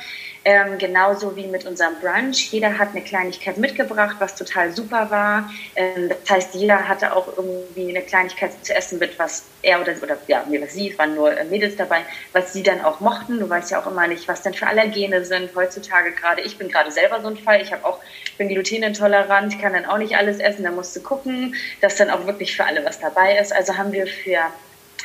Ähm, 0.45 0.77
genauso 0.77 1.37
wie 1.37 1.47
mit 1.47 1.65
unserem 1.65 1.95
Brunch. 2.01 2.51
Jeder 2.51 2.77
hat 2.77 2.89
eine 2.89 3.01
Kleinigkeit 3.01 3.57
mitgebracht, 3.57 4.17
was 4.19 4.35
total 4.35 4.71
super 4.73 5.09
war. 5.09 5.49
Ähm, 5.75 6.09
das 6.09 6.29
heißt, 6.29 6.55
jeder 6.55 6.87
hatte 6.89 7.15
auch 7.15 7.37
irgendwie 7.37 7.89
eine 7.89 8.01
Kleinigkeit 8.01 8.51
zu 8.65 8.75
essen 8.75 8.99
mit, 8.99 9.17
was 9.17 9.45
er 9.63 9.81
oder, 9.81 9.93
oder 10.01 10.17
ja, 10.27 10.45
mir 10.47 10.61
was 10.61 10.73
sie, 10.73 10.91
es 10.91 10.97
waren 10.99 11.15
nur 11.15 11.35
äh, 11.35 11.45
Mädels 11.45 11.75
dabei, 11.75 12.01
was 12.33 12.53
sie 12.53 12.61
dann 12.61 12.81
auch 12.81 12.99
mochten. 12.99 13.39
Du 13.39 13.49
weißt 13.49 13.71
ja 13.71 13.81
auch 13.81 13.87
immer 13.87 14.07
nicht, 14.07 14.27
was 14.27 14.41
denn 14.43 14.53
für 14.53 14.67
Allergene 14.67 15.23
sind 15.25 15.55
heutzutage 15.55 16.11
gerade. 16.11 16.41
Ich 16.41 16.57
bin 16.57 16.69
gerade 16.69 16.91
selber 16.91 17.21
so 17.21 17.29
ein 17.29 17.37
Fall. 17.37 17.61
Ich 17.61 17.71
habe 17.71 17.85
auch, 17.85 17.99
bin 18.37 18.49
glutenintolerant, 18.49 19.59
kann 19.59 19.73
dann 19.73 19.85
auch 19.85 19.97
nicht 19.97 20.15
alles 20.15 20.39
essen. 20.39 20.63
Da 20.63 20.71
musst 20.71 20.95
du 20.95 21.01
gucken, 21.01 21.55
dass 21.81 21.95
dann 21.95 22.09
auch 22.09 22.25
wirklich 22.27 22.55
für 22.55 22.65
alle 22.65 22.83
was 22.85 22.99
dabei 22.99 23.37
ist. 23.37 23.53
Also 23.55 23.77
haben 23.77 23.91
wir 23.91 24.05
für, 24.05 24.39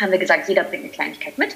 haben 0.00 0.10
wir 0.10 0.18
gesagt, 0.18 0.48
jeder 0.48 0.64
bringt 0.64 0.84
eine 0.84 0.92
Kleinigkeit 0.92 1.38
mit. 1.38 1.54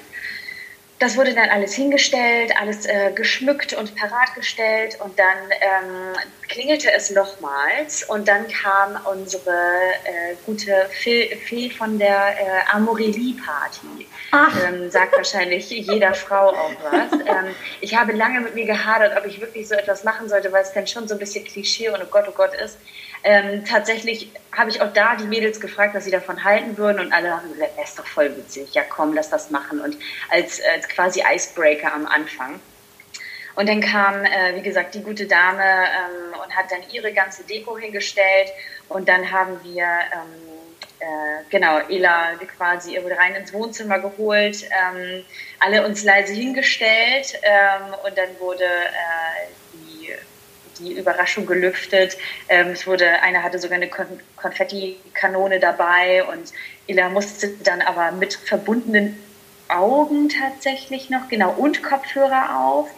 Das 1.03 1.17
wurde 1.17 1.35
dann 1.35 1.51
alles 1.51 1.75
hingestellt, 1.75 2.53
alles 2.61 2.87
äh, 2.87 3.11
geschmückt 3.12 3.73
und 3.73 3.97
parat 3.97 4.37
gestellt 4.37 4.99
und 5.01 5.19
dann 5.19 5.37
ähm, 5.51 6.17
klingelte 6.49 6.93
es 6.93 7.11
nochmals 7.11 8.05
und 8.05 8.29
dann 8.29 8.47
kam 8.47 8.97
unsere 9.11 9.51
äh, 9.51 10.37
gute 10.47 10.87
Fee, 10.91 11.35
Fee, 11.35 11.71
von 11.71 11.99
der 11.99 12.38
äh, 12.38 12.73
Amorelie-Party. 12.73 14.07
Ähm, 14.65 14.93
sagt 14.93 15.17
wahrscheinlich 15.17 15.69
jeder 15.71 16.15
Frau 16.15 16.51
auch 16.51 16.73
was. 16.85 17.21
Ähm, 17.33 17.55
ich 17.81 17.97
habe 17.97 18.12
lange 18.12 18.41
mit 18.41 18.55
mir 18.55 18.67
gehadert, 18.67 19.17
ob 19.17 19.25
ich 19.27 19.41
wirklich 19.41 19.67
so 19.69 19.75
etwas 19.75 20.03
machen 20.05 20.29
sollte, 20.29 20.53
weil 20.53 20.62
es 20.62 20.73
dann 20.73 20.87
schon 20.87 21.07
so 21.07 21.15
ein 21.15 21.19
bisschen 21.21 21.45
Klischee 21.45 21.88
und 21.88 22.03
oh 22.03 22.07
Gott, 22.11 22.25
oh 22.29 22.33
Gott 22.33 22.53
ist. 22.53 22.79
Ähm, 23.25 23.65
tatsächlich 23.65 24.31
habe 24.57 24.71
ich 24.71 24.81
auch 24.81 24.93
da 24.93 25.15
die 25.17 25.27
Mädels 25.27 25.61
gefragt, 25.61 25.95
was 25.95 26.05
sie 26.05 26.11
davon 26.11 26.43
halten 26.43 26.77
würden 26.77 27.01
und 27.01 27.13
alle 27.13 27.37
haben 27.37 27.53
gesagt, 27.53 27.73
das 27.79 27.91
ist 27.91 27.99
doch 27.99 28.07
voll 28.07 28.37
witzig, 28.37 28.75
ja 28.75 28.83
komm, 28.83 29.15
lass 29.15 29.31
das 29.31 29.51
machen. 29.51 29.81
Und 29.81 29.97
als, 30.31 30.61
als 30.75 30.89
quasi 30.89 31.23
Icebreaker 31.23 31.93
am 31.93 32.07
Anfang. 32.07 32.61
Und 33.55 33.69
dann 33.69 33.81
kam, 33.81 34.25
äh, 34.25 34.57
wie 34.57 34.63
gesagt, 34.63 34.95
die 34.95 35.03
gute 35.03 35.27
Dame 35.27 35.63
ähm, 35.63 36.41
und 36.43 36.57
hat 36.57 36.71
dann 36.71 36.81
ihre 36.91 37.13
ganze 37.13 37.45
Deko 37.45 37.77
hingestellt. 37.77 38.49
Und 38.89 39.09
dann 39.09 39.31
haben 39.31 39.61
wir 39.63 39.85
ähm, 39.85 40.53
äh, 41.03 41.45
genau, 41.51 41.79
Ela 41.89 42.37
quasi 42.57 42.97
rein 42.97 43.35
ins 43.35 43.53
Wohnzimmer 43.53 43.99
geholt, 43.99 44.65
ähm, 44.65 45.25
alle 45.59 45.85
uns 45.87 46.05
leise 46.05 46.33
hingestellt 46.33 47.39
ähm, 47.43 47.95
und 48.05 48.17
dann 48.17 48.29
wurde 48.39 48.65
äh, 48.65 49.62
die 50.79 50.93
Überraschung 50.93 51.47
gelüftet. 51.47 52.17
Ähm, 52.49 52.69
es 52.69 52.87
wurde, 52.87 53.23
einer 53.23 53.43
hatte 53.43 53.59
sogar 53.59 53.77
eine 53.77 53.89
Kon 53.89 54.07
Konfettikanone 54.37 55.61
dabei 55.61 56.25
und 56.25 56.53
Ila 56.89 57.09
musste 57.09 57.49
dann 57.63 57.81
aber 57.81 58.11
mit 58.13 58.35
verbundenen 58.35 59.17
Augen 59.69 60.29
tatsächlich 60.29 61.11
noch, 61.11 61.29
genau, 61.29 61.53
und 61.53 61.83
Kopfhörer 61.83 62.59
auf. 62.59 62.89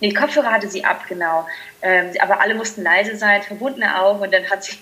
Nee, 0.00 0.12
Kopfhörer 0.12 0.52
hatte 0.52 0.68
sie 0.68 0.84
ab, 0.84 1.04
genau. 1.08 1.46
Ähm, 1.82 2.10
aber 2.20 2.40
alle 2.40 2.54
mussten 2.54 2.82
leise 2.82 3.16
sein, 3.16 3.42
verbundene 3.42 4.00
Augen 4.00 4.20
und 4.20 4.32
dann 4.32 4.48
hat 4.48 4.64
sie 4.64 4.76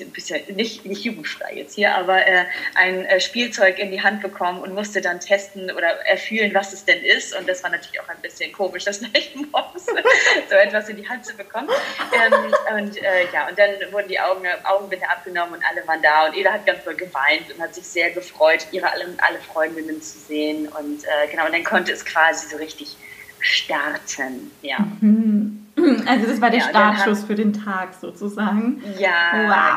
ein 0.00 0.10
bisschen 0.10 0.40
nicht, 0.54 0.84
nicht 0.84 1.04
jugendfrei 1.04 1.54
jetzt 1.54 1.74
hier, 1.74 1.94
aber 1.94 2.26
äh, 2.26 2.44
ein 2.74 3.04
äh, 3.04 3.20
Spielzeug 3.20 3.78
in 3.78 3.90
die 3.90 4.02
Hand 4.02 4.22
bekommen 4.22 4.60
und 4.60 4.74
musste 4.74 5.00
dann 5.00 5.20
testen 5.20 5.70
oder 5.70 5.88
erfühlen, 6.06 6.52
was 6.54 6.72
es 6.72 6.84
denn 6.84 7.02
ist. 7.02 7.36
Und 7.36 7.48
das 7.48 7.62
war 7.62 7.70
natürlich 7.70 8.00
auch 8.00 8.08
ein 8.08 8.20
bisschen 8.22 8.52
komisch, 8.52 8.84
das 8.84 9.00
gleich 9.00 9.34
morgens 9.52 9.86
so 9.86 10.54
etwas 10.54 10.88
in 10.88 10.96
die 10.96 11.08
Hand 11.08 11.24
zu 11.24 11.36
bekommen. 11.36 11.68
Ähm, 12.12 12.54
und 12.76 12.96
äh, 12.96 13.24
ja, 13.32 13.48
und 13.48 13.58
dann 13.58 13.70
wurden 13.92 14.08
die 14.08 14.20
Augen, 14.20 14.44
Augenbinde 14.64 15.08
abgenommen 15.08 15.54
und 15.54 15.64
alle 15.64 15.86
waren 15.86 16.02
da. 16.02 16.26
Und 16.26 16.36
Eda 16.36 16.52
hat 16.52 16.66
ganz 16.66 16.84
doll 16.84 16.94
geweint 16.94 17.52
und 17.54 17.60
hat 17.60 17.74
sich 17.74 17.84
sehr 17.84 18.10
gefreut, 18.10 18.66
ihre 18.72 18.90
alle, 18.90 19.06
alle 19.18 19.38
Freundinnen 19.40 20.00
zu 20.02 20.18
sehen. 20.18 20.68
Und 20.68 21.04
äh, 21.04 21.28
genau, 21.30 21.46
und 21.46 21.52
dann 21.52 21.64
konnte 21.64 21.92
es 21.92 22.04
quasi 22.04 22.48
so 22.48 22.56
richtig 22.56 22.96
starten. 23.40 24.50
Ja. 24.62 24.78
Mhm. 25.00 25.66
Also 26.06 26.26
das 26.26 26.40
war 26.40 26.50
der 26.50 26.60
ja, 26.60 26.68
Startschuss 26.68 27.24
für 27.24 27.34
den 27.34 27.52
Tag 27.52 27.94
sozusagen. 27.94 28.82
Ja. 28.98 29.10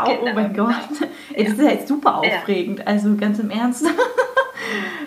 Wow, 0.05 0.19
genau, 0.19 0.31
oh 0.31 0.35
mein 0.35 0.53
genau. 0.53 0.67
Gott. 0.67 1.09
Ey, 1.33 1.45
das 1.45 1.53
ist 1.53 1.61
ja 1.61 1.71
jetzt 1.71 1.87
super 1.87 2.17
aufregend. 2.17 2.79
Ja. 2.79 2.85
Also 2.85 3.15
ganz 3.15 3.39
im 3.39 3.49
Ernst. 3.49 3.85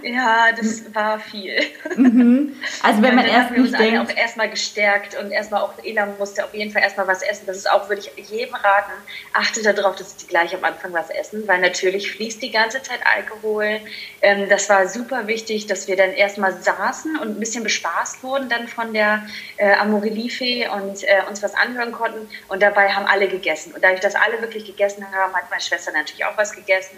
Ja, 0.02 0.52
das 0.56 0.94
war 0.94 1.18
viel. 1.18 1.56
Mhm. 1.96 2.56
Also 2.82 3.02
wenn 3.02 3.14
man 3.14 3.26
ja, 3.26 3.32
erst 3.32 3.50
wir 3.50 3.62
nicht 3.62 3.72
uns 3.72 3.78
denkt... 3.78 3.98
auch 3.98 4.16
erstmal 4.16 4.48
gestärkt 4.48 5.18
und 5.18 5.30
erstmal 5.30 5.62
auch 5.62 5.72
Ela 5.82 6.06
musste 6.18 6.44
auf 6.44 6.54
jeden 6.54 6.70
Fall 6.70 6.82
erstmal 6.82 7.08
was 7.08 7.22
essen. 7.22 7.44
Das 7.46 7.56
ist 7.56 7.70
auch, 7.70 7.88
würde 7.88 8.02
ich 8.02 8.28
jedem 8.28 8.54
raten, 8.54 8.92
achte 9.32 9.62
darauf, 9.62 9.96
dass 9.96 10.18
sie 10.18 10.26
gleich 10.26 10.54
am 10.54 10.62
Anfang 10.64 10.92
was 10.92 11.10
essen, 11.10 11.46
weil 11.46 11.60
natürlich 11.60 12.10
fließt 12.12 12.40
die 12.42 12.50
ganze 12.50 12.82
Zeit 12.82 13.00
Alkohol. 13.16 13.80
Ähm, 14.22 14.48
das 14.48 14.68
war 14.68 14.88
super 14.88 15.26
wichtig, 15.26 15.66
dass 15.66 15.88
wir 15.88 15.96
dann 15.96 16.10
erstmal 16.10 16.52
saßen 16.60 17.16
und 17.16 17.36
ein 17.36 17.40
bisschen 17.40 17.64
bespaßt 17.64 18.22
wurden 18.22 18.48
dann 18.48 18.68
von 18.68 18.92
der 18.92 19.26
äh, 19.56 19.74
Amorelie-Fee 19.74 20.68
und 20.76 21.02
äh, 21.04 21.22
uns 21.28 21.42
was 21.42 21.54
anhören 21.54 21.92
konnten. 21.92 22.28
Und 22.48 22.62
dabei 22.62 22.90
haben 22.90 23.06
alle 23.06 23.28
gegessen. 23.28 23.72
Und 23.74 23.82
dadurch, 23.82 24.00
dass 24.00 24.14
alle 24.14 24.40
wirklich 24.40 24.64
gegessen 24.64 25.06
haben, 25.12 25.34
hat 25.34 25.50
meine 25.50 25.62
Schwester 25.62 25.92
natürlich 25.92 26.24
auch 26.24 26.36
was 26.36 26.52
gegessen. 26.52 26.96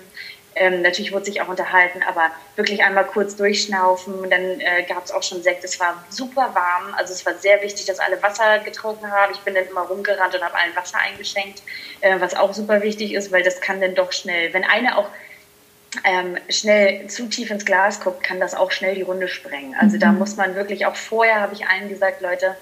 Ähm, 0.55 0.83
natürlich 0.83 1.13
wurde 1.13 1.27
sich 1.27 1.41
auch 1.41 1.49
unterhalten, 1.49 2.03
aber 2.03 2.31
wirklich 2.57 2.83
einmal 2.83 3.05
kurz 3.05 3.37
durchschnaufen. 3.37 4.15
Und 4.15 4.31
dann 4.31 4.61
äh, 4.61 4.83
gab 4.89 5.05
es 5.05 5.13
auch 5.13 5.23
schon 5.23 5.43
Sekt. 5.43 5.65
Es 5.65 5.79
war 5.79 6.03
super 6.11 6.51
warm. 6.55 6.95
Also 6.97 7.13
es 7.13 7.25
war 7.25 7.35
sehr 7.35 7.63
wichtig, 7.63 7.87
dass 7.87 8.01
alle 8.01 8.21
Wasser 8.23 8.59
getrunken 8.61 9.11
haben. 9.11 9.33
Ich 9.33 9.41
bin 9.41 9.55
dann 9.55 9.67
immer 9.67 9.83
rumgerannt 9.83 10.35
und 10.35 10.43
habe 10.43 10.55
allen 10.55 10.75
Wasser 10.75 10.99
eingeschenkt, 10.99 11.63
äh, 12.01 12.19
was 12.21 12.35
auch 12.35 12.53
super 12.55 12.83
wichtig 12.83 13.15
ist, 13.15 13.31
weil 13.31 13.43
das 13.43 13.61
kann 13.61 13.81
dann 13.81 13.95
doch 13.95 14.13
schnell, 14.13 14.53
wenn 14.53 14.65
einer 14.65 14.99
auch 14.99 15.09
ähm, 16.05 16.37
schnell 16.49 17.07
zu 17.09 17.29
tief 17.29 17.51
ins 17.51 17.65
Glas 17.65 18.01
guckt, 18.01 18.23
kann 18.23 18.41
das 18.41 18.55
auch 18.55 18.71
schnell 18.71 18.95
die 18.95 19.03
Runde 19.03 19.29
sprengen. 19.29 19.75
Also 19.79 19.97
mhm. 19.97 20.01
da 20.01 20.13
muss 20.13 20.37
man 20.37 20.55
wirklich 20.55 20.87
auch 20.87 20.97
vorher, 20.97 21.41
habe 21.41 21.55
ich 21.55 21.67
allen 21.67 21.89
gesagt, 21.89 22.21
Leute, 22.21 22.57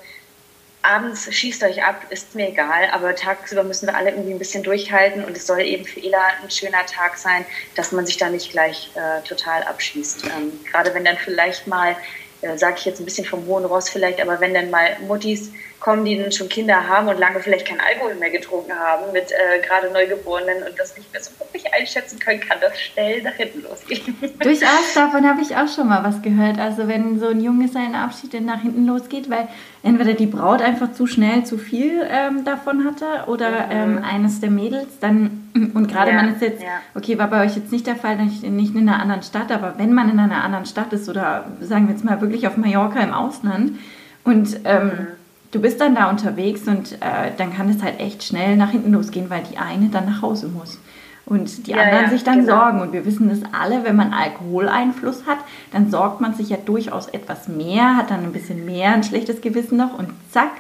abends 0.87 1.33
schießt 1.33 1.63
euch 1.65 1.83
ab, 1.83 2.07
ist 2.11 2.35
mir 2.35 2.49
egal, 2.49 2.89
aber 2.93 3.15
tagsüber 3.15 3.65
müssen 3.65 3.87
wir 3.87 3.97
alle 3.97 4.11
irgendwie 4.11 4.33
ein 4.33 4.39
bisschen 4.39 4.63
durchhalten 4.63 5.25
und 5.25 5.37
es 5.37 5.47
soll 5.47 5.61
eben 5.61 5.85
für 5.85 6.01
Ela 6.01 6.19
ein 6.43 6.51
schöner 6.51 6.87
Tag 6.87 7.19
sein, 7.19 7.45
dass 7.75 7.93
man 7.93 8.07
sich 8.07 8.17
da 8.17 8.31
nicht 8.31 8.51
gleich 8.51 8.91
äh, 8.95 9.27
total 9.27 9.65
abschießt. 9.65 10.25
Ähm, 10.27 10.53
gerade 10.71 10.95
wenn 10.95 11.05
dann 11.05 11.17
vielleicht 11.17 11.67
mal, 11.67 11.97
äh, 12.43 12.57
sage 12.57 12.77
ich 12.79 12.85
jetzt 12.85 13.01
ein 13.01 13.05
bisschen 13.05 13.27
vom 13.27 13.47
hohen 13.47 13.65
Ross 13.65 13.89
vielleicht, 13.89 14.21
aber 14.21 14.41
wenn 14.41 14.55
dann 14.55 14.71
mal 14.71 14.97
Muttis 15.01 15.51
kommen, 15.81 16.05
die 16.05 16.19
dann 16.19 16.33
schon 16.33 16.49
Kinder 16.49 16.89
haben 16.89 17.09
und 17.09 17.19
lange 17.19 17.41
vielleicht 17.41 17.67
kein 17.67 17.81
Alkohol 17.81 18.15
mehr 18.15 18.31
getrunken 18.31 18.73
haben 18.73 19.13
mit 19.13 19.31
äh, 19.31 19.61
gerade 19.65 19.93
Neugeborenen 19.93 20.63
und 20.69 20.79
das 20.79 20.97
nicht 20.97 21.13
mehr 21.13 21.23
so 21.23 21.31
wirklich 21.39 21.73
einschätzen 21.73 22.19
können, 22.19 22.41
kann 22.41 22.59
das 22.61 22.81
schnell 22.81 23.23
nach 23.23 23.35
hinten 23.35 23.63
losgehen. 23.63 24.17
Durchaus, 24.41 24.95
davon 24.95 25.29
habe 25.29 25.43
ich 25.43 25.55
auch 25.57 25.69
schon 25.69 25.89
mal 25.89 26.03
was 26.03 26.23
gehört. 26.23 26.59
Also 26.59 26.89
wenn 26.89 27.21
so 27.21 27.29
ein 27.29 27.41
Junge 27.41 27.69
seinen 27.69 27.95
Abschied 27.95 28.35
dann 28.35 28.47
nach 28.47 28.63
hinten 28.63 28.87
losgeht, 28.87 29.29
weil 29.29 29.49
entweder 29.83 30.15
die 30.15 30.27
Braut 30.27 30.63
einfach 30.63 30.93
zu 30.93 31.07
schnell 31.07 31.45
zu 31.45 31.59
viel 31.59 32.07
ähm, 32.09 32.45
davon 32.45 32.85
hatte 32.85 33.29
oder 33.29 33.67
mhm. 33.67 33.71
ähm, 33.71 34.05
eines 34.05 34.41
der 34.41 34.51
Mädels, 34.51 34.99
dann 35.01 35.51
und 35.75 35.89
gerade 35.89 36.11
ja, 36.11 36.17
man 36.17 36.35
ist 36.35 36.41
jetzt, 36.41 36.63
ja. 36.63 36.81
okay, 36.95 37.19
war 37.19 37.29
bei 37.29 37.45
euch 37.45 37.55
jetzt 37.55 37.71
nicht 37.71 37.87
der 37.87 37.97
Fall, 37.97 38.17
nicht, 38.17 38.43
nicht 38.43 38.75
in 38.75 38.89
einer 38.89 39.01
anderen 39.01 39.23
Stadt, 39.23 39.53
aber 39.53 39.75
wenn 39.77 39.93
man 39.93 40.11
in 40.11 40.19
einer 40.19 40.43
anderen 40.43 40.67
Stadt 40.67 40.93
ist 40.93 41.09
oder 41.09 41.45
sagen 41.61 41.87
wir 41.87 41.95
jetzt 41.95 42.05
mal 42.05 42.21
wirklich 42.21 42.47
auf 42.47 42.57
Mallorca 42.57 43.01
im 43.01 43.13
Ausland 43.13 43.79
und 44.25 44.61
ähm, 44.65 44.87
mhm 44.87 45.07
du 45.51 45.61
bist 45.61 45.81
dann 45.81 45.95
da 45.95 46.11
unterwegs 46.11 46.67
und 46.67 46.93
äh, 46.95 47.31
dann 47.37 47.55
kann 47.55 47.69
es 47.69 47.83
halt 47.83 48.01
echt 48.01 48.23
schnell 48.25 48.57
nach 48.57 48.71
hinten 48.71 48.93
losgehen, 48.93 49.31
weil 49.31 49.43
die 49.51 49.59
eine 49.59 49.89
dann 49.89 50.07
nach 50.07 50.23
Hause 50.23 50.49
muss. 50.49 50.79
Und 51.25 51.67
die 51.67 51.73
ja, 51.73 51.79
anderen 51.79 52.05
ja, 52.05 52.11
sich 52.11 52.23
dann 52.23 52.41
genau. 52.41 52.57
sorgen. 52.57 52.81
Und 52.81 52.93
wir 52.93 53.05
wissen 53.05 53.29
das 53.29 53.41
alle, 53.53 53.85
wenn 53.85 53.97
man 53.97 54.13
Alkoholeinfluss 54.13 55.27
hat, 55.27 55.39
dann 55.73 55.91
sorgt 55.91 56.21
man 56.21 56.35
sich 56.35 56.51
ja 56.51 56.57
durchaus 56.57 57.09
etwas 57.09 57.49
mehr, 57.49 57.97
hat 57.97 58.11
dann 58.11 58.23
ein 58.23 58.33
bisschen 58.33 58.65
mehr 58.65 58.93
ein 58.93 59.03
schlechtes 59.03 59.41
Gewissen 59.41 59.77
noch 59.77 59.99
und 59.99 60.11
zack, 60.31 60.53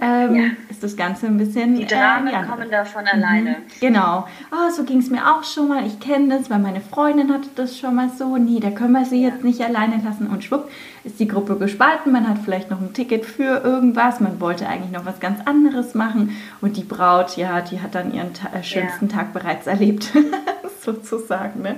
ähm, 0.00 0.34
ja. 0.34 0.44
ist 0.68 0.82
das 0.82 0.96
Ganze 0.96 1.26
ein 1.26 1.38
bisschen. 1.38 1.76
Die 1.76 1.86
Dramen 1.86 2.28
äh, 2.28 2.46
kommen 2.46 2.70
davon 2.70 3.02
mhm. 3.02 3.08
alleine. 3.12 3.56
Genau. 3.80 4.26
Oh, 4.52 4.70
so 4.70 4.84
ging 4.84 4.98
es 4.98 5.10
mir 5.10 5.26
auch 5.26 5.44
schon 5.44 5.68
mal. 5.68 5.86
Ich 5.86 6.00
kenne 6.00 6.36
das, 6.36 6.50
weil 6.50 6.58
meine 6.58 6.80
Freundin 6.80 7.32
hatte 7.32 7.48
das 7.54 7.78
schon 7.78 7.94
mal 7.94 8.10
so. 8.10 8.36
Nee, 8.36 8.60
da 8.60 8.70
können 8.70 8.92
wir 8.92 9.04
sie 9.04 9.22
ja. 9.22 9.28
jetzt 9.28 9.44
nicht 9.44 9.60
alleine 9.60 10.00
lassen. 10.04 10.26
Und 10.26 10.44
schwupp 10.44 10.70
ist 11.04 11.20
die 11.20 11.28
Gruppe 11.28 11.56
gespalten. 11.56 12.12
Man 12.12 12.28
hat 12.28 12.38
vielleicht 12.44 12.70
noch 12.70 12.80
ein 12.80 12.92
Ticket 12.92 13.24
für 13.24 13.62
irgendwas. 13.62 14.20
Man 14.20 14.40
wollte 14.40 14.68
eigentlich 14.68 14.92
noch 14.92 15.06
was 15.06 15.20
ganz 15.20 15.40
anderes 15.46 15.94
machen. 15.94 16.36
Und 16.60 16.76
die 16.76 16.84
Braut, 16.84 17.36
ja, 17.36 17.60
die 17.60 17.80
hat 17.80 17.94
dann 17.94 18.12
ihren 18.12 18.34
ta 18.34 18.48
äh, 18.52 18.62
schönsten. 18.62 19.08
Tag 19.08 19.32
bereits 19.32 19.66
erlebt, 19.66 20.12
sozusagen. 20.80 21.62
Ne? 21.62 21.76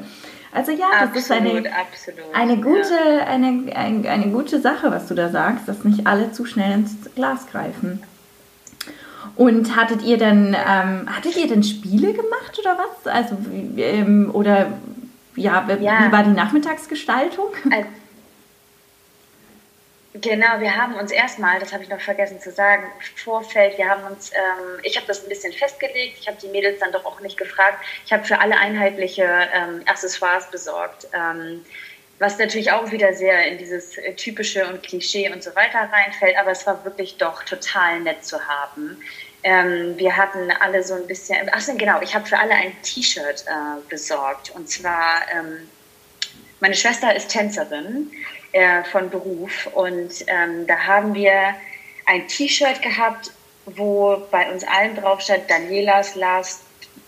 Also 0.59 0.73
ja, 0.73 0.89
das 0.91 1.03
absolut, 1.03 1.17
ist 1.17 1.31
eine, 1.31 1.73
absolut, 1.73 2.35
eine, 2.35 2.57
gute, 2.57 2.99
ja. 3.19 3.27
eine, 3.27 3.77
eine, 3.77 4.11
eine 4.11 4.27
gute 4.33 4.61
Sache, 4.61 4.91
was 4.91 5.07
du 5.07 5.15
da 5.15 5.29
sagst, 5.29 5.69
dass 5.69 5.85
nicht 5.85 6.09
alle 6.09 6.33
zu 6.33 6.47
schnell 6.47 6.73
ins 6.73 6.97
Glas 7.15 7.47
greifen. 7.49 8.03
Und 9.37 9.77
hattet 9.77 10.03
ihr 10.03 10.19
denn, 10.19 10.49
ähm, 10.49 11.07
hattet 11.15 11.37
ihr 11.37 11.47
denn 11.47 11.63
Spiele 11.63 12.13
gemacht 12.13 12.59
oder 12.59 12.77
was? 12.77 13.07
Also, 13.07 13.37
ähm, 13.77 14.31
oder 14.33 14.73
ja, 15.37 15.65
ja, 15.81 16.09
wie 16.09 16.13
war 16.13 16.25
die 16.25 16.31
Nachmittagsgestaltung? 16.31 17.51
Also, 17.71 17.87
Genau, 20.21 20.59
wir 20.61 20.75
haben 20.75 20.95
uns 20.95 21.11
erstmal, 21.11 21.61
das 21.61 21.73
habe 21.73 21.83
ich 21.83 21.91
noch 21.91 22.01
vergessen 22.01 22.41
zu 22.41 22.51
sagen, 22.51 22.85
Vorfeld, 23.17 23.77
wir 23.77 23.89
haben 23.89 24.05
uns, 24.05 24.33
ähm, 24.33 24.81
ich 24.83 24.97
habe 24.97 25.07
das 25.07 25.23
ein 25.23 25.29
bisschen 25.29 25.53
festgelegt, 25.53 26.19
ich 26.21 26.27
habe 26.27 26.39
die 26.41 26.49
Mädels 26.49 26.81
dann 26.81 26.93
doch 26.93 27.05
auch 27.05 27.21
nicht 27.21 27.37
gefragt, 27.37 27.85
ich 28.07 28.13
habe 28.13 28.25
für 28.25 28.41
alle 28.41 28.57
einheitliche 28.57 29.25
ähm, 29.53 29.83
Accessoires 29.87 30.51
besorgt, 30.51 31.09
ähm, 31.13 31.65
was 32.19 32.39
natürlich 32.39 32.73
auch 32.73 32.91
wieder 32.91 33.13
sehr 33.13 33.47
in 33.49 33.59
dieses 33.59 33.99
äh, 33.99 34.15
typische 34.15 34.67
und 34.67 34.83
Klischee 34.83 35.31
und 35.31 35.43
so 35.43 35.55
weiter 35.55 35.89
reinfällt, 35.93 36.37
aber 36.39 36.53
es 36.53 36.67
war 36.67 36.85
wirklich 36.85 37.19
doch 37.19 37.43
total 37.43 38.01
nett 38.01 38.25
zu 38.25 38.39
haben. 38.49 38.97
Ähm, 39.43 39.99
wir 39.99 40.17
hatten 40.17 40.51
alle 40.61 40.83
so 40.83 40.95
ein 40.95 41.07
bisschen, 41.07 41.49
ach 41.53 41.61
so, 41.61 41.75
genau, 41.75 42.01
ich 42.01 42.15
habe 42.15 42.27
für 42.27 42.39
alle 42.39 42.55
ein 42.55 42.73
T-Shirt 42.83 43.45
äh, 43.47 43.81
besorgt. 43.89 44.51
Und 44.51 44.69
zwar, 44.69 45.21
ähm, 45.33 45.69
meine 46.61 46.75
Schwester 46.75 47.15
ist 47.15 47.29
Tänzerin 47.29 48.11
äh, 48.59 48.85
von 48.85 49.09
Beruf. 49.09 49.69
Und 49.73 50.25
ähm, 50.27 50.67
da 50.67 50.79
haben 50.87 51.15
wir 51.15 51.55
ein 52.07 52.27
T-Shirt 52.27 52.83
gehabt, 52.83 53.31
wo 53.67 54.23
bei 54.31 54.51
uns 54.51 54.65
allen 54.65 54.97
drauf 54.97 55.21
stand 55.21 55.49
Danielas 55.49 56.15
Last 56.15 56.63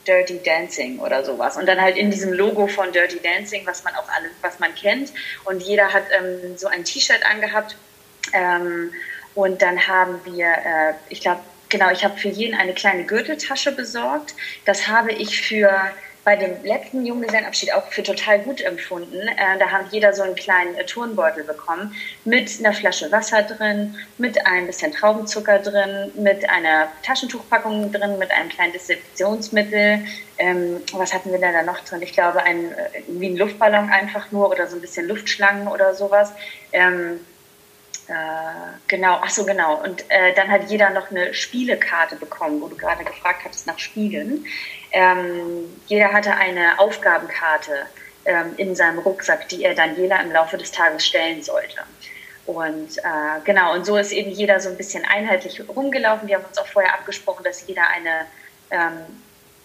Dirty 0.07 0.41
Dancing 0.43 0.99
oder 1.01 1.25
sowas. 1.25 1.57
Und 1.57 1.67
dann 1.67 1.81
halt 1.81 1.97
in 1.97 2.11
diesem 2.11 2.33
Logo 2.33 2.67
von 2.69 2.93
Dirty 2.93 3.21
Dancing, 3.21 3.67
was 3.67 3.83
man 3.85 3.95
auch 3.95 4.09
alle, 4.09 4.31
was 4.43 4.59
man 4.59 4.75
kennt. 4.75 5.13
Und 5.45 5.63
jeder 5.63 5.93
hat 5.93 6.05
ähm, 6.17 6.57
so 6.57 6.69
ein 6.69 6.85
T-Shirt 6.85 7.25
angehabt. 7.25 7.77
Ähm, 8.33 8.93
und 9.35 9.63
dann 9.63 9.87
haben 9.87 10.21
wir, 10.25 10.47
äh, 10.47 10.95
ich 11.09 11.21
glaube, 11.21 11.41
genau, 11.69 11.91
ich 11.91 12.05
habe 12.05 12.17
für 12.17 12.29
jeden 12.29 12.55
eine 12.55 12.75
kleine 12.75 13.05
Gürteltasche 13.05 13.73
besorgt. 13.73 14.35
Das 14.65 14.89
habe 14.89 15.13
ich 15.13 15.41
für 15.41 15.93
bei 16.31 16.37
dem 16.37 16.63
letzten 16.63 17.05
Junggesellenabschied 17.05 17.75
auch 17.75 17.89
für 17.89 18.05
total 18.05 18.39
gut 18.39 18.61
empfunden. 18.61 19.17
Äh, 19.17 19.59
da 19.59 19.73
haben 19.73 19.87
jeder 19.91 20.13
so 20.13 20.23
einen 20.23 20.37
kleinen 20.37 20.77
äh, 20.77 20.87
Turnbeutel 20.87 21.43
bekommen 21.43 21.93
mit 22.25 22.57
einer 22.61 22.73
Flasche 22.73 23.11
Wasser 23.11 23.43
drin, 23.43 23.97
mit 24.17 24.47
ein 24.47 24.69
bisschen 24.69 24.93
Traubenzucker 24.93 25.59
drin, 25.59 26.13
mit 26.15 26.49
einer 26.49 26.87
Taschentuchpackung 27.03 27.91
drin, 27.91 28.17
mit 28.21 28.31
einem 28.31 28.49
kleinen 28.49 28.73
Desinfektionsmittel. 28.73 30.05
Ähm, 30.39 30.77
was 30.93 31.13
hatten 31.13 31.33
wir 31.33 31.41
denn 31.41 31.53
da 31.53 31.65
noch 31.65 31.81
drin? 31.81 32.01
Ich 32.01 32.13
glaube, 32.13 32.45
ein, 32.45 32.71
äh, 32.71 33.03
wie 33.09 33.31
ein 33.31 33.37
Luftballon 33.37 33.91
einfach 33.91 34.31
nur 34.31 34.51
oder 34.51 34.69
so 34.69 34.77
ein 34.77 34.81
bisschen 34.81 35.09
Luftschlangen 35.09 35.67
oder 35.67 35.97
sowas. 35.97 36.33
Ähm, 36.73 37.15
äh, 37.15 37.30
genau, 38.87 39.19
ach 39.23 39.31
so, 39.31 39.45
genau. 39.45 39.83
Und 39.83 40.05
äh, 40.09 40.35
dann 40.35 40.51
hat 40.51 40.71
jeder 40.71 40.91
noch 40.91 41.11
eine 41.11 41.35
Spielekarte 41.35 42.17
bekommen, 42.17 42.61
wo 42.61 42.69
du 42.69 42.77
gerade 42.77 43.05
gefragt 43.05 43.45
hattest 43.45 43.67
nach 43.67 43.79
Spielen. 43.79 44.47
Ähm, 44.93 45.71
jeder 45.87 46.13
hatte 46.13 46.35
eine 46.35 46.79
Aufgabenkarte 46.79 47.87
ähm, 48.25 48.55
in 48.57 48.75
seinem 48.75 48.99
Rucksack, 48.99 49.49
die 49.49 49.65
er 49.65 49.75
dann 49.75 49.97
jeder 49.97 50.21
im 50.21 50.33
Laufe 50.33 50.57
des 50.57 50.73
Tages 50.73 51.07
stellen 51.07 51.43
sollte. 51.43 51.81
Und 52.47 52.99
äh, 52.99 53.41
genau, 53.45 53.75
und 53.75 53.87
so 53.87 53.97
ist 53.97 54.13
eben 54.13 54.31
jeder 54.31 54.59
so 54.61 54.69
ein 54.69 54.77
bisschen 54.77 55.05
einheitlich 55.05 55.63
rumgelaufen. 55.69 56.27
Wir 56.27 56.37
haben 56.37 56.45
uns 56.45 56.59
auch 56.59 56.67
vorher 56.67 56.95
abgesprochen, 56.95 57.45
dass 57.45 57.67
jeder 57.67 57.87
eine 57.89 58.27
ähm, 58.71 59.23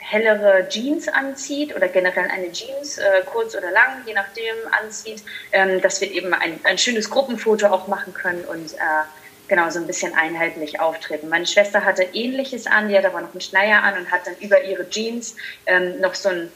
hellere 0.08 0.68
Jeans 0.70 1.08
anzieht 1.08 1.76
oder 1.76 1.88
generell 1.88 2.30
eine 2.30 2.52
Jeans, 2.52 3.00
äh, 3.00 3.24
kurz 3.26 3.56
oder 3.56 3.72
lang, 3.72 4.04
je 4.06 4.14
nachdem, 4.14 4.56
anzieht, 4.84 5.24
ähm, 5.52 5.82
dass 5.82 6.00
wir 6.00 6.12
eben 6.12 6.32
ein, 6.34 6.60
ein 6.64 6.78
schönes 6.78 7.10
Gruppenfoto 7.10 7.68
auch 7.68 7.88
machen 7.88 8.14
können 8.14 8.46
und 8.46 8.74
äh, 8.74 8.78
genau 9.48 9.70
so 9.72 9.80
ein 9.80 9.88
bisschen 9.88 10.14
einheitlich 10.14 10.80
auftreten. 10.80 11.28
Meine 11.28 11.48
Schwester 11.48 11.84
hatte 11.84 12.04
ähnliches 12.14 12.68
an, 12.68 12.88
die 12.88 12.98
hat 12.98 13.06
aber 13.06 13.22
noch 13.22 13.32
einen 13.32 13.42
Schleier 13.42 13.82
an 13.82 13.98
und 13.98 14.12
hat 14.12 14.28
dann 14.28 14.36
über 14.40 14.64
ihre 14.64 14.88
Jeans 14.90 15.36
ähm, 15.66 16.00
noch 16.00 16.14
so 16.14 16.30
ein 16.30 16.52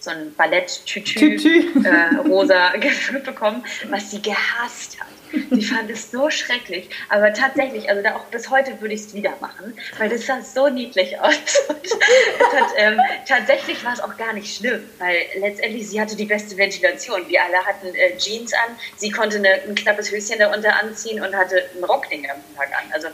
so 0.00 0.10
ein 0.10 0.34
Ballett-Tütü 0.34 1.84
äh, 1.84 2.16
rosa 2.26 2.72
bekommen, 3.24 3.64
was 3.88 4.10
sie 4.10 4.22
gehasst 4.22 4.98
hat. 5.00 5.08
Sie 5.50 5.62
fand 5.62 5.90
es 5.90 6.10
so 6.10 6.28
schrecklich. 6.30 6.90
Aber 7.08 7.32
tatsächlich, 7.32 7.88
also 7.88 8.02
da 8.02 8.16
auch 8.16 8.24
bis 8.26 8.50
heute 8.50 8.80
würde 8.80 8.94
ich 8.94 9.02
es 9.02 9.14
wieder 9.14 9.34
machen, 9.40 9.74
weil 9.98 10.08
das 10.08 10.26
sah 10.26 10.40
so 10.40 10.68
niedlich 10.68 11.18
aus. 11.20 11.34
hat, 11.68 12.72
ähm, 12.76 12.98
tatsächlich 13.26 13.84
war 13.84 13.92
es 13.92 14.00
auch 14.00 14.16
gar 14.16 14.32
nicht 14.32 14.56
schlimm, 14.56 14.82
weil 14.98 15.20
letztendlich 15.38 15.88
sie 15.88 16.00
hatte 16.00 16.16
die 16.16 16.24
beste 16.24 16.56
Ventilation. 16.56 17.28
Wir 17.28 17.42
alle 17.44 17.64
hatten 17.64 17.94
äh, 17.94 18.16
Jeans 18.16 18.52
an. 18.52 18.76
Sie 18.96 19.10
konnte 19.10 19.36
eine, 19.38 19.62
ein 19.68 19.74
knappes 19.74 20.10
Höschen 20.10 20.38
darunter 20.38 20.74
anziehen 20.80 21.22
und 21.22 21.34
hatte 21.34 21.64
einen 21.74 21.84
Rock 21.84 22.08
den 22.10 22.22
ganzen 22.22 22.56
Tag 22.56 22.68
an. 22.68 22.90
Also 22.92 23.08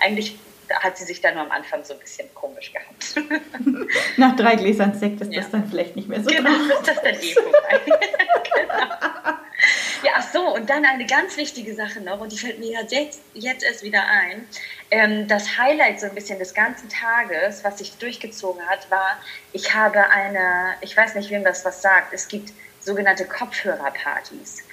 eigentlich 0.00 0.36
hat 0.80 0.96
sie 0.96 1.04
sich 1.04 1.20
dann 1.20 1.34
nur 1.34 1.44
am 1.44 1.50
Anfang 1.50 1.84
so 1.84 1.94
ein 1.94 2.00
bisschen 2.00 2.32
komisch 2.34 2.72
gehabt. 2.72 3.28
Nach 4.16 4.36
drei 4.36 4.56
Gläsern 4.56 4.94
Sekt 4.98 5.20
ist 5.20 5.32
ja. 5.32 5.40
das 5.40 5.50
dann 5.50 5.68
vielleicht 5.68 5.96
nicht 5.96 6.08
mehr 6.08 6.22
so 6.22 6.30
Genau, 6.30 6.50
ist 6.50 6.88
das 6.88 7.02
dann 7.02 7.14
eh 7.14 7.32
vorbei. 7.32 7.80
genau. 8.54 9.38
Ja, 10.02 10.12
ach 10.16 10.32
so, 10.32 10.54
und 10.54 10.68
dann 10.68 10.84
eine 10.84 11.06
ganz 11.06 11.36
wichtige 11.36 11.74
Sache 11.74 12.00
noch, 12.00 12.20
und 12.20 12.32
die 12.32 12.38
fällt 12.38 12.58
mir 12.58 12.84
jetzt, 12.88 13.20
jetzt 13.34 13.62
erst 13.62 13.84
wieder 13.84 14.04
ein. 14.04 14.46
Ähm, 14.90 15.28
das 15.28 15.56
Highlight 15.56 16.00
so 16.00 16.06
ein 16.06 16.14
bisschen 16.14 16.38
des 16.40 16.54
ganzen 16.54 16.88
Tages, 16.88 17.62
was 17.62 17.78
sich 17.78 17.96
durchgezogen 17.98 18.60
hat, 18.66 18.90
war, 18.90 19.20
ich 19.52 19.74
habe 19.74 20.08
eine, 20.08 20.74
ich 20.80 20.96
weiß 20.96 21.14
nicht, 21.14 21.30
wem 21.30 21.44
das 21.44 21.64
was 21.64 21.82
sagt, 21.82 22.12
es 22.12 22.26
gibt 22.26 22.52
sogenannte 22.80 23.24
Kopfhörerpartys. 23.24 24.64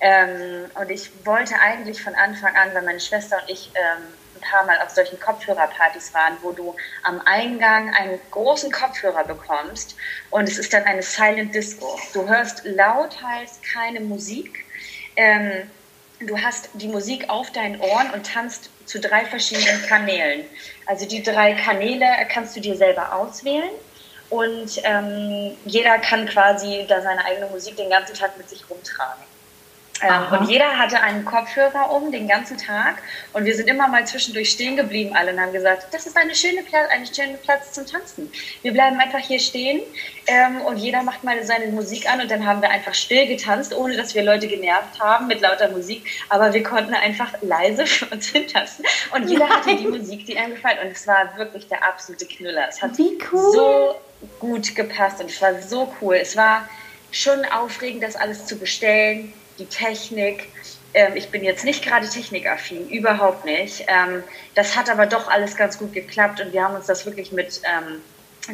Ähm, 0.00 0.70
und 0.80 0.90
ich 0.90 1.10
wollte 1.24 1.54
eigentlich 1.60 2.00
von 2.02 2.14
Anfang 2.14 2.56
an, 2.56 2.72
weil 2.72 2.82
meine 2.82 3.00
Schwester 3.00 3.40
und 3.42 3.50
ich 3.50 3.70
ähm, 3.74 4.04
paar 4.50 4.64
Mal 4.64 4.78
auf 4.84 4.90
solchen 4.90 5.18
Kopfhörerpartys 5.18 6.14
waren, 6.14 6.36
wo 6.42 6.52
du 6.52 6.74
am 7.02 7.20
Eingang 7.24 7.92
einen 7.94 8.20
großen 8.30 8.70
Kopfhörer 8.70 9.24
bekommst 9.24 9.96
und 10.30 10.48
es 10.48 10.58
ist 10.58 10.72
dann 10.72 10.84
eine 10.84 11.02
Silent 11.02 11.54
Disco. 11.54 11.98
Du 12.12 12.28
hörst 12.28 12.64
lauthals 12.64 13.60
keine 13.72 14.00
Musik 14.00 14.64
ähm, 15.18 15.68
du 16.20 16.38
hast 16.38 16.70
die 16.74 16.86
Musik 16.86 17.28
auf 17.28 17.50
deinen 17.50 17.80
Ohren 17.80 18.10
und 18.10 18.24
tanzt 18.24 18.70
zu 18.86 19.00
drei 19.00 19.24
verschiedenen 19.24 19.82
Kanälen. 19.82 20.44
Also 20.86 21.06
die 21.06 21.22
drei 21.22 21.54
Kanäle 21.54 22.06
kannst 22.28 22.56
du 22.56 22.60
dir 22.60 22.76
selber 22.76 23.12
auswählen 23.12 23.70
und 24.30 24.80
ähm, 24.84 25.56
jeder 25.64 25.98
kann 25.98 26.26
quasi 26.26 26.86
da 26.88 27.02
seine 27.02 27.24
eigene 27.24 27.46
Musik 27.46 27.76
den 27.76 27.90
ganzen 27.90 28.14
Tag 28.14 28.36
mit 28.38 28.48
sich 28.48 28.62
rumtragen. 28.70 29.27
Ähm, 30.02 30.38
und 30.38 30.48
jeder 30.48 30.78
hatte 30.78 31.00
einen 31.00 31.24
Kopfhörer 31.24 31.90
um 31.90 32.12
den 32.12 32.28
ganzen 32.28 32.56
Tag 32.56 33.02
und 33.32 33.44
wir 33.44 33.54
sind 33.54 33.68
immer 33.68 33.88
mal 33.88 34.06
zwischendurch 34.06 34.50
stehen 34.50 34.76
geblieben 34.76 35.14
alle 35.16 35.32
und 35.32 35.40
haben 35.40 35.52
gesagt, 35.52 35.88
das 35.92 36.06
ist 36.06 36.16
eine 36.16 36.34
schöne 36.34 36.62
Platz, 36.62 36.88
eine 36.90 37.06
schöne 37.06 37.38
Platz 37.38 37.72
zum 37.72 37.86
Tanzen. 37.86 38.30
Wir 38.62 38.72
bleiben 38.72 38.98
einfach 39.00 39.18
hier 39.18 39.40
stehen 39.40 39.80
ähm, 40.26 40.60
und 40.62 40.76
jeder 40.76 41.02
macht 41.02 41.24
mal 41.24 41.42
seine 41.44 41.66
Musik 41.66 42.10
an 42.10 42.20
und 42.20 42.30
dann 42.30 42.46
haben 42.46 42.62
wir 42.62 42.70
einfach 42.70 42.94
still 42.94 43.26
getanzt, 43.26 43.74
ohne 43.74 43.96
dass 43.96 44.14
wir 44.14 44.22
Leute 44.22 44.46
genervt 44.46 45.00
haben 45.00 45.26
mit 45.26 45.40
lauter 45.40 45.68
Musik, 45.68 46.04
aber 46.28 46.52
wir 46.52 46.62
konnten 46.62 46.94
einfach 46.94 47.32
leise 47.42 47.86
für 47.86 48.06
uns 48.06 48.28
hin 48.28 48.46
tanzen 48.46 48.84
und 49.14 49.28
jeder 49.28 49.48
hatte 49.48 49.74
die 49.74 49.88
Musik, 49.88 50.26
die 50.26 50.38
einem 50.38 50.54
gefällt 50.54 50.80
und 50.82 50.92
es 50.92 51.06
war 51.06 51.36
wirklich 51.36 51.66
der 51.68 51.82
absolute 51.84 52.26
Knüller. 52.26 52.66
Es 52.68 52.80
hat 52.80 52.92
cool. 52.98 53.52
so 53.52 53.94
gut 54.38 54.74
gepasst 54.74 55.20
und 55.20 55.30
es 55.30 55.40
war 55.40 55.60
so 55.60 55.92
cool. 56.00 56.16
Es 56.16 56.36
war 56.36 56.68
schon 57.10 57.44
aufregend, 57.46 58.02
das 58.02 58.16
alles 58.16 58.46
zu 58.46 58.58
bestellen 58.58 59.32
die 59.58 59.66
Technik. 59.66 60.48
Ähm, 60.94 61.16
ich 61.16 61.28
bin 61.30 61.44
jetzt 61.44 61.64
nicht 61.64 61.84
gerade 61.84 62.08
technikaffin, 62.08 62.88
überhaupt 62.88 63.44
nicht. 63.44 63.84
Ähm, 63.88 64.22
das 64.54 64.76
hat 64.76 64.88
aber 64.90 65.06
doch 65.06 65.28
alles 65.28 65.56
ganz 65.56 65.78
gut 65.78 65.92
geklappt 65.92 66.40
und 66.40 66.52
wir 66.52 66.64
haben 66.64 66.74
uns 66.74 66.86
das 66.86 67.04
wirklich 67.04 67.32
mit 67.32 67.60
ähm, 67.64 68.00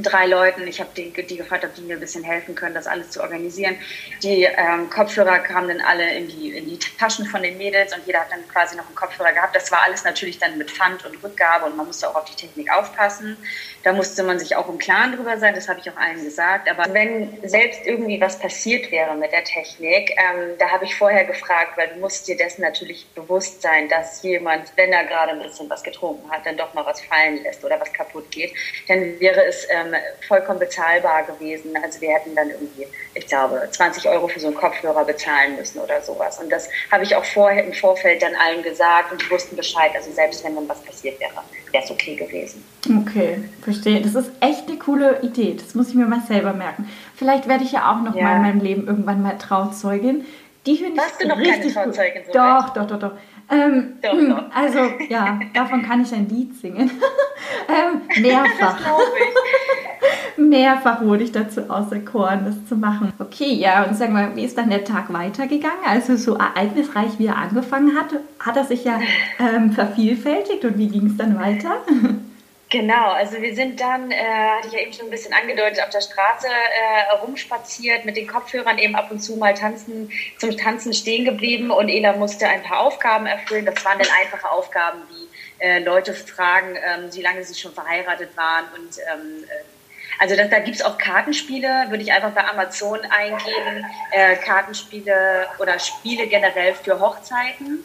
drei 0.03 0.27
Leuten. 0.27 0.67
Ich 0.67 0.81
habe 0.81 0.91
die, 0.97 1.11
die 1.11 1.37
gefragt, 1.37 1.65
ob 1.65 1.75
die 1.75 1.83
mir 1.83 1.95
ein 1.95 2.01
bisschen 2.01 2.25
helfen 2.25 2.55
können, 2.55 2.75
das 2.75 2.87
alles 2.87 3.11
zu 3.11 3.23
organisieren. 3.23 3.77
Die 4.23 4.45
ähm, 4.45 4.91
Kopfhörer 4.91 5.39
kamen 5.41 5.69
dann 5.69 5.81
alle 5.81 6.15
in 6.15 6.29
die, 6.29 6.57
in 6.57 6.69
die 6.69 6.79
Taschen 6.79 7.27
von 7.27 7.43
den 7.43 7.57
Mädels 7.59 7.95
und 7.95 8.07
jeder 8.07 8.21
hat 8.21 8.31
dann 8.31 8.47
quasi 8.49 8.77
noch 8.77 8.87
einen 8.87 8.95
Kopfhörer 8.95 9.33
gehabt. 9.33 9.55
Das 9.55 9.71
war 9.71 9.83
alles 9.83 10.05
natürlich 10.05 10.39
dann 10.39 10.59
mit 10.59 10.71
Pfand 10.71 11.05
und 11.05 11.23
Rückgabe 11.23 11.67
und 11.67 11.77
man 11.77 11.87
musste 11.87 12.09
auch 12.09 12.17
auf 12.17 12.25
die 12.25 12.35
Technik 12.35 12.73
aufpassen. 12.73 13.37
Da 13.83 13.93
musste 13.93 14.23
man 14.23 14.39
sich 14.39 14.57
auch 14.57 14.69
im 14.69 14.79
Klaren 14.79 15.15
drüber 15.15 15.37
sein, 15.39 15.55
das 15.55 15.69
habe 15.69 15.81
ich 15.81 15.91
auch 15.91 15.97
allen 15.97 16.25
gesagt. 16.25 16.71
Aber 16.71 16.93
wenn 16.95 17.39
selbst 17.47 17.87
irgendwie 17.87 18.21
was 18.21 18.39
passiert 18.39 18.91
wäre 18.91 19.15
mit 19.15 19.33
der 19.33 19.45
Technik, 19.45 20.11
ähm, 20.17 20.57
da 20.59 20.71
habe 20.71 20.85
ich 20.85 20.95
vorher 20.95 21.25
gefragt, 21.25 21.77
weil 21.77 21.89
du 21.89 22.01
musst 22.01 22.27
dir 22.27 22.37
dessen 22.37 22.63
natürlich 22.63 23.07
bewusst 23.15 23.63
sein, 23.63 23.89
dass 23.89 24.23
jemand, 24.23 24.73
wenn 24.77 24.93
er 24.93 25.05
gerade 25.05 25.33
ein 25.33 25.43
bisschen 25.43 25.69
was 25.69 25.83
getrunken 25.83 26.31
hat, 26.31 26.47
dann 26.47 26.57
doch 26.57 26.73
mal 26.75 26.87
was 26.87 27.01
fallen 27.03 27.43
lässt 27.43 27.65
oder 27.65 27.79
was 27.79 27.93
kaputt 27.93 28.31
geht, 28.31 28.55
dann 28.89 29.21
wäre 29.21 29.45
es 29.45 29.67
ähm, 29.71 29.84
vollkommen 30.27 30.59
bezahlbar 30.59 31.25
gewesen. 31.25 31.77
Also 31.83 32.01
wir 32.01 32.11
hätten 32.11 32.35
dann 32.35 32.51
irgendwie, 32.51 32.87
ich 33.15 33.27
glaube, 33.27 33.69
20 33.71 34.09
Euro 34.09 34.29
für 34.29 34.41
so 34.41 34.49
einen 34.49 34.57
Kopfhörer 34.57 35.05
bezahlen 35.05 35.57
müssen 35.57 35.81
oder 35.81 36.01
sowas. 36.03 36.39
Und 36.39 36.51
das 36.51 36.69
habe 36.91 37.05
ich 37.05 37.15
auch 37.15 37.25
vorher 37.25 37.65
im 37.65 37.73
Vorfeld 37.73 38.23
dann 38.23 38.35
allen 38.35 38.63
gesagt 38.63 39.13
und 39.13 39.23
die 39.23 39.31
wussten 39.31 39.57
Bescheid. 39.57 39.91
Also 39.95 40.13
selbst 40.13 40.45
wenn 40.45 40.55
dann 40.55 40.69
was 40.69 40.81
passiert 40.83 41.19
wäre, 41.21 41.33
wäre 41.73 41.85
es 41.85 41.91
okay 41.91 42.17
gewesen. 42.17 42.65
Okay, 43.03 43.45
verstehe. 43.63 44.01
Das 44.01 44.15
ist 44.15 44.31
echt 44.41 44.69
eine 44.69 44.79
coole 44.79 45.21
Idee. 45.23 45.57
Das 45.59 45.75
muss 45.75 45.89
ich 45.89 45.95
mir 45.95 46.07
mal 46.07 46.23
selber 46.27 46.53
merken. 46.53 46.91
Vielleicht 47.17 47.49
werde 47.49 47.65
ich 47.65 47.73
ja 47.73 47.93
auch 47.93 48.03
noch 48.03 48.15
ja. 48.15 48.23
mal 48.23 48.37
in 48.37 48.43
meinem 48.43 48.61
Leben 48.61 48.87
irgendwann 48.87 49.23
mal 49.23 49.39
Trauzeugin. 49.39 50.25
Die 50.67 50.77
finde 50.77 50.95
ich 50.95 50.99
Warst 50.99 51.23
du 51.23 51.29
noch 51.29 51.39
richtig 51.39 51.75
keine 51.75 51.93
Trauzeugin? 51.93 52.23
So 52.27 52.33
doch, 52.33 52.71
doch, 52.71 52.87
doch, 52.87 52.99
doch. 52.99 53.13
Ähm, 53.51 53.95
doch, 54.03 54.13
doch. 54.13 54.45
Also 54.55 54.79
ja, 55.09 55.39
davon 55.53 55.83
kann 55.83 56.03
ich 56.03 56.13
ein 56.13 56.29
Lied 56.29 56.55
singen. 56.57 56.91
ähm, 57.69 58.23
Mehrfach. 58.23 58.79
Mehrfach 60.37 61.03
wurde 61.03 61.25
ich 61.25 61.33
dazu 61.33 61.71
auserkoren, 61.71 62.45
das 62.45 62.67
zu 62.67 62.77
machen. 62.77 63.13
Okay, 63.19 63.55
ja, 63.55 63.85
und 63.85 63.97
sag 63.97 64.11
mal, 64.11 64.35
wie 64.35 64.45
ist 64.45 64.59
dann 64.59 64.71
der 64.71 64.85
Tag 64.85 65.13
weitergegangen? 65.13 65.85
Also 65.87 66.17
so 66.17 66.35
ereignisreich, 66.35 67.19
wie 67.19 67.27
er 67.27 67.37
angefangen 67.37 67.97
hat, 67.97 68.15
hat 68.41 68.57
er 68.57 68.65
sich 68.65 68.85
ja 68.85 68.99
ähm, 69.39 69.73
vervielfältigt 69.73 70.65
und 70.65 70.79
wie 70.79 70.89
ging 70.89 71.07
es 71.07 71.17
dann 71.17 71.39
weiter? 71.39 71.77
Genau, 72.75 73.13
also 73.13 73.41
wir 73.41 73.55
sind 73.55 73.81
dann, 73.81 74.11
äh, 74.11 74.17
hatte 74.17 74.67
ich 74.67 74.73
ja 74.73 74.81
eben 74.81 74.93
schon 74.93 75.07
ein 75.07 75.11
bisschen 75.13 75.33
angedeutet, 75.33 75.81
auf 75.81 75.91
der 75.91 76.01
Straße 76.01 76.49
äh, 76.49 77.15
rumspaziert, 77.23 78.05
mit 78.05 78.17
den 78.17 78.27
Kopfhörern 78.27 78.79
eben 78.79 78.97
ab 78.97 79.13
und 79.13 79.21
zu 79.21 79.37
mal 79.37 79.55
tanzen, 79.55 80.11
zum 80.39 80.57
Tanzen 80.57 80.93
stehen 80.93 81.25
geblieben 81.25 81.71
und 81.71 81.89
Ela 81.89 82.15
musste 82.15 82.49
ein 82.49 82.65
paar 82.65 82.81
Aufgaben 82.81 83.27
erfüllen. 83.27 83.65
Das 83.65 83.85
waren 83.85 84.01
dann 84.01 84.09
einfache 84.21 84.51
Aufgaben 84.51 85.03
wie 85.09 85.65
äh, 85.65 85.85
Leute 85.85 86.15
fragen, 86.15 86.75
ähm, 86.75 87.15
wie 87.15 87.23
lange 87.23 87.45
sie 87.45 87.55
schon 87.55 87.73
verheiratet 87.73 88.37
waren 88.37 88.65
und 88.77 88.99
ähm, 88.99 89.45
äh, 89.45 90.19
also 90.19 90.35
das, 90.35 90.51
da 90.51 90.59
gibt 90.59 90.75
es 90.75 90.83
auch 90.83 90.99
Kartenspiele, 90.99 91.87
würde 91.91 92.03
ich 92.03 92.11
einfach 92.11 92.33
bei 92.33 92.45
Amazon 92.45 92.99
eingeben, 93.09 93.87
äh, 94.11 94.35
Kartenspiele 94.35 95.47
oder 95.61 95.79
Spiele 95.79 96.27
generell 96.27 96.75
für 96.75 96.99
Hochzeiten 96.99 97.85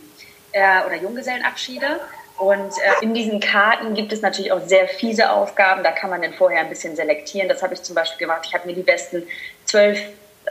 äh, 0.51 0.83
oder 0.83 0.95
Junggesellenabschiede. 0.95 1.99
Und 2.39 2.71
äh, 2.71 3.03
in 3.03 3.13
diesen 3.13 3.39
Karten 3.39 3.93
gibt 3.93 4.13
es 4.13 4.21
natürlich 4.21 4.51
auch 4.51 4.61
sehr 4.65 4.87
fiese 4.87 5.31
Aufgaben. 5.31 5.83
Da 5.83 5.91
kann 5.91 6.09
man 6.09 6.21
dann 6.21 6.33
vorher 6.33 6.61
ein 6.61 6.69
bisschen 6.69 6.95
selektieren. 6.95 7.49
Das 7.49 7.61
habe 7.61 7.73
ich 7.73 7.83
zum 7.83 7.95
Beispiel 7.95 8.25
gemacht. 8.27 8.43
Ich 8.45 8.53
habe 8.53 8.65
mir 8.65 8.73
die 8.73 8.81
besten 8.81 9.23
zwölf 9.65 9.99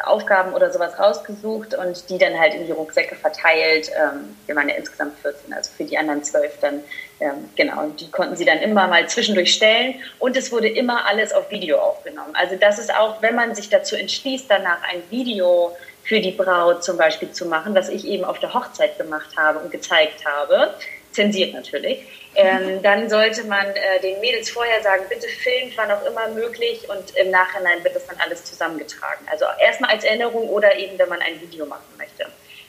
Aufgaben 0.05 0.53
oder 0.53 0.73
sowas 0.73 0.99
rausgesucht 0.99 1.75
und 1.75 2.09
die 2.09 2.19
dann 2.19 2.39
halt 2.39 2.55
in 2.55 2.67
die 2.67 2.73
Rucksäcke 2.73 3.17
verteilt. 3.17 3.91
Ähm, 3.97 4.37
wir 4.47 4.55
waren 4.55 4.69
ja 4.69 4.77
insgesamt 4.77 5.19
14, 5.23 5.53
also 5.53 5.71
für 5.77 5.85
die 5.85 5.97
anderen 5.99 6.23
zwölf 6.23 6.53
dann, 6.61 6.83
ähm, 7.21 7.49
genau. 7.57 7.83
Und 7.85 8.01
die 8.01 8.11
konnten 8.11 8.37
sie 8.37 8.45
dann 8.45 8.59
immer 8.59 8.87
mal 8.87 9.09
zwischendurch 9.09 9.53
stellen 9.53 9.95
und 10.19 10.37
es 10.37 10.53
wurde 10.53 10.69
immer 10.69 11.07
alles 11.07 11.33
auf 11.33 11.51
Video 11.51 11.79
aufgenommen. 11.79 12.35
Also 12.35 12.57
das 12.57 12.79
ist 12.79 12.95
auch, 12.95 13.21
wenn 13.23 13.35
man 13.35 13.55
sich 13.55 13.71
dazu 13.71 13.97
entschließt, 13.97 14.47
danach 14.49 14.83
ein 14.93 15.03
Video 15.11 15.77
für 16.05 16.21
die 16.21 16.33
Braut 16.33 16.85
zum 16.85 16.97
Beispiel 16.97 17.33
zu 17.33 17.47
machen, 17.47 17.75
was 17.75 17.89
ich 17.89 18.07
eben 18.07 18.25
auf 18.25 18.39
der 18.39 18.55
Hochzeit 18.55 18.97
gemacht 18.99 19.31
habe 19.37 19.59
und 19.59 19.71
gezeigt 19.71 20.25
habe, 20.25 20.75
zensiert 21.19 21.53
natürlich, 21.53 21.99
ähm, 22.37 22.81
dann 22.83 23.11
sollte 23.11 23.43
man 23.45 23.67
äh, 23.67 24.01
den 24.01 24.21
Mädels 24.21 24.51
vorher 24.51 24.81
sagen, 24.83 25.03
bitte 25.09 25.27
filmt, 25.27 25.77
wann 25.77 25.91
auch 25.91 26.05
immer 26.07 26.29
möglich 26.29 26.89
und 26.89 27.17
im 27.17 27.31
Nachhinein 27.31 27.83
wird 27.83 27.97
das 27.97 28.07
dann 28.07 28.17
alles 28.21 28.45
zusammengetragen. 28.45 29.27
Also 29.31 29.45
erstmal 29.61 29.91
als 29.91 30.05
Erinnerung 30.05 30.49
oder 30.49 30.79
eben, 30.79 30.97
wenn 30.99 31.09
man 31.09 31.21
ein 31.21 31.41
Video 31.41 31.67
machen 31.67 31.93
möchte. 31.97 32.27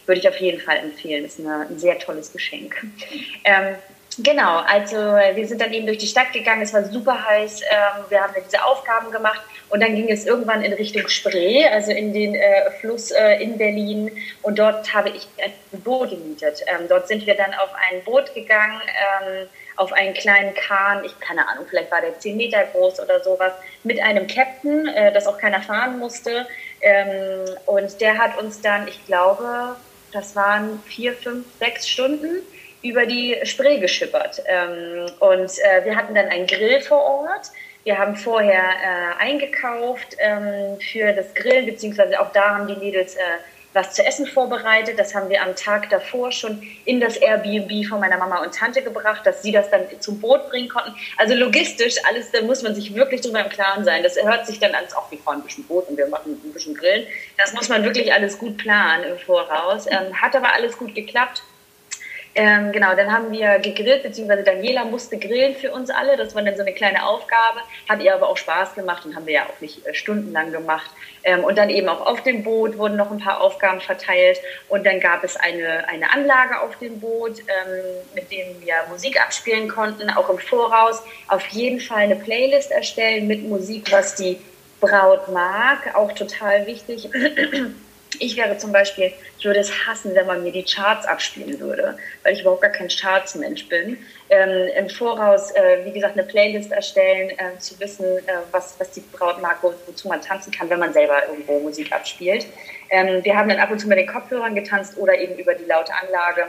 Würde 0.08 0.22
ich 0.22 0.28
auf 0.28 0.38
jeden 0.38 0.60
Fall 0.60 0.78
empfehlen. 0.78 1.22
Das 1.24 1.38
ist 1.38 1.46
eine, 1.46 1.68
ein 1.70 1.78
sehr 1.78 2.00
tolles 2.00 2.34
Geschenk. 2.34 2.76
Ähm, 3.44 3.76
Genau, 4.22 4.58
also 4.66 4.98
wir 4.98 5.48
sind 5.48 5.62
dann 5.62 5.72
eben 5.72 5.86
durch 5.86 6.00
die 6.00 6.08
Stadt 6.08 6.34
gegangen, 6.34 6.62
es 6.64 6.74
war 6.74 6.84
super 6.84 7.26
heiß, 7.26 7.62
ähm, 7.62 8.04
wir 8.10 8.20
haben 8.20 8.34
diese 8.46 8.62
Aufgaben 8.66 9.12
gemacht 9.12 9.40
und 9.70 9.82
dann 9.82 9.96
ging 9.96 10.10
es 10.10 10.26
irgendwann 10.26 10.64
in 10.64 10.74
Richtung 10.74 11.08
Spree, 11.08 11.66
also 11.68 11.92
in 11.92 12.14
den 12.14 12.36
äh, 12.36 12.72
Fluss 12.80 13.12
äh, 13.12 13.42
in 13.42 13.58
Berlin 13.58 14.12
und 14.42 14.60
dort 14.60 14.94
habe 14.94 15.10
ich 15.10 15.28
ein 15.44 15.82
Boot 15.82 16.10
gemietet. 16.10 16.64
Ähm, 16.68 16.88
dort 16.88 17.08
sind 17.08 17.26
wir 17.26 17.36
dann 17.36 17.54
auf 17.54 17.70
ein 17.90 18.04
Boot 18.04 18.34
gegangen, 18.34 18.82
ähm, 18.84 19.48
auf 19.76 19.94
einen 19.94 20.14
kleinen 20.14 20.54
Kahn, 20.56 21.04
ich 21.06 21.18
keine 21.20 21.48
Ahnung, 21.48 21.66
vielleicht 21.70 21.92
war 21.92 22.02
der 22.02 22.18
10 22.20 22.36
Meter 22.38 22.64
groß 22.74 23.00
oder 23.00 23.22
sowas, 23.22 23.54
mit 23.84 24.00
einem 24.02 24.28
Captain, 24.28 24.88
äh, 24.88 25.14
das 25.14 25.28
auch 25.28 25.38
keiner 25.38 25.62
fahren 25.62 26.00
musste 26.00 26.48
ähm, 26.82 27.46
und 27.66 28.02
der 28.02 28.18
hat 28.18 28.38
uns 28.38 28.62
dann, 28.62 28.88
ich 28.88 29.06
glaube, 29.06 29.76
das 30.12 30.36
waren 30.36 30.82
vier, 30.86 31.14
fünf, 31.14 31.46
sechs 31.60 31.88
Stunden, 31.88 32.42
über 32.82 33.06
die 33.06 33.38
Spree 33.44 33.80
geschippert. 33.80 34.42
Ähm, 34.46 35.12
und 35.20 35.52
äh, 35.60 35.84
wir 35.86 35.96
hatten 35.96 36.16
dann 36.16 36.28
einen 36.28 36.48
Grill 36.48 36.82
vor 36.82 37.02
Ort. 37.02 37.52
Wir 37.90 37.98
haben 37.98 38.16
vorher 38.16 38.62
äh, 38.62 39.24
eingekauft 39.24 40.16
ähm, 40.20 40.78
für 40.80 41.12
das 41.12 41.34
Grillen, 41.34 41.66
beziehungsweise 41.66 42.22
auch 42.22 42.32
da 42.34 42.54
haben 42.54 42.68
die 42.68 42.76
Mädels 42.76 43.16
äh, 43.16 43.22
was 43.74 43.96
zu 43.96 44.06
essen 44.06 44.28
vorbereitet. 44.28 45.00
Das 45.00 45.16
haben 45.16 45.28
wir 45.28 45.42
am 45.42 45.56
Tag 45.56 45.90
davor 45.90 46.32
schon 46.32 46.62
in 46.86 47.00
das 47.00 47.18
Airbnb 47.18 47.88
von 47.88 48.00
meiner 48.00 48.20
Mama 48.20 48.44
und 48.44 48.54
Tante 48.54 48.84
gebracht, 48.84 49.26
dass 49.26 49.42
sie 49.42 49.52
das 49.52 49.72
dann 49.72 49.86
zum 50.02 50.22
Boot 50.22 50.52
bringen 50.52 50.70
konnten. 50.70 50.94
Also 51.18 51.34
logistisch, 51.34 51.96
alles, 52.08 52.30
da 52.32 52.44
muss 52.44 52.62
man 52.62 52.76
sich 52.76 52.94
wirklich 52.94 53.22
drüber 53.22 53.44
im 53.44 53.50
Klaren 53.50 53.84
sein. 53.84 54.04
Das 54.04 54.24
hört 54.24 54.46
sich 54.46 54.60
dann 54.60 54.76
als, 54.76 54.96
auch 54.96 55.10
wir 55.10 55.18
fahren 55.18 55.40
ein 55.40 55.44
bisschen 55.44 55.64
Boot 55.64 55.90
und 55.90 55.98
wir 55.98 56.06
machen 56.10 56.34
ein 56.34 56.54
bisschen 56.54 56.76
Grillen. 56.76 57.08
Das 57.40 57.54
muss 57.54 57.70
man 57.70 57.84
wirklich 57.84 58.14
alles 58.14 58.38
gut 58.38 58.58
planen 58.58 59.06
im 59.06 59.18
Voraus. 59.18 59.88
Ähm, 59.88 60.22
hat 60.22 60.36
aber 60.36 60.54
alles 60.54 60.78
gut 60.78 60.94
geklappt. 60.94 61.42
Ähm, 62.36 62.72
genau, 62.72 62.96
dann 62.96 63.12
haben 63.12 63.32
wir 63.32 63.58
gegrillt, 63.60 64.04
beziehungsweise 64.04 64.44
Daniela 64.44 64.86
musste 64.86 65.18
grillen 65.18 65.56
für 65.56 65.72
uns 65.72 65.90
alle. 65.90 66.16
Das 66.16 66.36
war 66.36 66.44
dann 66.44 66.56
so 66.56 66.62
eine 66.62 66.74
kleine 66.74 67.06
Aufgabe, 67.06 67.62
hat 67.88 68.02
ihr 68.02 68.14
aber 68.14 68.30
auch 68.30 68.38
Spaß 68.38 68.76
gemacht 68.76 69.06
und 69.06 69.16
haben 69.16 69.26
wir 69.26 69.34
ja 69.34 69.44
auch 69.44 69.60
nicht 69.62 69.86
äh, 69.86 69.94
stundenlang 69.94 70.52
gemacht. 70.52 70.92
Ähm, 71.24 71.44
und 71.44 71.58
dann 71.58 71.70
eben 71.70 71.90
auch 71.90 72.06
auf 72.06 72.22
dem 72.22 72.44
Boot 72.44 72.78
wurden 72.78 72.98
noch 72.98 73.12
ein 73.12 73.20
paar 73.20 73.42
Aufgaben 73.42 73.82
verteilt 73.82 74.40
und 74.70 74.86
dann 74.86 75.00
gab 75.00 75.24
es 75.24 75.38
eine, 75.38 75.88
eine 75.88 76.14
Anlage 76.14 76.62
auf 76.62 76.78
dem 76.78 77.00
Boot, 77.00 77.40
ähm, 77.40 77.84
mit 78.14 78.32
dem 78.32 78.62
wir 78.62 78.76
Musik 78.90 79.20
abspielen 79.20 79.68
konnten, 79.68 80.10
auch 80.12 80.30
im 80.30 80.38
Voraus. 80.38 81.02
Auf 81.28 81.46
jeden 81.48 81.80
Fall 81.80 82.04
eine 82.04 82.16
Playlist 82.16 82.72
erstellen 82.72 83.28
mit 83.28 83.44
Musik, 83.44 83.92
was 83.92 84.16
die 84.16 84.40
Braut 84.80 85.28
mag, 85.30 85.94
auch 85.96 86.12
total 86.14 86.66
wichtig. 86.68 87.10
Ich 88.20 88.36
wäre 88.36 88.58
zum 88.58 88.72
Beispiel, 88.74 89.14
ich 89.38 89.46
würde 89.46 89.62
es 89.62 89.72
hassen, 89.88 90.14
wenn 90.14 90.28
man 90.28 90.44
mir 90.44 90.52
die 90.52 90.64
Charts 90.64 91.06
abspielen 91.06 91.60
würde, 91.60 91.98
weil 92.24 92.34
ich 92.34 92.42
überhaupt 92.42 92.62
gar 92.62 92.72
kein 92.72 92.90
Charts-Mensch 92.90 93.68
bin. 93.70 93.98
Ähm, 94.30 94.68
Im 94.78 94.90
Voraus, 94.90 95.52
äh, 95.52 95.86
wie 95.86 95.92
gesagt, 95.92 96.18
eine 96.18 96.28
Playlist 96.28 96.72
erstellen, 96.72 97.30
äh, 97.32 97.58
zu 97.60 97.80
wissen, 97.80 98.06
äh, 98.06 98.34
was, 98.52 98.76
was 98.78 98.92
die 98.92 99.00
Braut 99.00 99.42
mag, 99.42 99.58
wo, 99.62 99.74
wozu 99.88 100.10
man 100.10 100.22
tanzen 100.22 100.52
kann, 100.52 100.70
wenn 100.70 100.80
man 100.80 100.92
selber 100.92 101.28
irgendwo 101.28 101.60
Musik 101.60 101.94
abspielt. 101.94 102.46
Ähm, 102.90 103.24
wir 103.24 103.36
haben 103.36 103.48
dann 103.48 103.60
ab 103.60 103.72
und 103.72 103.80
zu 103.80 103.88
mit 103.88 103.98
den 103.98 104.08
Kopfhörern 104.08 104.54
getanzt 104.54 104.98
oder 104.98 105.18
eben 105.18 105.38
über 105.38 105.56
die 105.56 105.66
laute 105.66 105.94
Anlage 105.94 106.48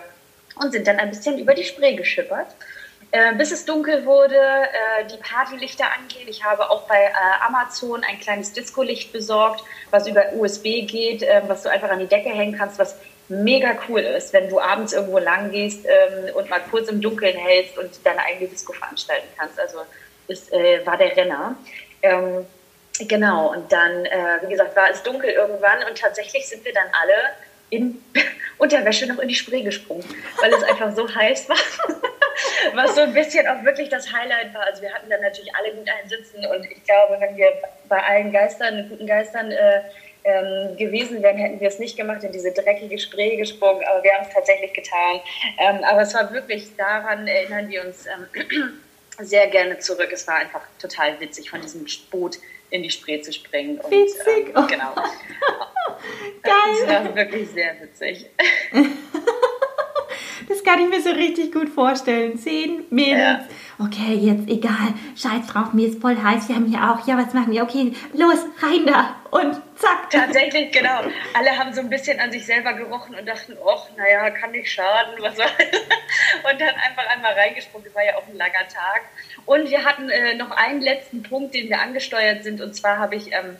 und 0.56 0.72
sind 0.72 0.86
dann 0.86 0.98
ein 0.98 1.10
bisschen 1.10 1.38
über 1.38 1.54
die 1.54 1.64
Spree 1.64 1.94
geschippert. 1.94 2.48
Äh, 3.12 3.34
bis 3.34 3.50
es 3.50 3.64
dunkel 3.64 4.04
wurde, 4.04 4.36
äh, 4.36 5.04
die 5.10 5.16
Partylichter 5.16 5.84
angehen. 5.98 6.28
Ich 6.28 6.44
habe 6.44 6.70
auch 6.70 6.86
bei 6.86 7.06
äh, 7.06 7.12
Amazon 7.44 8.04
ein 8.04 8.20
kleines 8.20 8.52
Disco-Licht 8.52 9.12
besorgt, 9.12 9.64
was 9.90 10.06
über 10.06 10.32
USB 10.34 10.86
geht, 10.86 11.22
ähm, 11.22 11.42
was 11.48 11.64
du 11.64 11.70
einfach 11.70 11.90
an 11.90 11.98
die 11.98 12.06
Decke 12.06 12.28
hängen 12.28 12.56
kannst, 12.56 12.78
was 12.78 12.94
mega 13.28 13.76
cool 13.88 14.00
ist, 14.00 14.32
wenn 14.32 14.48
du 14.48 14.60
abends 14.60 14.92
irgendwo 14.92 15.18
lang 15.18 15.50
gehst 15.50 15.86
ähm, 15.86 16.34
und 16.34 16.48
mal 16.50 16.60
kurz 16.70 16.88
im 16.88 17.00
Dunkeln 17.00 17.36
hältst 17.36 17.78
und 17.78 17.90
deine 18.04 18.22
eigene 18.22 18.48
Disco 18.48 18.72
veranstalten 18.72 19.28
kannst. 19.36 19.58
Also 19.58 19.78
das 20.28 20.50
äh, 20.52 20.84
war 20.86 20.96
der 20.96 21.16
Renner. 21.16 21.56
Ähm, 22.02 22.46
genau, 23.08 23.52
und 23.52 23.72
dann, 23.72 24.04
äh, 24.04 24.38
wie 24.42 24.50
gesagt, 24.50 24.76
war 24.76 24.88
es 24.88 25.02
dunkel 25.02 25.30
irgendwann 25.30 25.78
und 25.88 25.98
tatsächlich 25.98 26.48
sind 26.48 26.64
wir 26.64 26.72
dann 26.72 26.86
alle 27.02 27.14
in 27.70 28.02
Unterwäsche 28.58 29.06
noch 29.06 29.18
in 29.18 29.28
die 29.28 29.34
Spree 29.34 29.62
gesprungen, 29.62 30.04
weil 30.40 30.52
es 30.52 30.62
einfach 30.62 30.94
so 30.94 31.12
heiß 31.12 31.48
war. 31.48 31.56
Was 32.74 32.94
so 32.94 33.00
ein 33.00 33.14
bisschen 33.14 33.46
auch 33.48 33.64
wirklich 33.64 33.88
das 33.88 34.12
Highlight 34.12 34.52
war. 34.52 34.64
Also 34.64 34.82
wir 34.82 34.92
hatten 34.92 35.08
dann 35.08 35.20
natürlich 35.22 35.54
alle 35.54 35.72
gut 35.72 35.88
einsitzen 35.88 36.44
und 36.44 36.64
ich 36.70 36.84
glaube, 36.84 37.18
wenn 37.18 37.36
wir 37.36 37.52
bei 37.88 38.02
allen 38.02 38.32
Geistern, 38.32 38.88
guten 38.90 39.06
Geistern 39.06 39.50
äh, 39.50 39.80
ähm, 40.24 40.76
gewesen 40.76 41.22
wären, 41.22 41.38
hätten 41.38 41.60
wir 41.60 41.68
es 41.68 41.78
nicht 41.78 41.96
gemacht, 41.96 42.22
in 42.22 42.32
diese 42.32 42.52
dreckige 42.52 42.98
Spree 42.98 43.36
gesprungen, 43.36 43.82
aber 43.86 44.02
wir 44.02 44.12
haben 44.12 44.26
es 44.28 44.34
tatsächlich 44.34 44.74
getan. 44.74 45.20
Ähm, 45.58 45.82
aber 45.84 46.02
es 46.02 46.12
war 46.12 46.30
wirklich, 46.32 46.76
daran 46.76 47.26
erinnern 47.26 47.68
wir 47.70 47.84
uns 47.84 48.06
ähm, 48.06 48.80
sehr 49.20 49.46
gerne 49.46 49.78
zurück. 49.78 50.10
Es 50.12 50.26
war 50.26 50.36
einfach 50.36 50.62
total 50.78 51.18
witzig, 51.20 51.48
von 51.48 51.62
diesem 51.62 51.86
Boot 52.10 52.36
in 52.68 52.82
die 52.82 52.90
Spree 52.90 53.20
zu 53.20 53.32
springen. 53.32 53.80
Und, 53.80 53.90
witzig. 53.90 54.54
Ähm, 54.54 54.66
genau. 54.66 54.94
Geil. 56.42 56.86
Das 56.86 57.04
war 57.04 57.16
wirklich 57.16 57.50
sehr 57.50 57.80
witzig. 57.80 58.26
Das 60.50 60.64
kann 60.64 60.80
ich 60.80 60.88
mir 60.88 61.00
so 61.00 61.10
richtig 61.10 61.52
gut 61.52 61.68
vorstellen. 61.68 62.36
Zehn 62.36 62.84
Mädels. 62.90 63.44
Ja. 63.78 63.86
Okay, 63.86 64.14
jetzt 64.14 64.48
egal. 64.48 64.94
Scheiß 65.16 65.46
drauf, 65.46 65.72
mir 65.72 65.86
ist 65.86 66.00
voll 66.00 66.16
heiß. 66.16 66.48
Wir 66.48 66.56
haben 66.56 66.66
hier 66.66 66.90
auch. 66.90 67.06
Ja, 67.06 67.16
was 67.16 67.32
machen 67.34 67.52
wir? 67.52 67.62
Okay, 67.62 67.92
los, 68.14 68.38
rein 68.60 68.84
da. 68.84 69.14
Und 69.30 69.54
zack. 69.76 70.10
Tatsächlich, 70.10 70.72
genau. 70.72 71.02
Alle 71.34 71.56
haben 71.56 71.72
so 71.72 71.80
ein 71.80 71.88
bisschen 71.88 72.18
an 72.18 72.32
sich 72.32 72.44
selber 72.44 72.72
gerochen 72.72 73.14
und 73.14 73.28
dachten, 73.28 73.56
ach, 73.64 73.86
naja, 73.96 74.28
kann 74.30 74.50
nicht 74.50 74.72
schaden. 74.72 75.14
Was 75.20 75.36
soll 75.36 75.46
Und 75.46 76.60
dann 76.60 76.74
einfach 76.74 77.06
einmal 77.14 77.32
reingesprungen. 77.34 77.84
Das 77.84 77.94
war 77.94 78.04
ja 78.04 78.16
auch 78.16 78.26
ein 78.26 78.36
langer 78.36 78.66
Tag. 78.68 79.02
Und 79.46 79.70
wir 79.70 79.84
hatten 79.84 80.10
äh, 80.10 80.34
noch 80.34 80.50
einen 80.50 80.80
letzten 80.80 81.22
Punkt, 81.22 81.54
den 81.54 81.68
wir 81.68 81.80
angesteuert 81.80 82.42
sind. 82.42 82.60
Und 82.60 82.74
zwar 82.74 82.98
habe 82.98 83.14
ich. 83.14 83.28
Ähm, 83.28 83.56